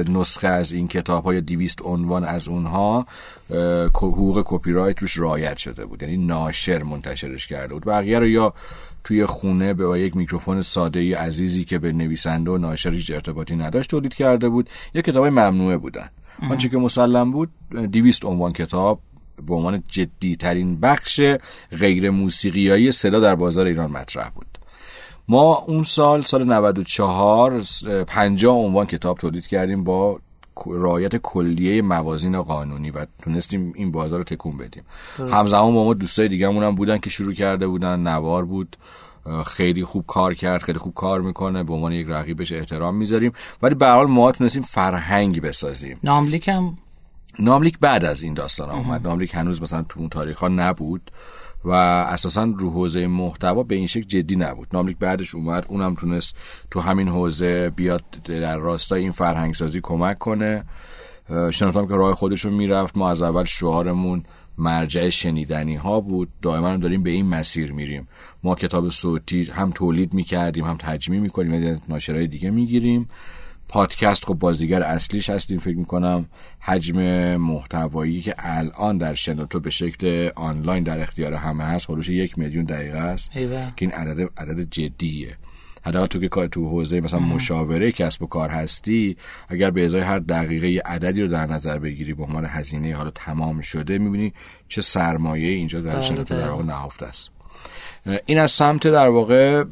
نسخه 0.09 0.47
از 0.47 0.71
این 0.71 0.87
کتاب 0.87 1.23
ها 1.23 1.33
یا 1.33 1.39
200 1.39 1.81
عنوان 1.81 2.23
از 2.23 2.47
اونها 2.47 3.05
حقوق 3.95 4.43
کپی 4.45 4.71
رایت 4.71 4.99
روش 4.99 5.17
رعایت 5.17 5.57
شده 5.57 5.85
بود. 5.85 6.03
یعنی 6.03 6.17
ناشر 6.17 6.83
منتشرش 6.83 7.47
کرده 7.47 7.73
بود. 7.73 7.85
بقیه 7.85 8.19
رو 8.19 8.27
یا 8.27 8.53
توی 9.03 9.25
خونه 9.25 9.73
به 9.73 9.99
یک 9.99 10.17
میکروفون 10.17 10.61
ساده 10.61 10.99
ای 10.99 11.13
عزیزی 11.13 11.65
که 11.65 11.79
به 11.79 11.91
نویسنده 11.91 12.51
و 12.51 12.57
ناشر 12.57 12.91
هیچ 12.91 13.11
ارتباطی 13.11 13.55
نداشت 13.55 13.89
تولید 13.89 14.13
کرده 14.13 14.49
بود. 14.49 14.69
یا 14.93 15.01
کتاب 15.01 15.25
ممنوعه 15.25 15.77
بودن. 15.77 16.09
آنچه 16.49 16.69
که 16.69 16.77
مسلم 16.77 17.31
بود 17.31 17.49
200 17.91 18.25
عنوان 18.25 18.53
کتاب 18.53 18.99
به 19.47 19.55
عنوان 19.55 19.83
جدی 19.87 20.35
ترین 20.35 20.79
بخش 20.79 21.21
غیر 21.79 22.09
موسیقیایی 22.09 22.91
صدا 22.91 23.19
در 23.19 23.35
بازار 23.35 23.65
ایران 23.65 23.91
مطرح 23.91 24.29
بود. 24.29 24.47
ما 25.27 25.55
اون 25.55 25.83
سال 25.83 26.21
سال 26.21 26.43
94 26.43 27.63
50 28.07 28.53
عنوان 28.55 28.85
کتاب 28.85 29.17
تولید 29.17 29.47
کردیم 29.47 29.83
با 29.83 30.19
رایت 30.65 31.15
کلیه 31.15 31.81
موازین 31.81 32.41
قانونی 32.41 32.91
و 32.91 33.05
تونستیم 33.21 33.73
این 33.75 33.91
بازار 33.91 34.19
رو 34.19 34.23
تکون 34.23 34.57
بدیم. 34.57 34.83
همزمان 35.17 35.73
با 35.73 35.83
ما 35.83 35.93
دوستای 35.93 36.27
دیگه 36.27 36.47
هم 36.47 36.75
بودن 36.75 36.97
که 36.97 37.09
شروع 37.09 37.33
کرده 37.33 37.67
بودن. 37.67 37.99
نوار 37.99 38.45
بود. 38.45 38.77
خیلی 39.45 39.83
خوب 39.83 40.05
کار 40.07 40.33
کرد 40.33 40.63
خیلی 40.63 40.79
خوب 40.79 40.93
کار 40.93 41.21
می‌کنه. 41.21 41.63
به 41.63 41.73
عنوان 41.73 41.91
یک 41.91 42.07
رقیبش 42.09 42.51
احترام 42.51 42.95
می‌ذاریم. 42.95 43.31
ولی 43.61 43.75
به 43.75 43.87
حال 43.87 44.07
ما 44.07 44.31
تونستیم 44.31 44.61
فرهنگ 44.61 45.41
بسازیم. 45.41 45.99
ناملیک 46.03 46.47
هم 46.47 46.77
ناملیک 47.39 47.79
بعد 47.79 48.05
از 48.05 48.21
این 48.21 48.33
داستان 48.33 48.69
اومد 48.69 49.07
ناملیک 49.07 49.35
هنوز 49.35 49.61
مثلا 49.61 49.85
تو 49.89 49.99
اون 49.99 50.09
تاریخ 50.09 50.37
ها 50.37 50.47
نبود 50.47 51.11
و 51.65 51.71
اساسا 51.71 52.43
رو 52.43 52.69
حوزه 52.69 53.07
محتوا 53.07 53.63
به 53.63 53.75
این 53.75 53.87
شکل 53.87 54.07
جدی 54.07 54.35
نبود. 54.35 54.67
ناملیک 54.73 54.97
بعدش 54.97 55.35
اومد 55.35 55.65
اونم 55.67 55.95
تونست 55.95 56.35
تو 56.71 56.79
همین 56.79 57.07
حوزه 57.07 57.69
بیاد 57.69 58.03
در 58.23 58.57
راستای 58.57 59.01
این 59.01 59.11
فرهنگ 59.11 59.53
سازی 59.53 59.81
کمک 59.81 60.17
کنه. 60.17 60.63
شنفتم 61.51 61.87
که 61.87 61.93
راه 61.93 62.15
خودش 62.15 62.45
رو 62.45 62.51
می‌رفت 62.51 62.97
ما 62.97 63.09
از 63.09 63.21
اول 63.21 63.43
شعارمون 63.43 64.23
مرجع 64.57 65.09
شنیدنی 65.09 65.75
ها 65.75 66.01
بود. 66.01 66.29
دائما 66.41 66.77
داریم 66.77 67.03
به 67.03 67.09
این 67.09 67.25
مسیر 67.25 67.71
میریم. 67.71 68.07
ما 68.43 68.55
کتاب 68.55 68.89
صوتی 68.89 69.43
هم 69.43 69.71
تولید 69.71 70.13
می‌کردیم 70.13 70.65
هم 70.65 70.77
تجمیع 70.77 71.19
می‌کنیم 71.19 71.53
یعنی 71.53 71.79
ناشرهای 71.89 72.27
دیگه 72.27 72.49
می‌گیریم. 72.49 73.09
پادکست 73.69 74.25
خب 74.25 74.33
بازیگر 74.33 74.83
اصلیش 74.83 75.29
هستیم 75.29 75.59
فکر 75.59 75.77
می‌کنم. 75.77 76.25
حجم 76.59 76.99
محتوایی 77.35 78.21
که 78.21 78.35
الان 78.37 78.97
در 78.97 79.13
شنوتو 79.13 79.59
به 79.59 79.69
شکل 79.69 80.29
آنلاین 80.35 80.83
در 80.83 80.99
اختیار 80.99 81.33
همه 81.33 81.63
هست 81.63 81.85
خودش 81.85 82.09
یک 82.09 82.37
میلیون 82.37 82.65
دقیقه 82.65 82.99
است. 82.99 83.31
که 83.75 83.85
این 83.85 83.91
عدد 83.91 84.29
عدد 84.37 84.69
جدیه. 84.69 85.37
حداقل 85.85 86.05
تو 86.05 86.19
که 86.19 86.47
تو 86.47 86.69
حوزه 86.69 87.01
مثلا 87.01 87.19
مشاوره 87.19 87.91
کسب 87.91 88.23
و 88.23 88.25
کار 88.27 88.49
هستی 88.49 89.17
اگر 89.47 89.71
به 89.71 89.85
ازای 89.85 90.01
هر 90.01 90.19
دقیقه 90.19 90.69
یه 90.69 90.81
عددی 90.85 91.21
رو 91.21 91.27
در 91.27 91.45
نظر 91.45 91.79
بگیری 91.79 92.13
به 92.13 92.23
عنوان 92.23 92.45
هزینه 92.45 92.95
حالا 92.95 93.09
تمام 93.09 93.61
شده 93.61 93.97
می‌بینی 93.97 94.33
چه 94.67 94.81
سرمایه 94.81 95.49
اینجا 95.49 95.81
در 95.81 96.01
شنوتو 96.01 96.35
در 96.35 96.49
واقع 96.49 96.63
نهفته 96.63 97.05
است. 97.05 97.29
این 98.25 98.39
از 98.39 98.51
سمت 98.51 98.87
در 98.87 99.07
واقع 99.07 99.63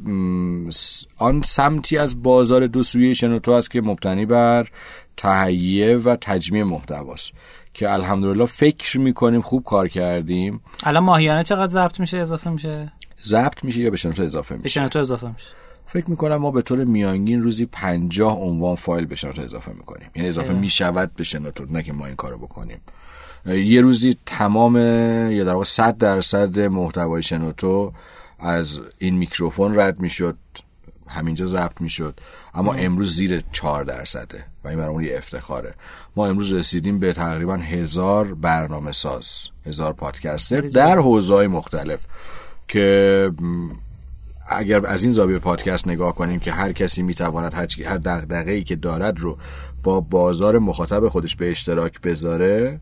آن 1.16 1.42
سمتی 1.42 1.98
از 1.98 2.22
بازار 2.22 2.66
دو 2.66 2.82
سویه 2.82 3.14
شنوتو 3.14 3.50
است 3.50 3.70
که 3.70 3.80
مبتنی 3.80 4.26
بر 4.26 4.68
تهیه 5.16 5.96
و 5.96 6.16
تجمیع 6.20 6.62
محتواست 6.62 7.32
که 7.74 7.92
الحمدلله 7.92 8.44
فکر 8.44 9.00
می‌کنیم 9.00 9.40
خوب 9.40 9.64
کار 9.64 9.88
کردیم. 9.88 10.60
الان 10.82 11.02
ماهیانه 11.02 11.42
چقدر 11.42 11.72
ضبط 11.72 12.00
میشه 12.00 12.18
اضافه 12.18 12.50
میشه؟ 12.50 12.92
ضبط 13.22 13.64
میشه 13.64 13.80
یا 13.80 13.90
به 13.90 13.96
شنوتو 13.96 14.22
اضافه 14.22 14.54
میشه؟ 14.54 14.62
به 14.62 14.68
شنوتو 14.68 14.98
اضافه 14.98 15.32
میشه. 15.32 15.48
فکر 15.86 16.10
می‌کنم 16.10 16.36
ما 16.36 16.50
به 16.50 16.62
طور 16.62 16.84
میانگین 16.84 17.42
روزی 17.42 17.66
پنجاه 17.66 18.38
عنوان 18.38 18.76
فایل 18.76 19.06
به 19.06 19.16
شنوتو 19.16 19.42
اضافه 19.42 19.72
می‌کنیم. 19.72 20.10
یعنی 20.16 20.28
اضافه 20.28 20.52
می‌شود 20.52 21.10
به 21.16 21.24
شنوتو 21.24 21.64
نه 21.70 21.82
که 21.82 21.92
ما 21.92 22.06
این 22.06 22.16
کارو 22.16 22.38
بکنیم. 22.38 22.80
یه 23.46 23.80
روزی 23.80 24.16
تمام 24.26 24.76
یا 24.76 25.44
در 25.44 25.52
واقع 25.52 25.64
100 25.64 25.98
درصد 25.98 26.60
محتوای 26.60 27.22
شنوتو 27.22 27.92
از 28.38 28.80
این 28.98 29.16
میکروفون 29.16 29.78
رد 29.78 30.00
می‌شد 30.00 30.36
همینجا 31.08 31.46
ضبط 31.46 31.80
می‌شد. 31.80 32.20
اما 32.54 32.72
امروز 32.72 33.14
زیر 33.14 33.44
4 33.52 33.84
درصده 33.84 34.44
و 34.64 34.68
این 34.68 34.78
برامون 34.78 35.04
یه 35.04 35.16
افتخاره. 35.16 35.74
ما 36.16 36.26
امروز 36.26 36.52
رسیدیم 36.52 36.98
به 36.98 37.12
تقریبا 37.12 37.56
هزار 37.56 38.34
برنامه 38.34 38.92
ساز 38.92 39.48
هزار 39.66 39.92
پادکستر 39.92 40.60
در 40.60 40.98
حوزه‌های 40.98 41.46
مختلف 41.46 42.06
که 42.68 43.30
اگر 44.48 44.86
از 44.86 45.02
این 45.02 45.12
زاویه 45.12 45.38
پادکست 45.38 45.88
نگاه 45.88 46.14
کنیم 46.14 46.40
که 46.40 46.52
هر 46.52 46.72
کسی 46.72 47.02
می‌تواند 47.02 47.54
هر, 47.54 47.68
هر 47.86 47.96
دغدغه‌ای 47.96 48.56
ای 48.56 48.64
که 48.64 48.76
دارد 48.76 49.20
رو 49.20 49.38
با 49.82 50.00
بازار 50.00 50.58
مخاطب 50.58 51.08
خودش 51.08 51.36
به 51.36 51.50
اشتراک 51.50 52.00
بذاره 52.00 52.80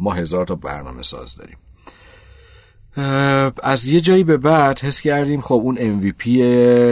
ما 0.00 0.12
هزار 0.12 0.46
تا 0.46 0.54
برنامه 0.54 1.02
ساز 1.02 1.36
داریم. 1.36 1.56
از 3.62 3.86
یه 3.86 4.00
جایی 4.00 4.24
به 4.24 4.36
بعد 4.36 4.80
حس 4.80 5.00
کردیم 5.00 5.40
خب 5.40 5.54
اون 5.54 5.76
MVP 5.76 6.28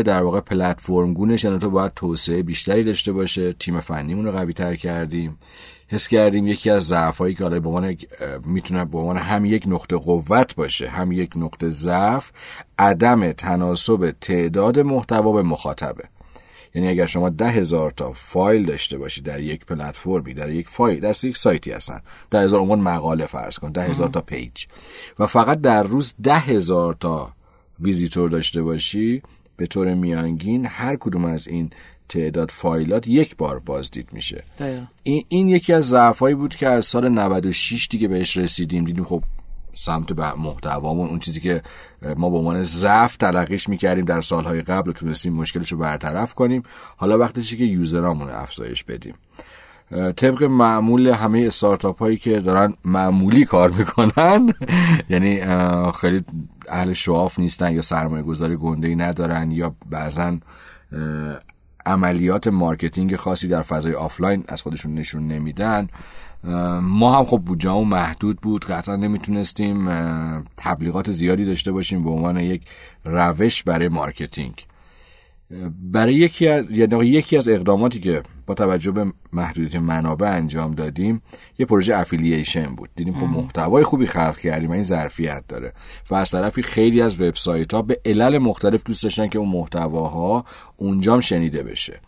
در 0.05 0.23
واقع 0.23 0.41
پلتفرم 0.41 1.15
گونه 1.15 1.37
تو 1.37 1.71
باید 1.71 1.93
توسعه 1.95 2.43
بیشتری 2.43 2.85
داشته 2.85 3.13
باشه 3.13 3.53
تیم 3.53 3.81
فنیمون 3.81 4.25
رو 4.25 4.33
قوی 4.33 4.53
تر 4.53 4.77
کردیم. 4.77 5.39
حس 5.89 6.09
کردیم 6.09 6.47
یکی 6.47 6.71
از 6.71 6.83
ضعفایی 6.87 7.35
که 7.35 7.45
به 7.45 7.69
عنوان 7.69 7.97
می‌تونه 8.47 8.85
به 8.85 8.99
عنوان 8.99 9.17
هم 9.17 9.45
یک 9.45 9.65
نقطه 9.67 9.97
قوت 9.97 10.55
باشه 10.55 10.89
هم 10.89 11.13
یک 11.13 11.31
نقطه 11.37 11.71
ضعف 11.71 12.31
عدم 12.79 13.33
تناسب 13.33 14.15
تعداد 14.21 14.79
محتوا 14.79 15.33
به 15.33 15.43
مخاطبه. 15.43 16.05
یعنی 16.77 16.89
اگر 16.89 17.07
شما 17.07 17.29
ده 17.29 17.49
هزار 17.49 17.91
تا 17.91 18.13
فایل 18.13 18.65
داشته 18.67 18.99
باشید 18.99 19.25
در 19.25 19.41
یک 19.41 19.67
پلتفرمی 19.67 20.35
در 20.35 20.51
یک 20.51 20.69
فایل 20.69 21.01
در 21.01 21.25
یک 21.25 21.37
سایتی 21.37 21.71
هستن. 21.71 22.01
ده 22.31 22.41
هزار 22.41 22.61
عنوان 22.61 22.81
مقاله 22.81 23.27
فرض 23.27 23.59
کن 23.59 23.73
ده 23.73 23.83
هزار 23.83 24.09
تا 24.09 24.21
page. 24.21 24.67
و 25.19 25.27
فقط 25.27 25.61
در 25.61 25.83
روز 25.83 26.15
ده 26.23 26.39
هزار 26.39 26.95
تا 26.95 27.33
ویزیتور 27.81 28.31
داشته 28.31 28.63
باشی 28.63 29.23
به 29.57 29.67
طور 29.67 29.95
میانگین 29.95 30.67
هر 30.67 30.97
کدوم 30.97 31.25
از 31.25 31.49
این 31.49 31.71
تعداد 32.09 32.51
فایلات 32.51 33.09
یک 33.09 33.37
بار 33.37 33.59
بازدید 33.59 34.09
میشه. 34.13 34.45
این, 35.03 35.25
این 35.29 35.49
یکی 35.49 35.73
از 35.73 35.89
ضعفایی 35.89 36.35
بود 36.35 36.55
که 36.55 36.69
از 36.69 36.85
سال 36.85 37.09
96 37.09 37.89
دیگه 37.91 38.09
بهش 38.09 38.37
رسیدیم. 38.37 38.85
دیدیم 38.85 39.05
خب 39.05 39.23
سمت 39.77 40.19
محتوامون. 40.19 41.09
اون 41.09 41.19
چیزی 41.19 41.41
که 41.41 41.63
ما 42.17 42.31
به 42.31 42.37
عنوان 42.37 42.63
ضعف 42.63 43.17
تلقیش 43.17 43.69
می‌کردیم 43.69 44.05
در 44.05 44.21
سالهای 44.21 44.63
قبل 44.63 44.93
تونستیم 44.93 45.33
مشکلش 45.33 45.73
رو 45.73 45.79
برطرف 45.79 46.35
کنیم. 46.35 46.63
حالا 46.97 47.19
وقتشه 47.19 47.57
که 47.57 47.65
user 47.65 48.02
امون 48.02 48.31
افزایش 48.31 48.85
بدیم. 48.85 49.15
طبق 49.91 50.43
معمول 50.43 51.07
همه 51.07 51.45
استارتاپ 51.47 51.99
هایی 51.99 52.17
که 52.17 52.41
دارن 52.41 52.75
معمولی 52.85 53.45
کار 53.45 53.71
می‌کنن 53.71 54.53
یعنی 55.11 55.41
خیلی 55.93 56.25
اهل 56.69 56.93
show 56.93 57.19
off 57.19 57.39
نیستن 57.39 57.73
یا 57.73 57.83
سرمایه 57.83 58.23
گذاری 58.23 58.57
گنده 58.57 58.95
ندارن 58.95 59.51
یا 59.51 59.75
بعضا 59.91 60.39
عملیات 61.87 62.47
مارکتینگ 62.49 63.17
خاصی 63.17 63.49
در 63.49 63.63
فضای 63.63 63.95
آفلاین 63.95 64.45
از 64.49 64.63
خودشون 64.63 64.95
نشون 64.95 65.29
نمیدن. 65.29 65.89
ما 66.83 67.19
هم 67.19 67.25
خب 67.25 67.39
بودجهمون 67.39 67.89
محدود 67.89 68.41
بود 68.41 68.65
قطعا 68.65 68.97
نمی‌تونستیم 68.97 69.89
تبلیغات 70.57 71.11
زیادی 71.11 71.45
داشته 71.45 71.73
باشیم 71.73 72.05
به 72.05 72.11
عنوان 72.11 72.37
یک 72.37 72.63
روش 73.05 73.63
برای 73.63 73.89
مارکتینگ. 73.89 74.67
برای 75.93 76.15
یکی 76.15 76.49
از 76.49 76.71
یعنی 76.71 77.07
یکی 77.07 77.37
از 77.37 77.49
اقداماتی 77.49 78.01
که 78.01 78.23
با 78.47 78.55
توجه 78.55 78.91
به 78.91 79.13
محدودیت 79.33 79.77
منابع 79.77 80.31
انجام 80.31 80.71
دادیم 80.71 81.23
یه 81.59 81.67
پروژه 81.67 81.97
افیلیشن 81.97 82.75
بود. 82.75 82.91
دیدیم 82.97 83.15
خب 83.15 83.27
محتوای 83.27 83.85
خوبی 83.85 84.07
خلق 84.07 84.39
کردیم 84.39 84.71
و 84.71 84.73
این 84.73 84.83
ظرفیت 84.83 85.45
داره. 85.49 85.73
و 86.11 86.15
از 86.15 86.31
طرفی 86.31 86.63
خیلی 86.63 87.03
از 87.03 87.21
وبسایت 87.21 87.75
ها 87.75 87.83
به 87.83 88.01
علل 88.05 88.39
مختلف 88.39 88.83
دوست 88.85 89.03
داشتن 89.03 89.27
که 89.27 89.39
اون 89.39 89.49
محتواها 89.49 90.45
اونجام 90.77 91.21
شنیده 91.21 91.63
بشه. 91.63 92.01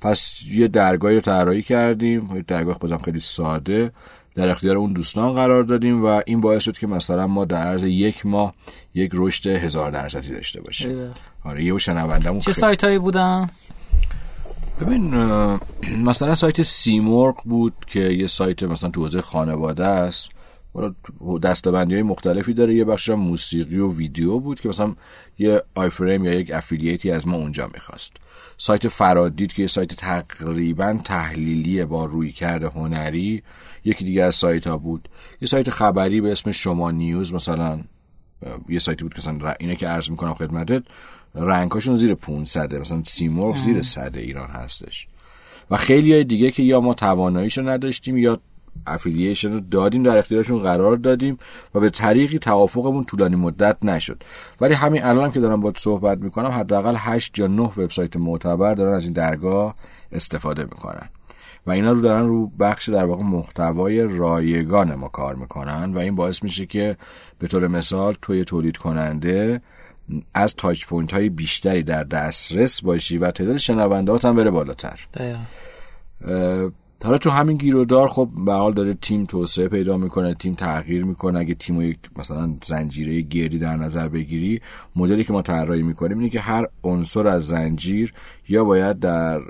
پس 0.00 0.42
یه 0.46 0.68
درگاهی 0.68 1.14
رو 1.14 1.20
طراحی 1.20 1.62
کردیم. 1.62 2.36
یه 2.36 2.44
درگاه 2.46 2.78
بازم 2.78 2.98
خیلی 2.98 3.20
ساده. 3.20 3.92
در 4.34 4.48
اختیار 4.48 4.76
اون 4.76 4.92
دوستان 4.92 5.32
قرار 5.32 5.62
دادیم 5.62 6.04
و 6.04 6.20
این 6.26 6.40
باعث 6.40 6.62
شد 6.62 6.78
که 6.78 6.86
مثلا 6.86 7.26
ما 7.26 7.44
در 7.44 7.62
عرض 7.62 7.84
یک 7.84 8.26
ماه 8.26 8.54
یک 8.94 9.10
رشد 9.14 9.46
هزار 9.46 9.90
درصدی 9.90 10.28
داشته 10.34 10.60
باشیم. 10.60 11.12
آره 11.44 11.64
یه 11.64 11.78
شنوندمون 11.78 12.38
چه 12.38 12.52
سایت 12.52 12.84
هایی 12.84 12.98
بودن؟ 12.98 13.50
ببین 14.80 15.14
مثلا 16.04 16.34
سایت 16.34 16.62
سیمورق 16.62 17.36
بود 17.44 17.74
که 17.86 18.00
یه 18.00 18.26
سایت 18.26 18.62
مثلا 18.62 18.90
تو 18.90 19.00
حوزه 19.00 19.20
خانواده 19.20 19.86
است. 19.86 20.30
دستبندی 21.42 21.94
های 21.94 22.02
مختلفی 22.02 22.54
داره. 22.54 22.74
یه 22.74 22.84
بخش 22.84 23.08
موسیقی 23.08 23.78
و 23.78 23.92
ویدیو 23.92 24.38
بود 24.38 24.60
که 24.60 24.68
مثلا 24.68 24.94
یه 25.38 25.62
آیفریم 25.74 26.24
یا 26.24 26.34
یک 26.34 26.50
افیلیتی 26.50 27.10
از 27.10 27.28
ما 27.28 27.36
اونجا 27.36 27.70
می‌خواست. 27.74 28.12
سایت 28.56 28.88
فرادید 28.88 29.52
که 29.52 29.62
یه 29.62 29.68
سایت 29.68 29.94
تقریبا 29.94 30.98
تحلیلی 31.04 31.84
با 31.84 32.04
روی 32.04 32.32
کرده 32.32 32.68
هنری 32.68 33.42
یکی 33.84 34.04
دیگه 34.04 34.22
از 34.22 34.34
سایت 34.34 34.66
ها 34.66 34.78
بود. 34.78 35.08
یه 35.40 35.48
سایت 35.48 35.70
خبری 35.70 36.20
به 36.20 36.32
اسم 36.32 36.50
شما 36.50 36.90
نیوز 36.90 37.34
مثلا 37.34 37.80
یه 38.68 38.78
سایتی 38.78 39.04
بود 39.04 39.14
که 39.14 39.18
مثلا 39.18 39.54
اینه 39.60 39.76
که 39.76 39.88
عرض 39.88 40.10
می‌کنم 40.10 40.34
خدمتت 40.34 40.82
رنگاشون 41.34 41.96
زیر 41.96 42.14
500 42.14 42.74
مثلا 42.74 43.02
سیمورغ 43.04 43.56
زیر 43.56 43.82
صد 43.82 44.20
ایران 44.20 44.48
هستش. 44.48 45.08
و 45.70 45.76
خیلی 45.76 46.12
های 46.12 46.24
دیگه 46.24 46.50
که 46.50 46.62
یا 46.62 46.80
ما 46.80 46.94
تواناییشو 46.94 47.68
نداشتیم 47.68 48.18
یا 48.18 48.40
affiliation 48.86 49.52
رو 49.52 49.60
دادیم 49.60 50.02
در 50.02 50.18
اختیارشون 50.18 50.58
قرار 50.58 50.96
دادیم 50.96 51.38
و 51.74 51.80
به 51.80 51.90
طریقی 51.90 52.38
توافقمون 52.38 53.04
طولانی 53.04 53.36
مدت 53.36 53.76
نشد. 53.82 54.22
ولی 54.60 54.74
همین 54.74 55.04
الان 55.04 55.24
هم 55.24 55.32
که 55.32 55.40
دارم 55.40 55.60
با 55.60 55.72
صحبت 55.76 56.18
می‌کنم 56.18 56.48
حداقل 56.48 56.94
8 56.98 57.38
یا 57.38 57.46
9 57.46 57.62
وبسایت 57.62 58.16
معتبر 58.16 58.74
دارن 58.74 58.94
از 58.94 59.04
این 59.04 59.12
درگاه 59.12 59.74
استفاده 60.12 60.64
می‌کنن. 60.64 61.08
و 61.66 61.70
اینا 61.70 61.92
رو 61.92 62.00
دارن 62.00 62.26
رو 62.26 62.46
بخش 62.46 62.88
در 62.88 63.04
واقع 63.04 63.22
محتوای 63.22 64.18
رایگان 64.18 64.94
ما 64.94 65.08
کار 65.08 65.34
می‌کنن 65.34 65.92
و 65.94 65.98
این 65.98 66.14
باعث 66.14 66.42
میشه 66.42 66.66
که 66.66 66.96
به 67.38 67.46
طور 67.46 67.66
مثال 67.66 68.16
توی 68.22 68.44
تولید 68.44 68.76
کننده 68.76 69.60
از 70.34 70.54
touch 70.54 70.86
point 70.86 71.12
های 71.12 71.28
بیشتری 71.28 71.82
در 71.82 72.04
دسترس 72.04 72.82
باشی 72.82 73.18
و 73.18 73.30
تعداد 73.30 73.56
شنونده 73.56 74.18
هم 74.24 74.36
بره 74.36 74.50
بالاتر. 74.50 75.06
حالا 77.04 77.18
تو 77.18 77.30
همین 77.30 77.56
گیرودار 77.56 78.08
خب 78.08 78.28
به 78.46 78.52
حال 78.52 78.72
داره 78.72 78.94
تیم 78.94 79.24
توسعه 79.24 79.68
پیدا 79.68 79.96
می‌کنه 79.96 80.34
تیم 80.34 80.54
تغییر 80.54 81.04
می‌کنه. 81.04 81.38
اگه 81.38 81.54
تیم 81.54 81.76
و 81.76 81.82
یک 81.82 81.98
مثلا 82.16 82.54
زنجیره 82.64 83.20
گرد 83.20 83.58
در 83.58 83.76
نظر 83.76 84.08
بگیری 84.08 84.60
مدلی 84.96 85.24
که 85.24 85.32
ما 85.32 85.42
طراحی 85.42 85.82
می‌کنیم 85.82 86.18
اینه 86.18 86.30
که 86.30 86.40
هر 86.40 86.66
عنصر 86.84 87.28
از 87.28 87.46
زنجیر 87.46 88.12
یا 88.48 88.64
باید 88.64 88.98
در 88.98 89.40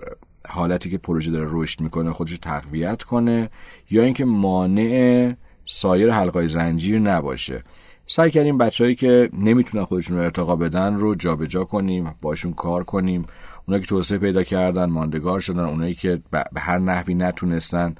حالتی 0.48 0.90
که 0.90 0.98
پروژه 0.98 1.30
داره 1.30 1.48
رشد 1.50 1.80
می‌کنه 1.80 2.10
خودش 2.10 2.38
تقویت 2.38 3.02
کنه 3.02 3.50
یا 3.90 4.02
اینکه 4.02 4.24
مانع 4.24 5.32
سایر 5.64 6.10
حلقای 6.10 6.48
زنجیر 6.48 7.00
نباشه. 7.00 7.62
سعی 8.06 8.30
کردیم 8.30 8.58
بچههایی 8.58 8.94
که 8.94 9.30
نمی‌تونن 9.32 9.84
خودشون 9.84 10.16
رو 10.16 10.22
ارتقا 10.22 10.56
بدن 10.56 10.94
رو 10.94 11.14
جابجا 11.14 11.46
جا 11.46 11.64
کنیم 11.64 12.14
باشون 12.22 12.52
کار 12.52 12.84
کنیم. 12.84 13.26
اونایی 13.68 13.82
که 13.82 13.88
توسعه 13.88 14.18
پیدا 14.18 14.42
کردن 14.42 14.84
ماندگار 14.84 15.40
شدن 15.40 15.64
اونایی 15.64 15.94
که 15.94 16.20
به 16.30 16.60
هر 16.60 16.78
نحوی 16.78 17.14
نتونستن 17.14 17.94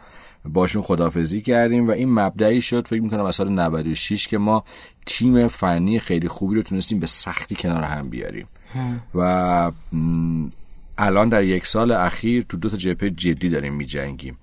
باشون 0.44 0.82
خدافزی 0.82 1.40
کردیم 1.40 1.88
و 1.88 1.90
این 1.90 2.14
مبدعی 2.14 2.62
شد 2.62 2.88
فکر 2.88 3.02
می‌کنم 3.02 3.24
از 3.24 3.36
سال 3.36 3.48
96 3.48 4.28
که 4.28 4.38
ما 4.38 4.64
تیم 5.06 5.48
فنی 5.48 5.98
خیلی 5.98 6.28
خوبی 6.28 6.56
رو 6.56 6.62
تونستیم 6.62 7.00
به 7.00 7.06
سختی 7.06 7.54
کنار 7.54 7.82
هم 7.82 8.08
بیاریم. 8.10 8.46
و 9.14 9.72
الان 10.98 11.28
در 11.28 11.44
یک 11.44 11.66
سال 11.66 11.92
اخیر 11.92 12.44
تو 12.48 12.56
دو 12.56 12.70
تا 12.70 12.76
جبهه 12.76 13.10
جدی 13.10 13.48
داریم 13.48 13.74
میجنگیم. 13.74 14.38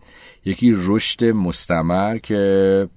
یکی 0.45 0.73
رشد 0.77 1.23
مستمر 1.23 2.17
که 2.17 2.89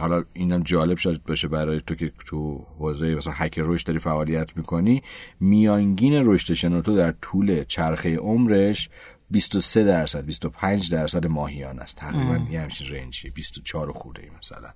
حالا 0.00 0.24
اینم 0.32 0.62
جالب 0.62 0.96
شد 0.96 1.22
باشه 1.22 1.48
برای 1.48 1.80
تو 1.86 1.94
که 1.94 2.12
تو 2.26 2.66
حوزه 2.78 3.14
مثلا 3.14 3.32
هک 3.36 3.58
رشد 3.58 3.86
داری 3.86 3.98
فعالیت 3.98 4.56
می‌کنی. 4.56 5.02
میانگین 5.40 6.12
رشد 6.24 6.54
شنوتو 6.54 6.96
در 6.96 7.14
طول 7.22 7.64
چرخه 7.64 8.16
عمرش 8.16 8.88
23 9.30 9.84
درصد 9.84 10.24
25 10.24 10.90
درصد 10.90 11.26
ماهیانه 11.26 11.78
است. 11.78 11.96
تقریبا 11.96 12.40
یه 12.50 12.60
همچین 12.60 12.88
range 12.88 13.23
ی 13.23 13.30
24 13.30 13.92
خورده 13.92 14.22
ای 14.22 14.28
مثلا. 14.38 14.68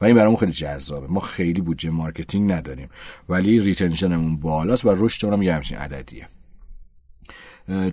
و 0.00 0.04
این 0.04 0.16
برامون 0.16 0.36
خیلی 0.36 0.52
جذابه. 0.52 1.06
ما 1.06 1.20
خیلی 1.20 1.60
بودجه 1.60 1.90
مارکتینگ 1.90 2.52
نداریم 2.52 2.88
ولی 3.28 3.60
retention 3.60 4.17
مون 4.17 4.36
بالاست 4.36 4.86
و 4.86 4.94
رشدمون 4.98 5.34
هم 5.34 5.42
یه 5.42 5.54
همچین 5.54 5.78
عددیه. 5.78 6.26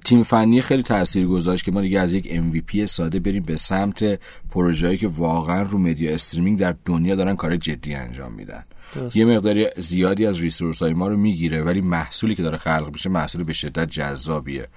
تیم 0.06 0.24
فنی 0.24 0.62
خیلی 0.62 0.84
تاثیر 0.84 1.28
گذاشت 1.28 1.66
که 1.66 1.72
ما 1.72 1.82
دیگه 1.82 2.00
از 2.00 2.14
یک 2.14 2.28
MVP 2.34 2.86
ساده 2.86 3.20
بریم 3.20 3.44
به 3.44 3.56
سمت 3.56 4.20
پروژه‌ای 4.50 4.98
که 4.98 5.08
واقعا 5.08 5.62
رو 5.62 5.78
media 5.78 6.14
streaming 6.14 6.60
در 6.60 6.76
دنیا 6.86 7.16
دارن 7.16 7.36
کار 7.36 7.58
جدی 7.58 7.96
انجام 7.96 8.34
میدن. 8.34 8.64
یه 9.14 9.26
مقداری 9.26 9.68
زیادی 9.78 10.26
از 10.26 10.40
resource 10.40 10.82
های 10.82 10.94
ما 10.94 11.08
رو 11.08 11.18
می‌گیره 11.18 11.62
ولی 11.62 11.82
محصولی 11.82 12.36
که 12.36 12.44
داره 12.44 12.58
خلق 12.58 12.90
میشه 12.94 13.10
محصول 13.10 13.44
به 13.44 13.54
شدت 13.54 13.90
جذابیه. 13.90 14.68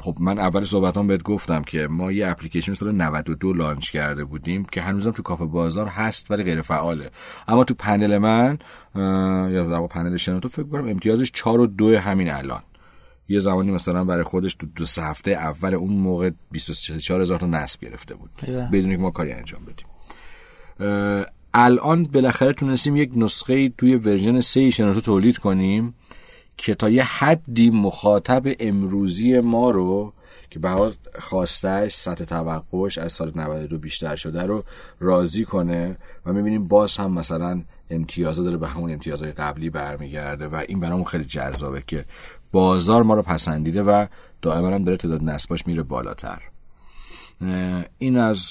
خب 0.00 0.16
من 0.20 0.38
اول 0.38 0.64
صحبتام 0.64 1.06
بهت 1.06 1.22
گفتم 1.22 1.62
که 1.62 1.86
ما 1.90 2.12
یه 2.12 2.28
اپلیکیشن 2.28 2.74
سال 2.74 2.94
92 2.94 3.52
launch 3.52 3.90
کرده 3.90 4.24
بودیم 4.24 4.64
که 4.64 4.82
هنوزم 4.82 5.10
تو 5.10 5.22
کافه 5.22 5.44
بازار 5.44 5.86
هست 5.86 6.30
ولی 6.30 6.42
غیر 6.42 6.62
فعاله. 6.62 7.10
اما 7.48 7.64
تو 7.64 7.74
پنل 7.74 8.18
من 8.18 8.58
یا 9.52 9.64
در 9.64 9.86
پنل 9.86 10.16
شنوتو 10.16 10.48
فکر 10.48 10.62
کنم 10.66 10.88
امتیازش 10.88 11.30
4 11.32 11.60
و 11.60 11.66
2 11.66 11.98
همین 11.98 12.30
الان. 12.30 12.62
یه 13.28 13.40
زمانی 13.40 13.70
مثلا 13.70 14.04
برای 14.04 14.22
خودش 14.22 14.54
تو 14.54 14.66
دو 14.76 14.86
سه 14.86 15.02
هفته 15.02 15.30
اول 15.30 15.74
اون 15.74 15.92
موقع 15.92 16.30
24 16.50 17.20
هزار 17.20 17.38
تا 17.38 17.46
نصب 17.46 17.80
گرفته 17.80 18.14
بود. 18.14 18.30
بدون 18.72 18.90
که 18.90 18.96
ما 18.96 19.10
کاری 19.10 19.32
انجام 19.32 19.60
بدیم. 19.64 19.86
الان 21.54 22.02
بالاخره 22.04 22.52
تونستیم 22.52 22.96
یک 22.96 23.10
نسخه 23.16 23.68
توی 23.68 23.96
ورژن 23.96 24.40
3 24.40 24.70
شنوتو 24.70 25.00
تولید 25.00 25.38
کنیم 25.38 25.94
که 26.56 26.74
تا 26.74 26.88
یه 26.88 27.04
حدی 27.04 27.70
مخاطب 27.70 28.42
امروزی 28.60 29.40
ما 29.40 29.70
رو 29.70 30.12
که 30.50 30.58
به 30.58 30.68
حال 30.68 30.94
خواستش 31.18 31.94
سطح 31.94 32.24
توقعش 32.24 32.98
از 32.98 33.12
سال 33.12 33.32
92 33.34 33.78
بیشتر 33.78 34.16
شده 34.16 34.42
رو 34.42 34.64
راضی 35.00 35.44
کنه 35.44 35.96
و 36.26 36.32
می‌بینیم 36.32 36.68
باز 36.68 36.96
هم 36.96 37.12
مثلا 37.12 37.64
امتیازا 37.90 38.42
داره 38.42 38.56
به 38.56 38.68
همون 38.68 38.90
امتیازهای 38.92 39.32
قبلی 39.32 39.70
برمیگرده 39.70 40.48
و 40.48 40.62
این 40.68 40.80
برامون 40.80 41.04
خیلی 41.04 41.24
جذابه 41.24 41.82
که 41.86 42.04
بازار 42.52 43.02
ما 43.02 43.14
رو 43.14 43.22
پسندیده 43.22 43.82
و 43.82 44.06
دائما 44.42 44.68
هم 44.68 44.84
داره 44.84 44.96
تعداد 44.96 45.22
نصباش 45.22 45.66
میره 45.66 45.82
بالاتر. 45.82 46.38
این 47.98 48.16
از 48.16 48.46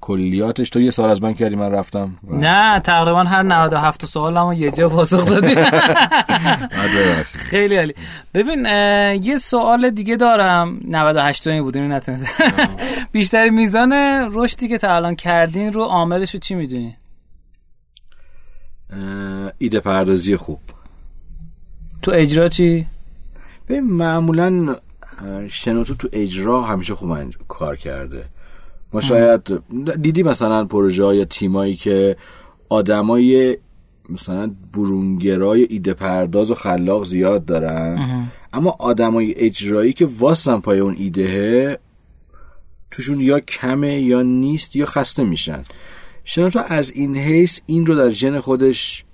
کلیاتش. 0.00 0.70
تو 0.70 0.80
یه 0.80 0.90
سال 0.90 1.10
از 1.10 1.22
من 1.22 1.34
کردی 1.34 1.56
من 1.56 1.70
رفتم 1.70 2.18
نه 2.30 2.80
تقریبا 2.80 3.24
هر 3.24 3.42
97 3.42 4.06
سوال 4.06 4.36
هم 4.36 4.52
یه 4.52 4.70
جا 4.70 4.88
پاسخ 4.88 5.26
دادی. 5.26 5.54
خیلی 7.24 7.76
عالی. 7.76 7.94
ببین 8.34 8.66
یه 9.22 9.38
سوال 9.38 9.90
دیگه 9.90 10.16
دارم. 10.16 10.80
98 10.84 11.44
تایی 11.44 11.60
بود 11.60 11.76
اینو 11.76 11.94
نتونست. 11.94 12.42
بیشتری 13.12 13.50
میزان 13.50 13.92
رشدی 14.32 14.68
که 14.68 14.78
تا 14.78 14.94
الان 14.94 15.14
کردین 15.14 15.72
رو 15.72 15.82
عاملش 15.82 16.34
رو 16.34 16.40
چی 16.40 16.54
می‌دونی؟ 16.54 16.96
ایده 19.58 19.80
پردازی 19.80 20.36
خوب. 20.36 20.60
تو 22.02 22.10
اجرا 22.14 22.48
چی؟ 22.48 22.86
ببین 23.68 23.84
معمولا 23.84 24.76
شنوتو 25.48 25.94
تو 25.94 26.08
اجرا 26.12 26.62
همیشه 26.62 26.94
خوب 26.94 27.18
کار 27.48 27.76
کرده. 27.76 28.24
ما 28.92 29.00
شاید 29.00 29.62
دیدی 30.02 30.22
مثلا 30.22 30.64
پروژه 30.64 31.16
یا 31.16 31.24
تیمایی 31.24 31.76
که 31.76 32.16
آدمای 32.68 33.58
مثلا 34.08 34.54
برونگرای 34.72 35.66
ایده 35.70 35.94
پرداز 35.94 36.50
و 36.50 36.54
خلاق 36.54 37.04
زیاد 37.04 37.44
دارن 37.44 38.28
اما 38.52 38.76
آدمای 38.78 39.34
اجرایی 39.34 39.92
که 39.92 40.06
واسن 40.18 40.60
پای 40.60 40.78
اون 40.78 40.94
ایده 40.98 41.78
توشون 42.90 43.20
یا 43.20 43.40
کمه 43.40 44.00
یا 44.00 44.22
نیست 44.22 44.76
یا 44.76 44.86
خسته 44.86 45.24
میشن. 45.24 45.62
شنوتو 46.24 46.60
از 46.68 46.90
این 46.90 47.16
حیث 47.16 47.60
این 47.66 47.86
رو 47.86 47.94
در 47.94 48.10
ژن 48.10 48.40
خودش 48.40 49.04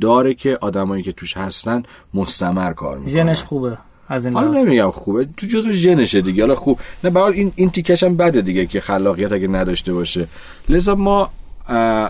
داره 0.00 0.34
که 0.34 0.58
آدمایی 0.60 1.02
که 1.02 1.12
توش 1.12 1.36
هستن 1.36 1.82
مستمر 2.14 2.72
کار 2.72 2.98
می‌کنن. 2.98 3.12
ژنش 3.12 3.44
خوبه 3.44 3.78
از 4.08 4.24
این 4.24 4.34
حالا 4.34 4.50
نمیگم 4.50 4.90
خوبه 4.90 5.28
تو 5.36 5.46
جزء 5.46 5.70
ژنشه 5.70 6.20
دیگه. 6.20 6.42
حالا 6.42 6.54
خوب 6.54 6.80
نه 7.04 7.10
به 7.10 7.22
این 7.22 7.52
این 7.56 7.70
تیکش 7.70 8.02
هم 8.02 8.16
بده 8.16 8.40
دیگه 8.40 8.66
که 8.66 8.80
خلاقیت 8.80 9.32
اگه 9.32 9.48
نداشته 9.48 9.92
باشه. 9.92 10.26
لذا 10.68 10.94
ما 10.94 11.30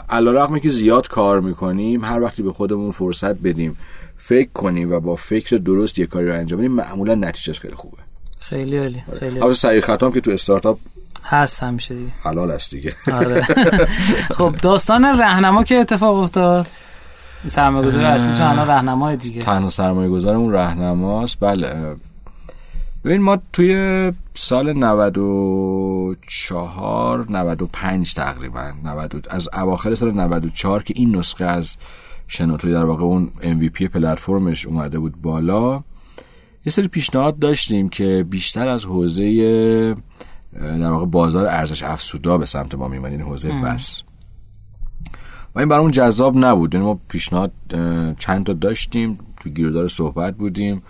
علیرغم 0.08 0.58
که 0.58 0.68
زیاد 0.68 1.08
کار 1.08 1.40
می‌کنیم 1.40 2.04
هر 2.04 2.20
وقتی 2.20 2.42
به 2.42 2.52
خودمون 2.52 2.92
فرصت 2.92 3.34
بدیم 3.34 3.76
فکر 4.16 4.48
کنیم 4.54 4.92
و 4.92 5.00
با 5.00 5.16
فکر 5.16 5.56
درست 5.56 5.98
یه 5.98 6.06
کاری 6.06 6.26
رو 6.26 6.34
انجام 6.34 6.58
بدیم 6.58 6.72
معمولا 6.72 7.14
نتیجهش 7.14 7.60
خیلی 7.60 7.74
خوبه. 7.74 7.96
خیلی 8.40 8.78
عالی 8.78 9.02
خیلی 9.20 9.38
عالی. 9.38 9.54
سعی 9.54 9.80
خطام 9.80 10.12
که 10.12 10.20
تو 10.20 10.30
استارتاپ 10.30 10.78
هست 11.24 11.62
همیشه 11.62 11.94
دیگه. 11.94 12.12
حلال 12.22 12.50
است 12.50 12.70
دیگه. 12.70 12.94
آره. 13.12 13.42
خب 14.38 14.54
داستان 14.62 15.18
راهنما 15.18 15.64
که 15.64 15.76
اتفاق 15.76 16.16
افتاد؟ 16.16 16.66
سرمایه 17.46 17.86
گذار 17.86 18.04
اصلی 18.04 18.38
تو 18.38 18.50
الان 18.50 18.66
راهنمای 18.66 19.16
دیگه. 19.16 19.42
تنها 19.42 19.70
سرمایه 19.70 20.08
گذارمون 20.08 20.50
راهنماست. 20.50 21.40
بله. 21.40 21.96
ببین 23.04 23.22
ما 23.22 23.38
توی 23.52 24.12
سال 24.34 24.72
94 24.72 27.26
95 27.30 28.14
تقریبا 28.14 28.72
90 28.84 29.26
از 29.30 29.48
اواخر 29.52 29.94
سال 29.94 30.10
94 30.10 30.82
که 30.82 30.94
این 30.96 31.16
نسخه 31.16 31.44
از 31.44 31.76
شنوتوی 32.28 32.72
در 32.72 32.84
واقع 32.84 33.02
اون 33.02 33.30
MVP 33.40 33.82
پلتفرمش 33.82 34.66
اومده 34.66 34.98
بود 34.98 35.22
بالا 35.22 35.82
یه 36.66 36.72
سری 36.72 36.88
پیشنهاد 36.88 37.38
داشتیم 37.38 37.88
که 37.88 38.26
بیشتر 38.30 38.68
از 38.68 38.84
حوزه 38.84 39.94
در 40.52 40.90
واقع 40.90 41.06
بازار 41.06 41.46
ارزش 41.46 41.82
افزودا 41.82 42.38
به 42.38 42.46
سمت 42.46 42.74
ما 42.74 42.88
میمد 42.88 43.12
این 43.12 43.20
حوزه 43.20 43.52
بس. 43.52 44.02
و 45.54 45.58
این 45.58 45.68
برامون 45.68 45.90
جذاب 45.90 46.36
نبود. 46.36 46.74
یعنی 46.74 46.86
ما 46.86 47.00
پیشنهاد 47.08 47.52
چند 48.18 48.46
تا 48.46 48.52
داشتیم 48.52 49.18
تو 49.40 49.50
گیردار 49.50 49.88
صحبت 49.88 50.36
بودیم. 50.36 50.82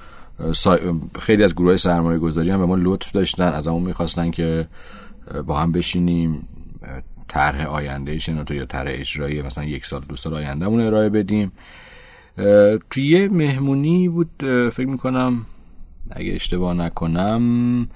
خیلی 1.19 1.45
از 1.45 1.55
گروه 1.55 1.77
سرمایه 1.77 2.19
گذاری 2.19 2.51
هم 2.51 2.59
به 2.59 2.67
ما 2.67 2.77
لطف 2.77 3.13
داشتن. 3.13 3.49
از 3.49 3.69
همون 3.69 3.83
می‌خواستن 3.83 4.31
که 4.31 4.69
با 5.47 5.59
هم 5.59 5.73
بشینیم 5.73 6.49
طرح 7.29 7.67
آینده 7.67 8.19
شنوتو 8.19 8.55
یا 8.55 8.65
طرح 8.65 8.91
اجرایی 8.95 9.43
مثلا 9.43 9.65
یک 9.65 9.87
سال 9.87 10.03
دو 10.09 10.17
سال 10.17 10.35
آیندهمون 10.35 10.81
ارائه 10.81 11.09
بدیم. 11.09 11.53
توی 12.91 13.03
یه 13.03 13.29
مهمونی 13.29 14.09
بود 14.09 14.31
فکر 14.73 14.87
می‌کنم 14.87 15.47
اگه 16.11 16.33
اشتباه 16.35 16.75
نکنم 16.75 17.89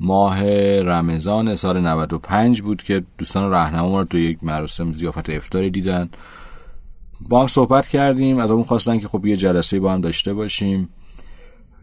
ماه 0.00 0.42
رمضان 0.80 1.54
سال 1.54 1.80
95 1.80 2.62
بود 2.62 2.82
که 2.82 3.04
دوستان 3.18 3.50
راهنما 3.50 4.00
رو 4.00 4.06
تو 4.06 4.18
یک 4.18 4.38
مراسم 4.42 4.92
زیافت 4.92 5.30
افطاری 5.30 5.70
دیدن. 5.70 6.08
با 7.28 7.40
هم 7.40 7.46
صحبت 7.46 7.88
کردیم 7.88 8.38
از 8.38 8.50
اون 8.50 8.64
خواستن 8.64 8.98
که 8.98 9.08
خب 9.08 9.26
یه 9.26 9.36
جلسه 9.36 9.80
با 9.80 9.92
هم 9.92 10.00
داشته 10.00 10.34
باشیم. 10.34 10.88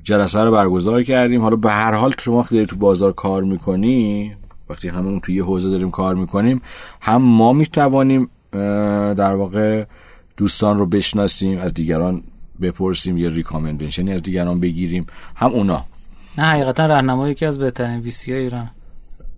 جلسه 0.03 0.39
رو 0.39 0.51
برگزار 0.51 1.03
کردیم. 1.03 1.41
حالا 1.41 1.55
به 1.55 1.72
هر 1.72 1.93
حال 1.93 2.13
شما 2.20 2.45
داری 2.51 2.66
تو 2.66 2.76
بازار 2.76 3.13
کار 3.13 3.43
می‌کنی 3.43 4.36
وقتی 4.70 4.88
همون 4.88 5.20
تو 5.20 5.32
یه 5.32 5.43
حوزه 5.43 5.70
داریم 5.70 5.91
کار 5.91 6.16
می‌کنیم 6.16 6.61
هم 7.01 7.22
ما 7.22 7.53
می‌توانیم 7.53 8.30
در 8.51 9.36
واقع 9.36 9.86
دوستان 10.38 10.78
رو 10.78 10.86
بشناسیم 10.86 11.57
از 11.57 11.74
دیگران 11.74 12.24
بپرسیم 12.61 13.18
یه 13.18 13.30
ریکامندیشنی 13.30 14.11
از 14.11 14.22
دیگران 14.22 14.59
بگیریم. 14.59 15.05
هم 15.36 15.51
اونا. 15.51 15.86
نه 16.38 16.43
حقیقتا 16.43 16.86
راهنمایی 16.86 17.31
یکی 17.31 17.45
از 17.45 17.59
بهترین 17.59 17.99
ویسی 17.99 18.33
های 18.33 18.41
ایران. 18.41 18.69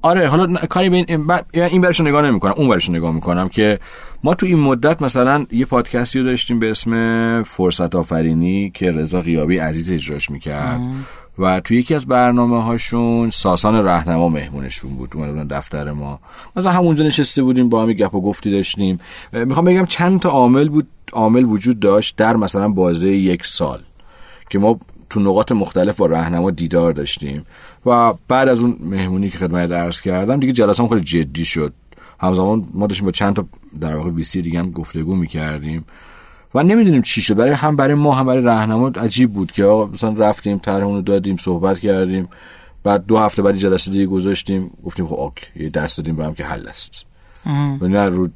آره 0.02 0.28
حالا 0.28 0.56
کاری 0.56 0.90
به 0.90 0.96
این 0.96 1.32
این 1.54 1.82
برش 1.82 2.02
نگاه 2.02 2.22
نمی‌کنم 2.22 2.54
اون 2.58 2.70
برش 2.70 2.90
نگاه 2.90 3.12
می‌کنم 3.12 3.48
که 3.48 3.80
ما 4.24 4.34
تو 4.34 4.46
این 4.46 4.60
مدت 4.60 5.02
مثلا 5.02 5.46
یه 5.52 5.66
پادکستی 5.66 6.20
رو 6.20 6.26
داشتیم 6.26 6.60
به 6.60 6.72
اسم 6.72 7.44
فرصت 7.44 7.96
آفرینی 7.96 8.72
که 8.74 8.92
رضا 8.92 9.22
غیابی 9.22 9.58
عزیز 9.58 9.92
اجراش 9.92 10.30
می‌کرد. 10.30 10.82
و 11.40 11.60
تو 11.60 11.74
یکی 11.74 11.96
از 11.96 12.06
برنامه 12.06 12.64
هاشون 12.64 13.30
ساسان 13.30 13.86
رهنما 13.86 14.30
مهمونشون 14.30 14.92
بود 14.96 15.12
اومدن 15.16 15.48
دفتر 15.48 15.92
ما. 15.92 16.20
مثلا 16.56 16.72
همونجا 16.72 17.06
نشسته 17.06 17.44
بودیم 17.44 17.70
با 17.70 17.84
هم 17.84 17.94
گپ 17.94 18.16
و 18.16 18.22
گفتی 18.22 18.52
داشتیم. 18.52 19.00
می‌خوام 19.34 19.66
بگم 19.66 19.86
چند 19.86 20.20
تا 20.20 20.30
عامل 20.30 20.70
بود 20.70 20.88
عامل 21.14 21.44
وجود 21.44 21.80
داشت 21.80 22.16
در 22.16 22.36
مثلا 22.36 22.70
بازه 22.70 23.08
یک 23.08 23.46
سال 23.46 23.80
که 24.50 24.60
ما 24.60 24.80
تو 25.10 25.20
نقاط 25.20 25.52
مختلف 25.52 25.96
با 25.96 26.06
راهنما 26.06 26.52
دیدار 26.52 26.94
داشتیم 26.94 27.46
و 27.86 28.14
بعد 28.28 28.50
از 28.50 28.62
اون 28.62 28.78
مهمونی 28.80 29.30
که 29.30 29.38
خدمت 29.38 29.70
درس 29.70 30.02
کردم 30.02 30.40
دیگه 30.40 30.54
جلسه 30.54 30.88
خیلی 30.88 31.02
جدی 31.02 31.46
شد. 31.46 31.74
همزمان 32.20 32.68
ما 32.74 32.88
داشتیم 32.88 33.06
با 33.06 33.12
چند 33.12 33.36
تا 33.36 33.46
در 33.82 33.96
واقع 33.96 34.12
بیسی 34.12 34.42
دیگه 34.42 34.60
هم 34.60 34.72
گفتگو 34.72 35.16
می‌کردیم 35.16 35.86
و 36.56 36.64
نمی‌دونیم 36.64 37.02
چی 37.02 37.22
شد. 37.22 37.36
برای 37.36 37.52
هم 37.52 37.76
برای 37.76 37.94
ما 37.94 38.16
هم 38.16 38.26
برای 38.26 38.42
راهنما 38.42 38.88
عجیب 38.88 39.34
بود 39.34 39.52
که 39.52 39.64
آقا 39.64 39.86
مثلا 39.86 40.14
رفتیم 40.14 40.58
طرحمون 40.58 40.96
رو 40.96 41.02
دادیم 41.02 41.38
صحبت 41.38 41.80
کردیم. 41.80 42.28
بعد 42.84 43.06
دو 43.06 43.18
هفته 43.18 43.42
بعد 43.42 43.58
جلسه 43.58 43.92
دیگه 43.92 44.06
گذاشتیم. 44.06 44.72
گفتیم 44.86 45.06
خب 45.06 45.14
okay 45.14 45.46
یه 45.56 45.70
دست 45.70 45.98
دادیم 45.98 46.16
به 46.16 46.26
هم 46.26 46.34
که 46.34 46.44
حل 46.44 46.68
است. 46.68 47.06
و 47.82 47.88
نه 47.88 48.06
رو 48.06 48.30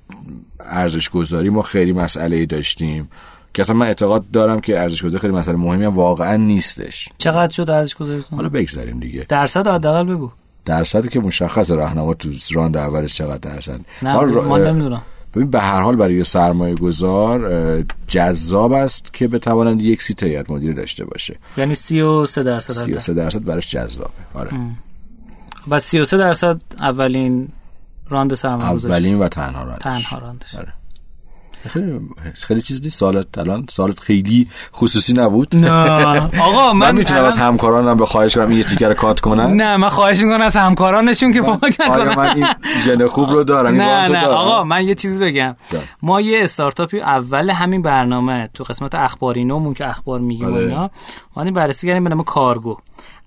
ارزش 0.59 1.09
گذاری 1.09 1.49
ما 1.49 1.61
خیلی 1.61 1.93
مسئله 1.93 2.45
داشتیم. 2.45 3.09
که 3.53 3.61
اصلا 3.61 3.75
من 3.75 3.85
اعتقاد 3.85 4.31
دارم 4.31 4.59
که 4.61 4.79
ارزش 4.79 5.03
گذاری 5.03 5.19
خیلی 5.19 5.33
مسئله 5.33 5.55
مهمی 5.57 5.85
هم 5.85 5.93
واقعا 5.93 6.35
نیستش. 6.35 7.09
چقدر 7.17 7.51
شد 7.53 7.69
ارزش 7.69 7.95
گذاریتون 7.95 8.35
حالا 8.37 8.49
بگذاریم 8.49 8.99
دیگه. 8.99 9.25
درصد 9.29 9.67
حداقل 9.67 10.03
بگو. 10.03 10.31
درصدی 10.65 11.09
که 11.09 11.19
مشخص 11.19 11.71
راهنما 11.71 12.13
تو 12.13 12.29
round 12.53 12.77
اولش 12.77 13.13
چقدر 13.13 13.37
درصد. 13.55 13.79
نه 14.01 14.13
ما 14.13 14.23
را- 14.23 14.43
من 14.49 14.67
نمی‌دونم. 14.67 15.01
ببین 15.35 15.49
به 15.49 15.59
هر 15.61 15.81
حال 15.81 15.95
برای 15.95 16.23
سرمایه 16.23 16.75
گذار 16.75 17.83
جذاب 18.07 18.71
است 18.71 19.13
که 19.13 19.27
بتوانند 19.27 19.81
یک 19.81 20.01
seat 20.01 20.23
هیئت 20.23 20.51
مدیره 20.51 20.73
داشته 20.73 21.05
باشه. 21.05 21.35
یعنی 21.57 21.75
33 21.75 22.43
درصد 22.43 22.73
33 22.73 23.13
درصد 23.13 23.43
براش 23.43 23.71
جذابه. 23.71 24.09
آره. 24.33 24.51
بس 25.71 25.83
33 25.85 26.17
درصد 26.17 26.61
اولین 26.79 27.47
راند 28.09 28.33
سرمایه 28.35 28.73
گذاری 28.73 28.93
اولین 28.93 29.19
و 29.19 29.27
تنها 29.27 29.63
راندش. 29.63 29.83
تنها 29.83 30.17
راندش. 30.17 30.55
آره. 30.55 30.73
خیلی 31.69 31.99
خیلی 32.33 32.61
چیز 32.61 32.81
نیست. 32.83 32.99
سالت 32.99 33.37
الان 33.37 33.65
سالت 33.69 33.99
خیلی 33.99 34.47
خصوصی 34.73 35.13
نبود. 35.13 35.55
نه. 35.55 35.71
آقا 36.41 36.73
من, 36.73 36.87
من 36.91 36.95
می‌تونم 36.97 37.23
از 37.23 37.37
همکارانم 37.37 37.97
به 37.97 38.05
خواهش 38.05 38.35
کنم 38.35 38.51
یه 38.51 38.63
تیکر 38.63 38.93
کات 38.93 39.19
کنن؟ 39.19 39.53
نه 39.55 39.77
من 39.77 39.89
خواهش 39.89 40.21
می‌کنم 40.21 40.41
از 40.41 40.55
همکارانشون 40.57 41.33
که 41.33 41.41
کمک 41.41 41.77
آیا 41.89 42.03
نکنن. 42.03 42.15
من 42.15 42.35
این 42.35 42.47
ژن 42.85 43.07
خوب 43.07 43.29
رو 43.29 43.43
دارم؟ 43.43 43.75
نه 43.75 44.07
نه. 44.07 44.21
دارم؟ 44.21 44.37
آقا 44.37 44.63
من 44.63 44.85
یه 44.85 44.95
چیز 44.95 45.19
بگم. 45.19 45.55
ما 46.01 46.21
یه 46.21 46.43
استارتاپی 46.43 46.99
اول 46.99 47.49
همین 47.49 47.81
برنامه 47.81 48.49
تو 48.53 48.63
قسمت 48.63 48.95
اخباری 48.95 49.45
نومون 49.45 49.73
که 49.73 49.89
اخبار 49.89 50.19
میگیم 50.19 50.53
آره. 50.53 50.65
اینا 50.65 50.89
اومدیم 51.35 51.53
بررسی 51.53 51.87
کردیم 51.87 52.03
به 52.03 52.09
نام 52.09 52.23
کارگو. 52.23 52.77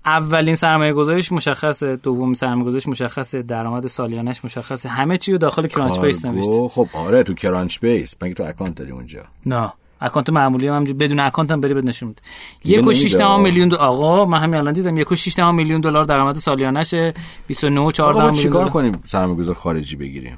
اولین 0.05 0.55
سرمایه 0.55 0.93
گذاریش 0.93 1.31
مشخصه 1.31 1.95
دوم 1.95 2.33
سرمایه 2.33 2.65
گذاریش 2.65 2.87
مشخصه 2.87 3.41
درآمد 3.41 3.87
سالیانش 3.87 4.45
مشخصه 4.45 4.89
همه 4.89 5.17
چی 5.17 5.31
رو 5.31 5.37
داخل 5.37 5.67
Crunchbase 5.67 6.25
نوشته. 6.25 6.67
خب 6.67 6.87
آره 6.93 7.23
تو 7.23 7.33
Crunchbase 7.33 8.15
مگه 8.21 8.33
تو 8.33 8.43
account 8.43 8.75
داری 8.75 8.91
اونجا؟ 8.91 9.21
نه. 9.45 9.73
account 10.01 10.29
معمولی 10.29 10.67
هم 10.67 10.83
بدون 10.83 11.19
account 11.19 11.51
هم 11.51 11.61
بری 11.61 11.73
بد 11.73 11.89
نشون 11.89 12.09
میده. 12.09 12.21
دیگه 12.61 12.75
یک 12.77 12.81
و 12.81 12.85
نمیده. 12.85 12.99
شیش 12.99 13.15
دهم 13.15 13.41
میلیون 13.41 13.67
دو... 13.69 13.75
آقا 13.75 14.25
من 14.25 14.39
همین 14.39 14.55
الان 14.55 14.73
دیدم 14.73 14.97
یک 14.97 15.11
و 15.11 15.15
شیش 15.15 15.35
دهم 15.35 15.55
میلیون 15.55 15.81
دلار 15.81 16.03
درآمد 16.05 16.35
سالیانشه. 16.35 17.13
29 17.47 17.81
و 17.81 17.91
14 17.91 18.09
آقا 18.09 18.19
ما 18.19 18.31
میلیون 18.31 18.43
چیکار 18.43 18.69
کنیم 18.69 19.01
سرمایه 19.05 19.37
گذار 19.39 19.55
خارجی 19.55 19.95
بگیریم؟ 19.95 20.37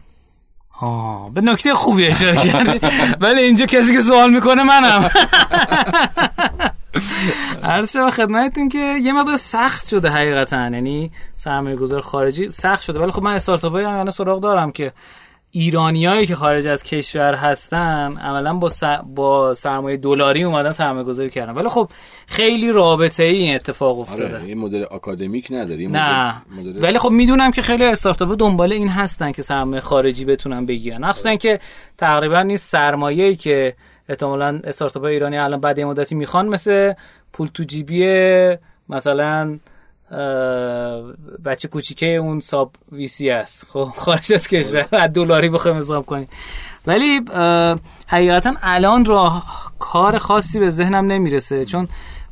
آه، 0.81 1.33
به 1.33 1.41
نکته 1.41 1.73
خوبی 1.73 2.07
اشاره 2.07 2.37
کردی. 2.37 2.87
ولی 3.21 3.41
اینجا 3.41 3.65
کسی 3.65 3.93
که 3.93 4.01
سوال 4.01 4.33
می‌کنه 4.33 4.63
منم. 4.63 5.09
عرض 7.63 7.93
شما 7.93 8.09
خدمتتون 8.09 8.69
که 8.69 8.95
یه 9.03 9.13
مقدار 9.13 9.37
سخت 9.37 9.87
شده 9.87 10.09
حقیقتا. 10.09 10.69
یعنی 10.69 11.11
سرمایه 11.35 11.75
گذار 11.75 12.01
خارجی 12.01 12.49
سخت 12.49 12.83
شده. 12.83 12.99
ولی 12.99 13.11
خب 13.11 13.23
من 13.23 13.33
استارتاپ 13.33 13.71
های 13.71 13.83
هم 13.83 14.09
سراغ 14.09 14.41
دارم 14.41 14.71
که 14.71 14.91
ایرانیایی 15.51 16.25
که 16.25 16.35
خارج 16.35 16.67
از 16.67 16.83
کشور 16.83 17.35
هستن 17.35 18.17
عملا 18.17 18.53
با, 18.53 18.69
س... 18.69 18.83
با 19.15 19.53
سرمایه 19.53 19.97
دلاری 19.97 20.43
اومدن 20.43 20.71
سرمایه 20.71 21.03
گذاری 21.03 21.29
کردن. 21.29 21.53
ولی 21.53 21.69
خب 21.69 21.89
خیلی 22.27 22.71
رابطه 22.71 23.23
ای 23.23 23.35
این 23.37 23.55
اتفاق 23.55 23.99
افتاده. 23.99 24.35
آره 24.37 24.49
یه 24.49 24.55
مدل 24.55 24.85
اکادمیک 24.91 25.47
نداری 25.51 25.87
نه. 25.87 26.41
مدل- 26.57 26.83
ولی 26.83 26.99
خب 26.99 27.09
می‌دونم 27.09 27.51
که 27.51 27.61
خیلی 27.61 27.85
استارتاپ 27.85 28.35
دنبال 28.39 28.73
این 28.73 28.87
هستن 28.87 29.31
که 29.31 29.41
سرمایه 29.41 29.81
خارجی 29.81 30.25
بتونن 30.25 30.65
بگیرن. 30.65 31.05
مخصوصا 31.05 31.35
که 31.35 31.59
تقریبا 31.97 32.41
نیست 32.41 32.71
سرمایه‌ای 32.71 33.35
که 33.35 33.75
احتمالاً 34.09 34.61
استارتاپ 34.63 35.03
ایرانی 35.03 35.37
الان 35.37 35.59
بعد 35.59 35.79
یه 35.79 35.85
مدتی 35.85 36.15
می‌خوان 36.15 36.47
مثل 36.47 36.93
پول 37.33 37.49
تو 37.53 37.63
جیبی 37.63 38.57
مثلا 38.89 39.59
بچه 41.45 41.67
کوچیکه 41.67 42.05
اون 42.07 42.39
ساب 42.39 42.71
ویسی 42.91 43.29
است. 43.29 43.65
خب 43.69 43.89
خارج 43.97 44.33
از 44.33 44.47
کشور. 44.47 44.87
از 44.91 45.13
دلاری 45.13 45.49
بخوایم 45.49 45.77
حساب 45.77 46.05
کنیم 46.05 46.27
ولی 46.87 47.21
حقیقتا 48.07 48.53
الان 48.61 49.05
راه 49.05 49.73
کار 49.79 50.17
خاصی 50.17 50.59
به 50.59 50.69
ذهنم 50.69 51.05
نمی‌رسه. 51.05 51.65
چون 51.65 51.87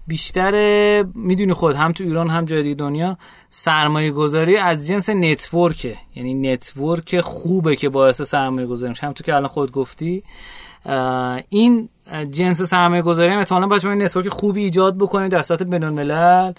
بیشتر 0.07 1.03
می‌دونی 1.15 1.53
خود 1.53 1.75
هم 1.75 1.91
تو 1.91 2.03
ایران 2.03 2.29
هم 2.29 2.45
جای 2.45 2.63
دیگه 2.63 2.75
دنیا 2.75 3.17
سرمایه 3.49 4.11
گذاری 4.11 4.57
از 4.57 4.87
جنس 4.87 5.09
نتورکه. 5.09 5.95
یعنی 6.15 6.33
نتورک 6.33 7.21
خوبه 7.21 7.75
که 7.75 7.89
باعث 7.89 8.21
سرمایه 8.21 8.67
گذاری 8.67 8.89
میشه. 8.89 9.07
هم 9.07 9.13
تو 9.13 9.23
که 9.23 9.35
الان 9.35 9.47
خود 9.47 9.71
گفتی. 9.71 10.23
این 11.49 11.89
جنس 12.31 12.61
سرمایه 12.61 13.01
گذاری 13.01 13.31
هم 13.31 13.39
احتمالاً 13.39 13.67
باید 13.67 13.81
شما 13.81 13.93
network 13.93 14.29
خوبی 14.29 14.63
ایجاد 14.63 14.97
بکنید 14.97 15.31
در 15.31 15.41
سطح 15.41 15.65
بین 15.65 15.83
الملل 15.83 16.53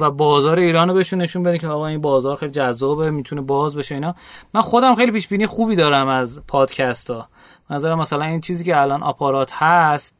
و 0.00 0.10
بازار 0.10 0.58
ایران 0.58 0.88
رو 0.88 0.94
بهشون 0.94 1.22
نشون 1.22 1.42
بدید 1.42 1.60
که 1.60 1.68
آقا 1.68 1.86
این 1.86 2.00
بازار 2.00 2.36
خیلی 2.36 2.52
جذابه 2.52 3.10
می‌تونه 3.10 3.42
باز 3.42 3.76
بشه 3.76 3.94
اینا. 3.94 4.14
من 4.54 4.60
خودم 4.60 4.94
خیلی 4.94 5.12
پیش 5.12 5.28
بینی 5.28 5.46
خوبی 5.46 5.76
دارم 5.76 6.08
از 6.08 6.42
پادکست 6.48 7.10
ها 7.10 7.28
نظرم 7.70 7.98
مثلا 7.98 8.24
این 8.24 8.40
چیزی 8.40 8.64
که 8.64 8.80
الان 8.80 9.02
آپارات 9.02 9.52
هست 9.54 10.16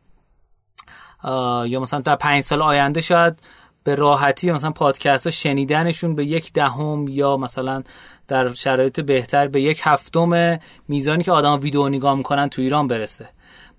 یا 1.66 1.80
مثلا 1.80 2.00
در 2.00 2.16
پنج 2.16 2.42
سال 2.42 2.62
آینده 2.62 3.00
شاید 3.00 3.38
به 3.84 3.94
راحتی 3.94 4.50
مثلا 4.50 4.70
پادکست 4.70 5.26
ها 5.26 5.30
شنیدنشون 5.30 6.14
به 6.14 6.24
یک 6.24 6.52
دهم 6.52 7.08
یا 7.08 7.36
مثلا 7.36 7.82
در 8.28 8.54
شرایط 8.54 9.00
بهتر 9.00 9.48
به 9.48 9.62
یک 9.62 9.80
هفتم 9.84 10.58
میزانی 10.88 11.24
که 11.24 11.32
آدم 11.32 11.60
ویدیو 11.60 11.88
نگاه 11.88 12.14
می‌کنن 12.14 12.48
تو 12.48 12.62
ایران 12.62 12.88
برسه. 12.88 13.28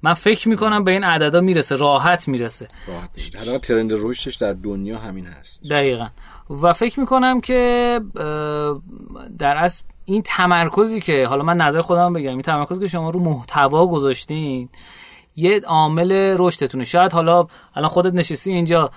من 0.02 0.14
فکر 0.14 0.50
می‌کنم 0.50 0.84
به 0.84 0.92
این 0.92 1.04
عددا 1.04 1.42
می‌رسه 1.42 1.76
راحت 1.76 2.28
می‌رسه. 2.28 2.68
حالا 3.38 3.58
ترند 3.58 3.92
رشدش 3.94 4.36
در 4.36 4.54
دنیا 4.54 4.98
همین 4.98 5.26
هست. 5.26 5.70
دقیقا. 5.70 6.08
و 6.50 6.74
فکر 6.74 7.00
می‌کنم 7.00 7.42
که 7.42 8.02
در 9.40 9.58
اصل 9.58 9.84
این 10.06 10.22
تمرکزی 10.26 11.02
که 11.02 11.28
حالا 11.28 11.44
من 11.44 11.58
نظر 11.58 11.82
خودم 11.82 12.14
بگم 12.14 12.30
این 12.30 12.42
تمرکزی 12.42 12.80
که 12.80 12.88
شما 12.88 13.10
رو 13.10 13.20
محتوا 13.20 13.88
گذاشتین 13.88 14.70
یه 15.36 15.62
عامل 15.66 16.36
رشدتونه. 16.40 16.84
شاید 16.84 17.14
حالا 17.14 17.48
الان 17.76 17.90
خودت 17.90 18.14
نشستی 18.14 18.52
اینجا 18.52 18.92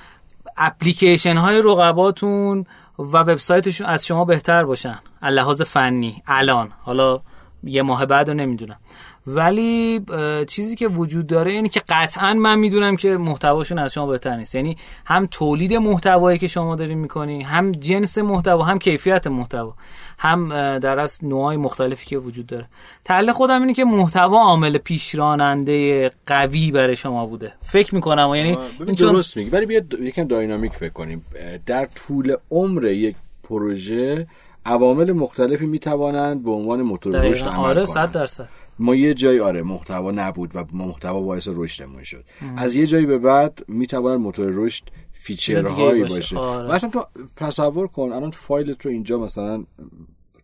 اپلیکیشن 0.57 1.37
های 1.37 1.63
رقباتون 1.65 2.65
و 2.99 3.03
وبسایتشون 3.03 3.87
از 3.87 4.07
شما 4.07 4.25
بهتر 4.25 4.65
باشن. 4.65 4.99
لحاظ 5.23 5.63
فنی. 5.63 6.23
الان. 6.27 6.73
حالا 6.83 7.21
یه 7.65 7.83
ماه 7.83 8.07
بعد 8.07 8.29
رو 8.29 8.35
نمی‌دونم. 8.35 8.79
ولی 9.27 10.01
چیزی 10.49 10.77
که 10.77 10.89
وجود 10.89 11.27
داره 11.27 11.53
اینه 11.53 11.69
که 11.69 11.83
قطعا 11.89 12.35
من 12.35 12.59
می‌دونم 12.59 12.97
که 12.97 13.17
محتواشون 13.17 13.79
از 13.79 13.93
شما 13.93 14.07
بهتر 14.07 14.37
نیست. 14.37 14.55
یعنی 14.55 14.77
هم 15.05 15.29
تولید 15.31 15.75
محتوایی 15.75 16.39
که 16.39 16.47
شما 16.47 16.77
دارین 16.77 16.99
می‌کنی 16.99 17.43
هم 17.43 17.73
جنس 17.73 18.19
محتوا 18.19 18.65
هم 18.65 18.79
کیفیت 18.79 19.27
محتوا 19.27 19.75
هم 20.19 20.49
در 20.79 20.99
از 20.99 21.19
نوعای 21.23 21.57
مختلفی 21.57 22.07
که 22.07 22.19
وجود 22.19 22.47
داره. 22.47 22.67
تحلیل 23.05 23.33
خودم 23.33 23.61
اینه 23.61 23.75
که 23.75 23.85
محتوا 23.85 24.39
عامل 24.39 24.79
پیشراننده 24.79 26.11
قوی 26.27 26.71
برای 26.71 26.97
شما 26.97 27.27
بوده. 27.27 27.53
فکر 27.63 27.95
می‌کنم 27.95 28.35
یعنی 28.35 28.59
این 28.87 28.95
چون 28.95 29.13
درست 29.13 29.37
میگی. 29.37 29.51
ولی 29.51 29.67
بیا 29.67 29.81
یکم 30.01 30.25
داینامیک 30.25 30.73
فکر 30.73 30.93
کنیم. 30.93 31.25
در 31.67 31.85
طول 31.87 32.37
عمر 32.51 32.85
یک 32.85 33.17
پروژه 33.45 34.27
عوامل 34.67 35.13
مختلفی 35.13 35.67
می‌توانند 35.67 36.45
به 36.45 36.51
عنوان 36.51 36.83
موتور 36.83 37.21
رشد 37.21 37.47
عمل 37.47 37.59
آره 37.59 37.87
کنند. 37.87 38.07
صد 38.07 38.13
درصد. 38.13 38.49
ما 38.79 38.95
یه 38.95 39.15
جایی 39.15 39.41
آره 39.41 39.63
محتوا 39.63 40.11
نبود 40.11 40.57
و 40.57 40.65
محتوا 40.73 41.21
باعث 41.21 41.49
رشدمون 41.53 42.03
شد. 42.03 42.25
از 42.57 42.75
یه 42.75 42.87
جایی 42.87 43.07
به 43.07 43.19
بعد 43.19 43.65
می‌تواند 43.69 44.21
موتور 44.21 44.51
رشد 44.55 44.85
feature 45.13 45.76
هایی 45.76 46.03
باشه. 46.03 46.15
باشه. 46.15 46.39
آره. 46.39 46.73
مثلا 46.73 46.91
تو 46.91 47.07
تصور 47.37 47.87
کن 47.87 48.13
الان 48.13 48.31
فایلت 48.31 48.87
رو 48.87 48.93
اینجا 48.93 49.19
مثلا 49.19 49.65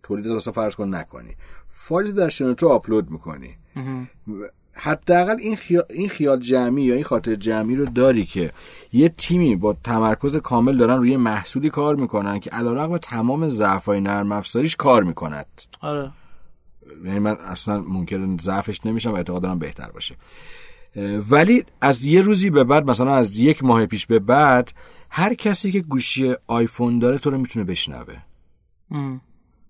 تولید 0.02 0.26
مثلا 0.26 0.52
فرض 0.52 0.74
کن 0.74 0.94
نکنی. 0.94 1.34
فایل 1.68 2.12
در 2.12 2.28
شنوتو 2.28 2.68
آپلود 2.68 3.10
می‌کنی. 3.10 3.56
حداقل 4.72 5.36
این 5.40 5.56
خیال, 5.56 5.84
این 5.90 6.08
خیال 6.08 6.40
جمعی 6.40 6.82
یا 6.82 6.94
این 6.94 7.04
خاطر 7.04 7.34
جمعی 7.34 7.76
رو 7.76 7.84
داری 7.84 8.24
که 8.24 8.52
یه 8.92 9.08
تیمی 9.08 9.56
با 9.56 9.76
تمرکز 9.84 10.36
کامل 10.36 10.76
دارن 10.76 10.96
روی 10.96 11.16
محصولی 11.16 11.70
کار 11.70 11.96
می‌کنن 11.96 12.40
که 12.40 12.50
علیرغم 12.50 12.98
تمام 12.98 13.48
ضعف‌های 13.48 14.00
نرم 14.00 14.32
افزاریش 14.32 14.76
کار 14.76 15.02
می‌کند. 15.02 15.46
آره. 15.80 16.10
یعنی 17.04 17.18
من 17.18 17.36
اصلا 17.36 17.80
منکر 17.80 18.36
ضعفش 18.40 18.86
نمیشم 18.86 19.10
و 19.12 19.14
اعتقاد 19.14 19.42
دارم 19.42 19.58
بهتر 19.58 19.90
باشه. 19.90 20.14
ولی 21.30 21.64
از 21.80 22.04
یه 22.04 22.20
روزی 22.20 22.50
به 22.50 22.64
بعد 22.64 22.90
مثلا 22.90 23.14
از 23.14 23.36
یک 23.36 23.64
ماه 23.64 23.86
پیش 23.86 24.06
به 24.06 24.18
بعد 24.18 24.72
هر 25.10 25.34
کسی 25.34 25.72
که 25.72 25.80
گوشی 25.80 26.34
آیفون 26.46 26.98
داره 26.98 27.18
تو 27.18 27.30
رو 27.30 27.38
می‌تونه 27.38 27.64
بشنوه. 27.64 28.16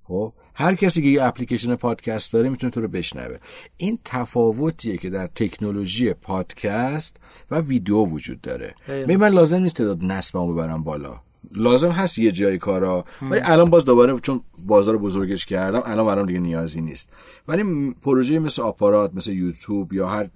خب؟ 0.04 0.32
هر 0.54 0.74
کسی 0.74 1.02
که 1.02 1.08
یه 1.08 1.22
اپلیکیشن 1.22 1.74
پادکست 1.74 2.32
داره 2.32 2.48
می‌تونه 2.48 2.70
تو 2.70 2.80
رو 2.80 2.88
بشنوه. 2.88 3.36
این 3.76 3.98
تفاوتیه 4.04 4.96
که 4.96 5.10
در 5.10 5.26
تکنولوژی 5.26 6.12
پادکست 6.12 7.16
و 7.50 7.60
ویدیو 7.60 7.96
وجود 7.96 8.40
داره. 8.40 8.74
می 9.06 9.16
من 9.16 9.28
لازم 9.28 9.62
نیست 9.62 9.74
تعداد 9.74 10.04
نصبمو 10.04 10.52
ببرم 10.52 10.82
بالا. 10.82 11.20
لازم 11.57 11.90
هست 11.90 12.18
یه 12.18 12.32
جای 12.32 12.59
کارا. 12.59 13.05
ولی 13.22 13.40
الان 13.45 13.70
باز 13.70 13.84
دوباره 13.84 14.20
چون 14.20 14.40
بازار 14.66 14.99
بزرگش 14.99 15.47
کردم 15.47 15.82
الان 15.84 16.07
برام 16.07 16.26
دیگه 16.26 16.40
نیازی 16.40 16.80
نیست. 16.80 17.09
ولی 17.49 17.95
پروژه 18.03 18.38
مثل 18.38 18.62
آپارات 18.62 19.14
مثل 19.14 19.32
یوتیوب 19.32 19.93
یا 19.93 20.09
هر 20.09 20.28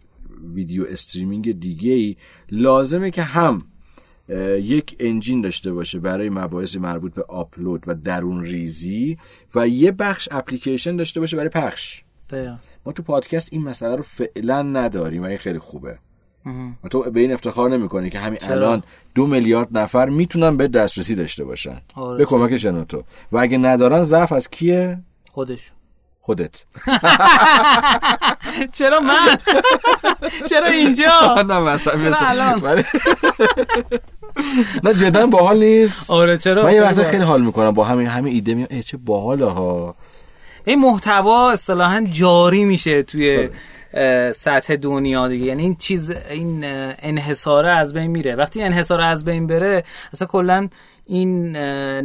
ویدیو 0.54 0.84
استریمینگ 0.88 1.60
دیگه 1.60 1.92
ای 1.92 2.16
لازمه 2.50 3.10
که 3.10 3.22
هم 3.22 3.62
یک 4.58 4.96
انجین 5.00 5.40
داشته 5.40 5.72
باشه 5.72 5.98
برای 5.98 6.30
مباحث 6.30 6.76
مربوط 6.76 7.14
به 7.14 7.22
آپلود 7.22 7.84
و 7.86 7.94
درون 7.94 8.44
ریزی 8.44 9.18
و 9.54 9.68
یه 9.68 9.92
بخش 9.92 10.28
اپلیکیشن 10.30 10.96
داشته 10.96 11.20
باشه 11.20 11.36
برای 11.36 11.48
پخش. 11.48 12.02
ما 12.86 12.92
تو 12.92 13.02
پادکست 13.02 13.48
این 13.52 13.62
مسئله 13.62 13.96
رو 13.96 14.02
فعلا 14.02 14.62
نداریم 14.62 15.22
و 15.22 15.26
این 15.26 15.38
خیلی 15.38 15.58
خوبه. 15.58 15.98
و 16.84 16.88
تو 16.88 17.02
به 17.02 17.20
این 17.20 17.32
افتخار 17.32 17.70
نمی‌کنی 17.70 18.10
که 18.10 18.18
همین 18.18 18.38
الان 18.42 18.82
دو 19.14 19.26
میلیارد 19.26 19.68
نفر 19.78 20.08
می‌تونن 20.08 20.56
به 20.56 20.68
دسترسی 20.68 21.14
داشته 21.14 21.44
باشن. 21.44 21.80
آره 21.94 22.18
به 22.18 22.24
کمک 22.24 22.66
تو 22.88 23.02
و 23.32 23.38
اگه 23.38 23.58
ندارن 23.58 24.02
ضعف 24.02 24.32
از 24.32 24.50
کیه؟ 24.50 24.98
خودش. 25.30 25.70
خودت. 26.20 26.64
چرا 28.78 29.00
من؟ 29.00 29.38
چرا 30.50 30.66
اینجا؟ 30.66 31.34
نه 31.48 31.60
مثلا 31.60 32.14
نه 34.84 34.94
جدا 34.94 35.26
باحال 35.26 35.58
نیست. 35.58 36.10
آره 36.10 36.38
چرا؟ 36.38 36.64
من 36.64 36.74
یه 36.74 36.82
وقتا 36.82 37.04
خیلی 37.04 37.24
حال 37.24 37.42
می‌کنم 37.42 37.70
با 37.70 37.84
همین 37.84 38.06
همین 38.06 38.34
ایده 38.34 38.54
میام 38.54 38.80
چه 38.80 38.96
باحاله 38.96 39.46
ها. 39.46 39.94
این 40.64 40.80
محتوا 40.80 41.50
اصطلاحا 41.52 42.06
جاری 42.10 42.64
میشه 42.64 43.02
توی 43.02 43.48
سطح 44.32 44.76
دنیا 44.76 45.28
دیگه. 45.28 45.44
یعنی 45.46 45.62
این 45.62 45.74
چیز 45.74 46.10
این 46.10 46.60
انحصاره 46.98 47.70
از 47.70 47.94
بین 47.94 48.06
میره. 48.06 48.34
وقتی 48.34 48.62
انحصاره 48.62 49.04
از 49.04 49.24
بین 49.24 49.46
بره 49.46 49.84
اصلا 50.12 50.28
کلا 50.28 50.68
این 51.06 51.56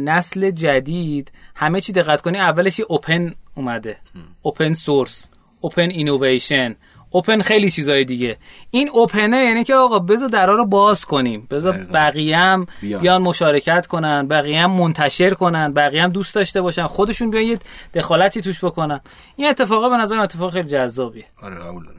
نسل 0.02 0.50
جدید 0.50 1.32
همه 1.54 1.80
چی 1.80 1.92
دقت 1.92 2.20
کنی 2.20 2.38
اولش 2.38 2.80
اوپن 2.88 3.34
اومده. 3.54 3.96
اوپن 4.42 4.72
سورس 4.72 5.30
اوپن 5.60 5.90
اینویشن 5.90 6.76
اوپن 7.12 7.40
خیلی 7.40 7.70
چیزای 7.70 8.04
دیگه. 8.04 8.36
این 8.70 8.88
اوپنه 8.92 9.36
یعنی 9.36 9.64
که 9.64 9.74
آقا 9.74 9.98
بذار 9.98 10.28
درا 10.28 10.54
رو 10.54 10.66
باز 10.66 11.04
کنیم. 11.04 11.46
بذار 11.50 11.72
بقیه 11.92 12.36
هم 12.36 12.66
بیان. 12.80 13.22
مشارکت 13.22 13.86
کنن 13.86 14.28
بقیه 14.28 14.60
هم 14.60 14.70
منتشر 14.70 15.30
کنن 15.30 15.72
بقیه 15.72 16.02
هم 16.02 16.10
دوست 16.10 16.34
داشته 16.34 16.60
باشن 16.60 16.86
خودشون 16.86 17.30
بیان 17.30 17.44
یه 17.44 17.58
دخالتی 17.94 18.40
توش 18.40 18.64
بکنن. 18.64 19.00
این 19.36 19.48
اتفاقا 19.48 19.88
به 19.88 19.96
نظر 19.96 20.18
اتفاق 20.18 20.52
خیلی 20.52 20.68
جذابیه. 20.68 21.24
آره 21.42 21.56
قبول 21.56 21.84
دارم. 21.84 21.98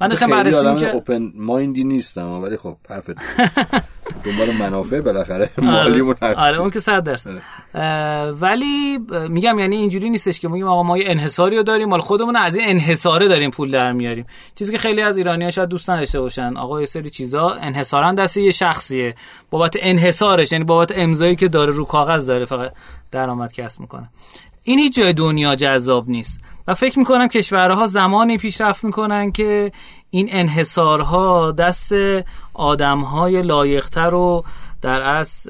من 0.00 0.08
داشتم 0.08 0.26
بررسی 0.30 0.76
که 0.76 0.90
اوپن 0.90 1.32
مایندی 1.34 1.84
نیستم 1.84 2.30
ولی 2.30 2.56
خب 2.56 2.76
حرفت 2.90 3.10
دنبال 4.24 4.56
منافع 4.58 5.00
بالاخره. 5.00 5.50
مالی 5.58 6.00
آره, 6.00 6.34
آره 6.34 6.60
اون 6.60 6.70
که 6.70 6.80
100 6.80 7.04
درصد. 7.04 7.30
آره. 7.74 8.30
ولی 8.30 8.98
میگم 9.28 9.58
یعنی 9.58 9.76
اینجوری 9.76 10.10
نیستش 10.10 10.40
که 10.40 10.48
میگیم 10.48 10.66
آقا 10.66 10.82
ما 10.82 10.98
یه 10.98 11.04
انحصاری 11.08 11.56
رو 11.56 11.62
داریم 11.62 11.88
مال 11.88 12.00
خودمون 12.00 12.36
از 12.36 12.56
این 12.56 12.68
انحصاره 12.68 13.28
داریم 13.28 13.50
پول 13.50 13.70
در 13.70 13.92
میاریم. 13.92 14.26
چیزی 14.54 14.72
که 14.72 14.78
خیلی 14.78 15.02
از 15.02 15.16
ایرانی‌ها 15.16 15.50
شاید 15.50 15.68
دوست 15.68 15.90
نداشته 15.90 16.20
باشن. 16.20 16.56
آقا 16.56 16.80
یه 16.80 16.86
سری 16.86 17.10
چیزا 17.10 17.50
انحصارا 17.50 18.12
دست 18.12 18.36
یه 18.36 18.50
شخصیه. 18.50 19.14
بابت 19.50 19.76
انحصارش 19.80 20.52
یعنی 20.52 20.64
بابت 20.64 20.92
امضایی 20.96 21.36
که 21.36 21.48
داره 21.48 21.72
رو 21.72 21.84
کاغذ 21.84 22.26
داره 22.26 22.44
فقط 22.44 22.72
درآمد 23.10 23.52
کسب 23.52 23.80
می‌کنه. 23.80 24.10
این 24.62 24.78
هیچ 24.78 24.96
جای 24.96 25.12
دنیا 25.12 25.54
جذاب 25.54 26.08
نیست. 26.08 26.40
و 26.68 26.74
فکر 26.74 26.98
می‌کنم 26.98 27.28
کشورها 27.28 27.86
زمانی 27.86 28.38
پیشرفت 28.38 28.84
می‌کنن 28.84 29.32
که 29.32 29.72
این 30.10 30.28
انحصارها 30.30 31.52
دست 31.52 31.92
آدمهای 32.54 33.40
لایقتر 33.40 34.14
و 34.14 34.44
در 34.82 35.00
از 35.00 35.48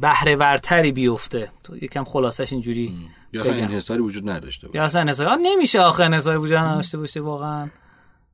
بهره 0.00 0.92
بیفته. 0.92 1.50
تو 1.64 1.76
یکم 1.76 2.04
خلاصش 2.04 2.52
اینجوری 2.52 3.10
یا 3.32 3.44
انحصاری 3.44 4.00
وجود 4.00 4.28
نداشته 4.28 4.66
باشه. 4.66 4.78
یا 4.78 4.84
اصلا 4.84 5.00
انحصاری 5.00 5.42
نمیشه 5.42 5.80
آخه 5.80 6.04
انحصاری 6.04 6.38
وجود 6.38 6.58
نداشته 6.58 6.98
باشه 6.98 7.20
واقعا. 7.20 7.68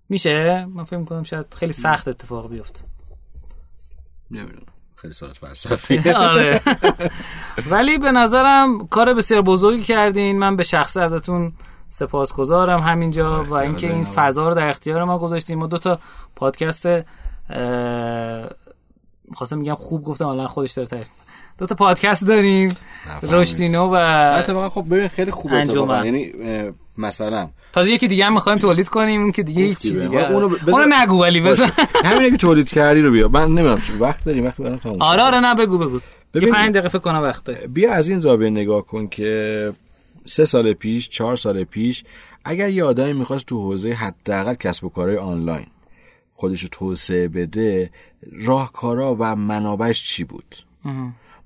میشه؟ 0.09 0.67
من 0.75 0.85
فکر 0.85 0.97
می‌کنم 0.97 1.23
شاید 1.23 1.55
خیلی 1.55 1.73
سخت 1.73 2.09
اتفاق 2.09 2.51
بیفته. 2.51 2.85
نمی‌دونم. 4.31 4.70
خیلی 5.01 5.15
ساعت 5.15 5.37
فلسفی 5.37 6.11
آره. 6.11 6.61
ولی 7.71 7.99
به 7.99 8.13
نظرم 8.13 8.87
کار 8.87 9.15
بسیار 9.15 9.43
بزرگی 9.43 9.83
کردین. 9.83 10.39
من 10.39 10.57
به 10.57 10.63
شخصه 10.63 11.01
ازتون 11.01 11.53
سپاسگزارم 11.89 12.81
همینجا 12.81 13.45
و 13.45 13.55
اینکه 13.55 13.93
این 13.93 14.05
فضا 14.05 14.49
رو 14.49 14.55
در 14.55 14.69
اختیار 14.69 15.05
ما 15.05 15.19
گذاشتیم 15.19 15.59
ما 15.59 15.67
دو 15.67 15.79
تا 15.79 15.99
پادکست 16.37 16.87
خواستم 19.35 19.59
میگم 19.59 19.75
خوب 19.75 20.03
گفتم 20.05 20.27
الان 20.27 20.47
خودش 20.47 20.73
داره 20.73 20.89
تعریف 20.89 21.09
دو 21.59 21.67
تا 21.67 21.75
پادکست 21.75 22.27
داریم 22.27 22.75
رشدینو 23.23 23.89
و 23.89 23.95
اتفاقا 24.39 24.69
خب 24.69 24.87
ببین 24.87 25.09
خیلی 25.09 25.31
خوبه 25.31 25.57
اتفاقا. 25.57 26.05
یعنی 26.05 26.33
مثلا 26.99 27.49
تازه 27.73 27.91
یکی 27.91 28.09
دیگه 28.09 28.25
هم 28.25 28.33
می‌خوایم 28.33 28.59
تولید 28.59 28.89
کنیم 28.89 29.23
اون 29.23 29.33
که 29.33 29.43
دیگه 29.43 29.63
هیچ 29.63 29.83
دیگه 29.83 30.33
اونو, 30.33 30.57
اونو 30.67 30.87
نگو 31.03 31.23
ولی 31.23 31.41
بزن 31.41 31.71
همین 32.05 32.31
که 32.31 32.37
تولید 32.37 32.69
کردی 32.69 33.03
رو 33.03 33.11
بیا. 33.11 33.29
من 33.29 33.45
نمی‌دونم 33.45 33.83
وقت 34.01 34.25
داریم 34.25 34.45
وقت 34.45 34.61
برام 34.61 34.77
تموم 34.77 35.03
آره 35.03 35.23
آره 35.23 35.41
نه 35.41 35.55
بگو 35.55 35.79
بگو. 35.79 36.01
یه 36.35 36.47
5 36.53 36.71
دقیقه 36.71 36.89
فکر 36.89 36.99
کنم 36.99 37.23
وقته. 37.23 37.69
بیا 37.75 37.93
از 37.93 38.09
این 38.09 38.21
زاویه 38.21 38.51
نگاه 38.51 38.87
کن 38.87 39.07
که 39.07 39.73
سه 40.27 40.45
سال 40.45 40.73
پیش 40.73 41.09
چهار 41.09 41.37
سال 41.37 41.65
پیش 41.65 42.05
اگر 42.45 42.69
یه 42.69 42.85
آدمی 42.85 43.13
می‌خواست 43.13 43.47
تو 43.47 43.63
حوزه 43.63 43.93
حداقل 43.93 44.55
کسب 44.55 44.85
و 44.85 44.89
کارهای 44.89 45.19
آنلاین 45.19 45.67
خودش 46.35 46.63
رو 46.63 46.69
توسعه 46.73 47.29
بده 47.29 47.91
راهکارا 48.33 49.17
و 49.19 49.37
منابعش 49.37 50.05
چی 50.05 50.25
بود؟ 50.25 50.57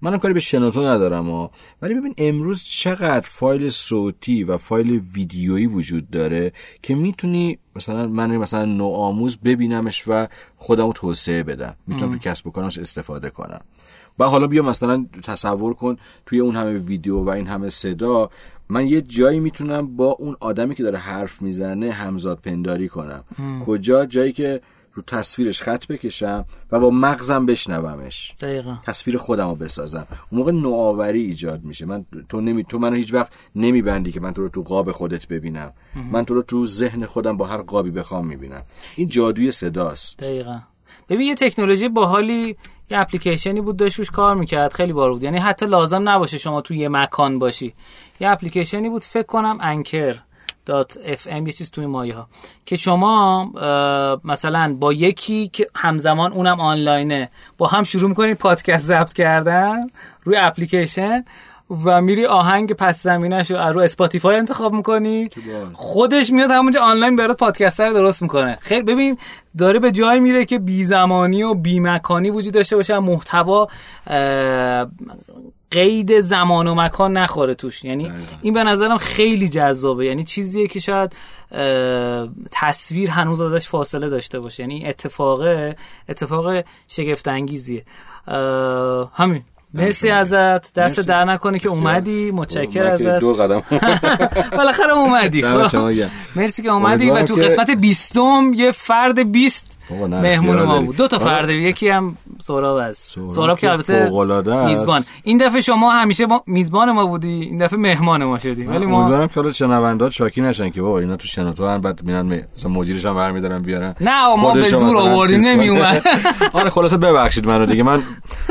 منم 0.05 0.19
کاری 0.19 0.35
به 0.35 0.41
شنوتو 0.41 0.83
ندارم 0.85 1.31
ها 1.31 1.51
ولی 1.83 1.95
ببین 1.95 2.15
امروز 2.19 2.63
چقدر 2.63 3.29
فایل 3.29 3.69
صوتی 3.69 4.45
و 4.45 4.59
فایل 4.59 5.03
ویدیویی 5.15 5.67
وجود 5.67 6.11
داره 6.11 6.53
که 6.83 6.95
می‌تونی 6.95 7.59
مثلا 7.77 8.07
من 8.07 8.37
مثلا 8.37 8.65
نوآموز 8.65 9.37
ببینمش 9.37 10.05
و 10.07 10.29
خودمو 10.57 10.93
توسعه 10.93 11.43
بدم. 11.43 11.77
می‌تونم 11.87 12.13
تو 12.13 12.19
کسب 12.19 12.47
و 12.47 12.51
کارمش 12.51 12.79
استفاده 12.79 13.31
کنم. 13.31 13.61
و 14.19 14.25
حالا 14.25 14.47
بیا 14.47 14.63
مثلا 14.63 15.07
تصور 15.23 15.75
کن 15.75 15.97
توی 16.27 16.41
اون 16.41 16.57
همه 16.57 16.73
ویدیو 16.73 17.19
و 17.19 17.29
این 17.29 17.47
همه 17.47 17.69
صدا 17.69 18.31
من 18.69 18.87
یه 18.87 19.01
جایی 19.01 19.41
می‌تونم 19.41 19.97
با 19.97 20.07
اون 20.07 20.37
آدمی 20.41 20.75
که 20.75 20.83
داره 20.83 20.99
حرف 20.99 21.43
می‌زنه 21.43 21.93
همزاد 21.93 22.39
پنداری 22.39 22.89
کنم. 22.89 23.25
کجا؟ 23.67 24.07
جایی 24.07 24.33
که 24.33 24.61
رو 24.95 25.03
تصویرش 25.03 25.63
خط 25.63 25.87
بکشم 25.87 26.45
و 26.73 26.81
با 26.81 26.91
مغزم 26.91 27.47
بشنومش. 27.47 28.35
دقیقا. 28.41 28.77
تصویر 28.87 29.17
خودم 29.17 29.49
رو 29.49 29.55
بسازم. 29.55 30.07
اون 30.31 30.39
موقع 30.39 30.53
نوآوری 30.53 31.23
ایجاد 31.23 31.65
میشه. 31.65 31.87
من 31.87 32.05
تو 32.29 32.41
نمی 32.41 32.65
تو 32.65 32.79
منو 32.79 32.97
هیچ 32.97 33.15
وقت 33.15 33.33
نمیبندی 33.55 34.13
که 34.13 34.21
من 34.21 34.33
تو 34.33 34.43
رو 34.43 34.49
تو 34.49 34.63
قاب 34.63 34.93
خودت 34.93 35.29
ببینم. 35.29 35.73
من 36.13 36.25
تو 36.25 36.35
رو 36.35 36.43
تو 36.43 36.67
ذهن 36.67 37.07
خودم 37.07 37.37
با 37.37 37.47
هر 37.47 37.63
قابی 37.63 37.91
بخوام 37.91 38.27
می‌بینم. 38.27 38.63
این 38.97 39.09
جادوی 39.09 39.51
صداست. 39.51 40.19
دقیقا. 40.19 40.61
ببین 41.09 41.29
یه 41.29 41.35
تکنولوژی 41.35 41.89
باحالی 41.89 42.57
یه 42.91 42.99
اپلیکیشنی 42.99 43.61
بود 43.61 43.77
داشت 43.77 43.99
روش 43.99 44.11
کار 44.11 44.35
می‌کرد. 44.35 44.73
خیلی 44.73 44.93
باحال 44.93 45.13
بود. 45.13 45.23
یعنی 45.23 45.39
حتی 45.39 45.67
لازم 45.67 46.09
نباشه 46.09 46.39
شما 46.39 46.61
تو 46.61 46.75
یه 46.75 46.89
مکان 46.89 47.39
باشی. 47.39 47.75
یه 48.21 48.29
اپلیکیشنی 48.29 48.89
بود 48.89 49.05
فکر 49.05 49.27
کنم 49.27 49.59
Anchor. 49.61 50.19
dot 50.67 50.99
f 51.05 51.27
یه 51.27 51.53
چیز 51.53 51.71
توی 51.71 51.87
مایه 51.87 52.15
ها 52.15 52.29
که 52.67 52.77
شما 52.77 53.45
مثلا 54.25 54.77
با 54.81 54.93
یکی 54.93 55.49
که 55.49 55.67
همزمان 55.77 56.33
اونم 56.33 56.61
آنلاینه 56.61 57.31
با 57.59 57.67
هم 57.67 57.83
شروع 57.83 58.09
می‌کنید 58.09 58.39
پادکست 58.39 58.87
ضبط 58.87 59.13
کردن 59.13 59.81
روی 60.25 60.37
اپلیکیشن 60.37 61.25
و 61.85 62.01
میری 62.01 62.27
آهنگ 62.27 62.73
پس 62.73 63.03
زمینش 63.03 63.51
رو 63.51 63.57
رو 63.57 63.81
Spotify 63.81 64.37
انتخاب 64.37 64.73
می‌کنی. 64.73 65.29
خودش 65.73 66.31
میاد 66.31 66.51
همونجا 66.51 66.81
آنلاین 66.81 67.17
برات 67.17 67.37
پادکست 67.37 67.81
رو 67.81 67.93
درست 67.93 68.23
می‌کنه. 68.23 68.59
خیلی 68.61 68.83
ببین 68.83 69.19
داره 69.59 69.79
به 69.79 69.93
جای 69.93 70.21
میره 70.21 70.45
که 70.45 70.59
بی 70.59 70.85
زمانی 70.85 71.43
و 71.43 71.55
بی 71.55 71.81
مکانی 71.81 72.31
وجود 72.31 72.55
داشته 72.55 72.77
باشه 72.77 72.99
محتوا 72.99 73.69
قید 75.71 76.21
زمان 76.21 76.67
و 76.67 76.75
مکان 76.75 77.13
نخوره 77.17 77.55
توش. 77.55 77.85
یعنی 77.85 78.13
این 78.43 78.55
به 78.55 78.63
نظرم 78.63 78.97
خیلی 78.97 79.49
جذابه. 79.49 80.07
یعنی 80.07 80.25
چیزیه 80.25 80.67
که 80.67 80.81
شاید 80.81 81.17
تصویر 82.51 83.11
هنوز 83.11 83.41
ازش 83.41 83.69
فاصله 83.69 84.09
داشته 84.09 84.41
باشه. 84.41 84.63
یعنی 84.63 84.87
اتفاق 84.87 85.43
اتفاق 86.09 86.65
شگفت 86.89 87.29
انگیزیه 87.29 87.85
همین. 89.15 89.43
مرسی 89.75 90.11
ازت. 90.11 90.75
دست 90.75 91.01
در 91.01 91.25
نکنه 91.25 91.59
که 91.59 91.69
اومدی. 91.69 92.31
متشکر 92.31 92.87
ازت. 92.87 93.19
دور 93.19 93.35
قدم. 93.35 93.63
بالاخره 94.59 94.93
اومدی 94.93 95.43
خب. 95.43 95.77
مرسی 96.37 96.63
که 96.63 96.69
اومدی 96.69 97.11
و 97.11 97.23
تو 97.23 97.35
قسمت 97.35 97.71
بیستم 97.71 98.51
یه 98.55 98.71
فرد 98.71 99.33
بیست 99.33 99.74
مهمون 99.91 100.63
ما. 100.63 100.81
بود 100.81 100.97
دو 100.97 101.09
تا 101.09 101.17
آره. 101.17 101.25
فرد 101.27 101.51
یکی 101.51 101.89
هم 101.89 102.17
سهراب 102.41 102.77
است 102.77 103.19
سهراب 103.31 103.59
که 103.59 103.71
البته. 103.71 104.11
میزبان 104.67 105.03
این 105.25 105.39
دفعه 105.39 105.61
شما 105.61 105.93
همیشه 105.93 106.27
ما 106.27 106.43
میزبان 106.47 106.93
ما 106.93 107.07
بودی 107.07 107.29
این 107.29 107.59
دفعه 107.59 107.79
مهمان 107.79 108.25
ما 108.25 108.39
شدی 108.39 108.65
ولی 108.65 108.87
ما 108.87 109.01
امیدوارم 109.01 109.29
که 109.29 109.35
حالا 109.35 109.53
شنوندات 109.53 110.13
شاکی 110.13 110.41
نشن 110.41 110.71
که 110.71 110.83
بابا 110.83 110.99
اینا 110.99 111.17
تو 111.17 111.27
شنوتو 111.27 111.69
هم 111.69 111.81
بعد 111.81 112.03
میرن 112.03 112.27
می- 112.27 112.41
مثلا 112.59 112.71
مدیرش 112.71 113.07
هم 113.07 113.15
برمیدارن 113.15 113.63
بیارن 113.63 113.95
نه 114.01 114.37
ما 114.39 114.53
به 114.53 114.69
زور 114.69 114.99
آوردیم 114.99 115.41
کنه. 115.41 115.55
نمی 115.55 115.69
اومد 115.75 116.03
آره 116.53 116.71
خلاصه 116.71 116.97
ببخشید 116.97 117.47
منو 117.49 117.67
دیگه 117.67 117.83
من 117.83 118.03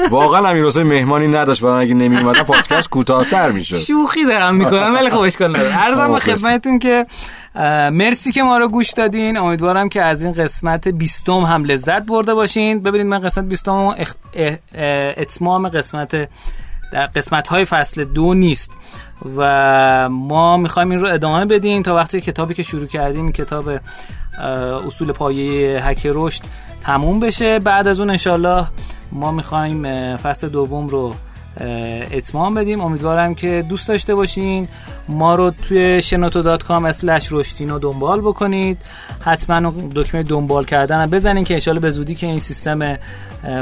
واقعا 0.09 0.47
امیر 0.49 0.65
حسین 0.65 0.83
مهمانی 0.83 1.27
نداشت 1.27 1.61
برای 1.61 1.85
اگه 1.85 1.93
نمی 1.93 2.17
اومدن 2.17 2.43
پادکست 2.43 2.89
کوتاه‌تر 2.89 3.51
می‌شد 3.51 3.77
شوخی 3.77 4.25
دارم 4.25 4.55
می‌کنم 4.55 4.93
ولی 4.95 5.09
خب 5.09 5.17
اشکال 5.19 5.49
نداره 5.57 5.77
عرضم 5.85 6.07
به. 6.13 6.19
خدمتتون 6.19 6.79
که 6.79 7.05
مرسی 7.91 8.31
که 8.31 8.43
ما 8.43 8.57
رو 8.57 8.69
گوش 8.69 8.91
دادین. 8.91 9.37
امیدوارم 9.37 9.89
که 9.89 10.01
از 10.01 10.23
این 10.23 10.33
قسمت 10.33 10.87
بیستم 10.87 11.39
هم 11.39 11.63
لذت 11.63 12.05
برده 12.05 12.33
باشین. 12.33 12.83
ببینید 12.83 13.07
من 13.07 13.19
قسمت 13.19 13.45
بیستم 13.45 13.71
اخ... 13.71 14.15
اتمام 15.17 15.69
قسمت 15.69 16.29
در 16.91 17.05
قسمت 17.05 17.47
های 17.47 17.65
فصل 17.65 18.03
دو 18.03 18.33
نیست. 18.33 18.71
و 19.37 20.09
ما 20.09 20.57
می‌خوایم 20.57 20.89
این 20.89 20.99
رو 20.99 21.07
ادامه 21.07 21.45
بدیم 21.45 21.83
تا 21.83 21.95
وقتی 21.95 22.21
کتابی 22.21 22.53
که 22.53 22.63
شروع 22.63 22.87
کردیم 22.87 23.31
کتاب 23.31 23.69
اصول 24.87 25.11
پایه 25.11 25.85
هک 25.85 26.07
رشد 26.13 26.43
تموم 26.83 27.19
بشه. 27.19 27.59
بعد 27.59 27.87
از 27.87 27.99
اون 27.99 28.09
انشالله 28.09 28.65
ما 29.11 29.31
می‌خوایم 29.31 30.17
فصل 30.17 30.49
دوم 30.49 30.87
رو 30.87 31.15
اتمام 32.11 32.53
بدیم. 32.53 32.81
امیدوارم 32.81 33.35
که 33.35 33.65
دوست 33.69 33.87
داشته 33.87 34.15
باشین. 34.15 34.67
ما 35.09 35.35
رو 35.35 35.49
توی 35.51 36.01
شنوتو.com 36.01 36.71
اسلش 36.71 37.27
رشتینو 37.31 37.79
دنبال 37.79 38.21
بکنید. 38.21 38.77
حتما 39.21 39.73
دکمه 39.95 40.23
دنبال 40.23 40.65
کردن 40.65 41.01
رو 41.01 41.09
بزنین 41.09 41.43
که 41.43 41.53
انشالله 41.53 41.79
به 41.79 41.89
زودی 41.89 42.15
که 42.15 42.27
این 42.27 42.39
سیستم 42.39 42.97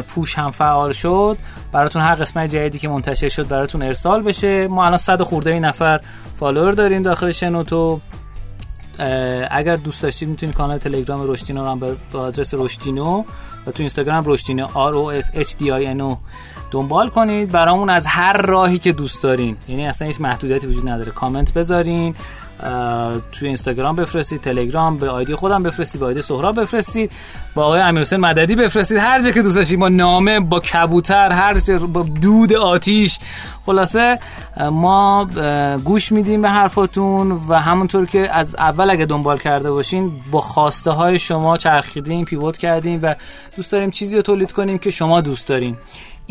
پوش 0.08 0.36
هم 0.36 0.52
فعال 0.52 0.92
شد 0.92 1.38
براتون 1.72 2.02
هر 2.02 2.16
قسمت 2.16 2.50
جدیدی 2.50 2.80
که 2.80 2.88
منتشر 2.88 3.30
شد 3.30 3.48
براتون 3.48 3.82
ارسال 3.82 4.22
بشه. 4.24 4.68
ما 4.68 4.86
الان 4.86 4.98
صد 4.98 5.22
خورده 5.22 5.60
نفر 5.60 6.00
فالوور 6.40 6.72
داریم 6.72 7.04
داخل 7.04 7.32
شنوتو. 7.32 8.00
اگر 9.52 9.76
دوست 9.76 10.04
داشتید 10.04 10.30
می‌تونید 10.30 10.56
کانال 10.56 10.78
تلگرام 10.78 11.32
رشتینو 11.32 11.64
رو 11.64 11.72
هم 11.72 11.80
به 11.80 12.18
آدرس 12.18 12.54
رشتینو 12.54 13.24
و 13.68 13.72
تو 13.72 13.84
اینستاگرام 13.84 14.24
رشتینو 14.28 14.68
R 14.68 14.94
O 14.94 15.24
S 15.24 15.28
H 15.28 15.50
D 15.50 15.62
I 15.62 15.96
N 15.96 16.02
O 16.02 16.18
دنبال 16.72 17.10
کنید. 17.10 17.52
برامون 17.52 17.90
از 17.90 18.08
هر 18.08 18.38
راهی 18.38 18.80
که 18.80 18.92
دوست 18.92 19.24
دارین. 19.24 19.58
یعنی 19.68 19.88
اصلا 19.88 20.08
هیچ 20.08 20.22
محدودیتی 20.22 20.68
وجود 20.68 20.90
نداره. 20.90 21.12
کامنت 21.12 21.54
بذارین. 21.54 22.16
توی 23.32 23.48
اینستاگرام 23.48 23.96
بفرستید. 23.96 24.42
تلگرام 24.42 24.98
به 24.98 25.10
آیدی 25.10 25.36
خودم 25.36 25.64
بفرستید. 25.64 26.02
به 26.02 26.08
آیدی 26.08 26.22
سهراب 26.22 26.62
بفرستید. 26.62 27.12
با 27.56 27.64
آقای 27.64 27.82
امیرحسین 27.82 28.20
مددی 28.20 28.56
بفرستید. 28.56 28.98
هر 28.98 29.22
جا 29.22 29.32
که 29.32 29.42
دوست 29.42 29.56
داشتید 29.56 29.80
با 29.80 29.90
نامه 29.90 30.40
با 30.40 30.60
کبوتر 30.60 31.32
هر 31.32 31.60
جا 31.60 31.78
با 31.78 32.06
دود 32.22 32.54
آتیش. 32.54 33.20
خلاصه 33.66 34.20
ما 34.72 35.28
گوش 35.84 36.12
میدیم 36.12 36.42
به 36.42 36.50
حرفاتون 36.50 37.32
و 37.48 37.60
همونطور 37.60 38.06
که 38.06 38.34
از 38.34 38.56
اول 38.56 38.90
اگه 38.90 39.06
دنبال 39.06 39.38
کرده 39.38 39.72
باشین 39.72 40.12
با 40.32 40.42
خواسته 40.42 40.92
های 40.92 41.20
شما 41.20 41.58
چرخیدیم 41.58 42.26
پیوت 42.26 42.58
کردیم 42.58 43.00
و 43.04 43.16
دوست 43.56 43.72
داریم 43.72 43.92
چیزی 43.92 44.16
رو 44.16 44.22
تولید 44.22 44.52
کنیم 44.52 44.78
که 44.78 44.90
شما 44.90 45.22
دوست 45.22 45.48
دارین. 45.48 45.78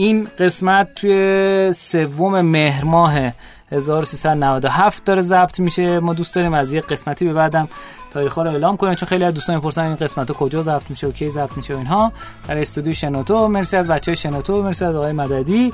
این 0.01 0.29
قسمت 0.39 0.95
توی 0.95 1.73
سوم 1.73 2.41
مهر 2.41 2.85
ماه 2.85 3.33
1397 3.73 5.05
داره 5.05 5.23
ضبط 5.23 5.61
میشه. 5.61 6.01
ما 6.01 6.15
دوست 6.15 6.35
داریم 6.35 6.55
از 6.55 6.73
یه 6.73 6.81
قسمتی 6.81 7.25
به 7.25 7.33
بعدم 7.33 7.69
تاریخ 8.11 8.39
رو 8.39 8.47
اعلام 8.47 8.77
کنیم 8.77 8.95
چون 8.95 9.09
خیلی 9.09 9.25
از 9.25 9.35
دوستان 9.35 9.57
می‌پرسن 9.57 9.83
این 9.83 9.97
قسمت 9.97 10.31
ها 10.31 10.35
کجا 10.35 10.63
ضبط 10.63 10.83
میشه 10.91 11.07
و 11.07 11.11
کی 11.11 11.31
ضبط 11.31 11.57
میشه 11.57 11.75
و 11.75 11.77
اینها. 11.77 12.13
در 12.49 12.59
استودیو 12.59 12.93
شنوتو 12.93 13.49
مرسی 13.49 13.77
از 13.77 13.89
بچه 13.89 14.15
شنوتو 14.15 14.63
مرسی 14.63 14.85
از 14.85 14.97
آقای 14.97 15.13
مددی 15.13 15.73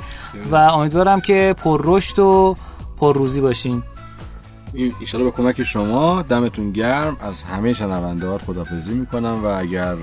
و 0.51 0.57
امیدوارم 0.57 1.21
که 1.21 1.55
پر 1.65 1.81
رشد 1.85 2.19
و 2.19 2.57
پر 2.97 3.15
روزی 3.15 3.41
باشین 3.41 3.83
ایشالا 5.01 5.25
به 5.25 5.31
کمک 5.31 5.63
شما 5.63 6.23
دمتون 6.23 6.73
گرم. 6.73 7.17
از 7.21 7.43
همه 7.43 7.73
شنوندهات 7.73 8.43
خدافزی 8.43 8.95
می‌کنم 8.95 9.45
و 9.45 9.47
اگر 9.47 9.97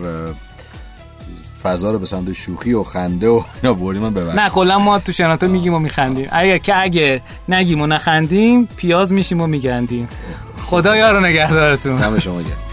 فضا 1.63 1.91
رو 1.91 1.99
به 1.99 2.05
سمت 2.05 2.33
شوخی 2.33 2.73
و 2.73 2.83
خنده 2.83 3.29
و 3.29 3.41
اینا 3.61 3.73
بردی 3.73 3.99
من 3.99 4.13
ببخشید. 4.13 4.39
نه 4.39 4.49
کلا 4.49 4.79
ما 4.79 4.99
تو 4.99 5.11
شنوتو 5.11 5.47
میگیم 5.47 5.73
و 5.73 5.79
میخندیم. 5.79 6.27
اگه 6.31 6.59
که 6.59 6.81
اگه 6.81 7.21
نگیم 7.49 7.81
و 7.81 7.87
نخندیم 7.87 8.69
پیاز 8.77 9.13
میشیم 9.13 9.41
و 9.41 9.47
میگندیم. 9.47 10.07
خدا 10.65 10.95
یارو 10.95 11.19
نگهدارتون. 11.19 11.97
دم 11.97 12.19
شما 12.19 12.41
گرم. 12.41 12.72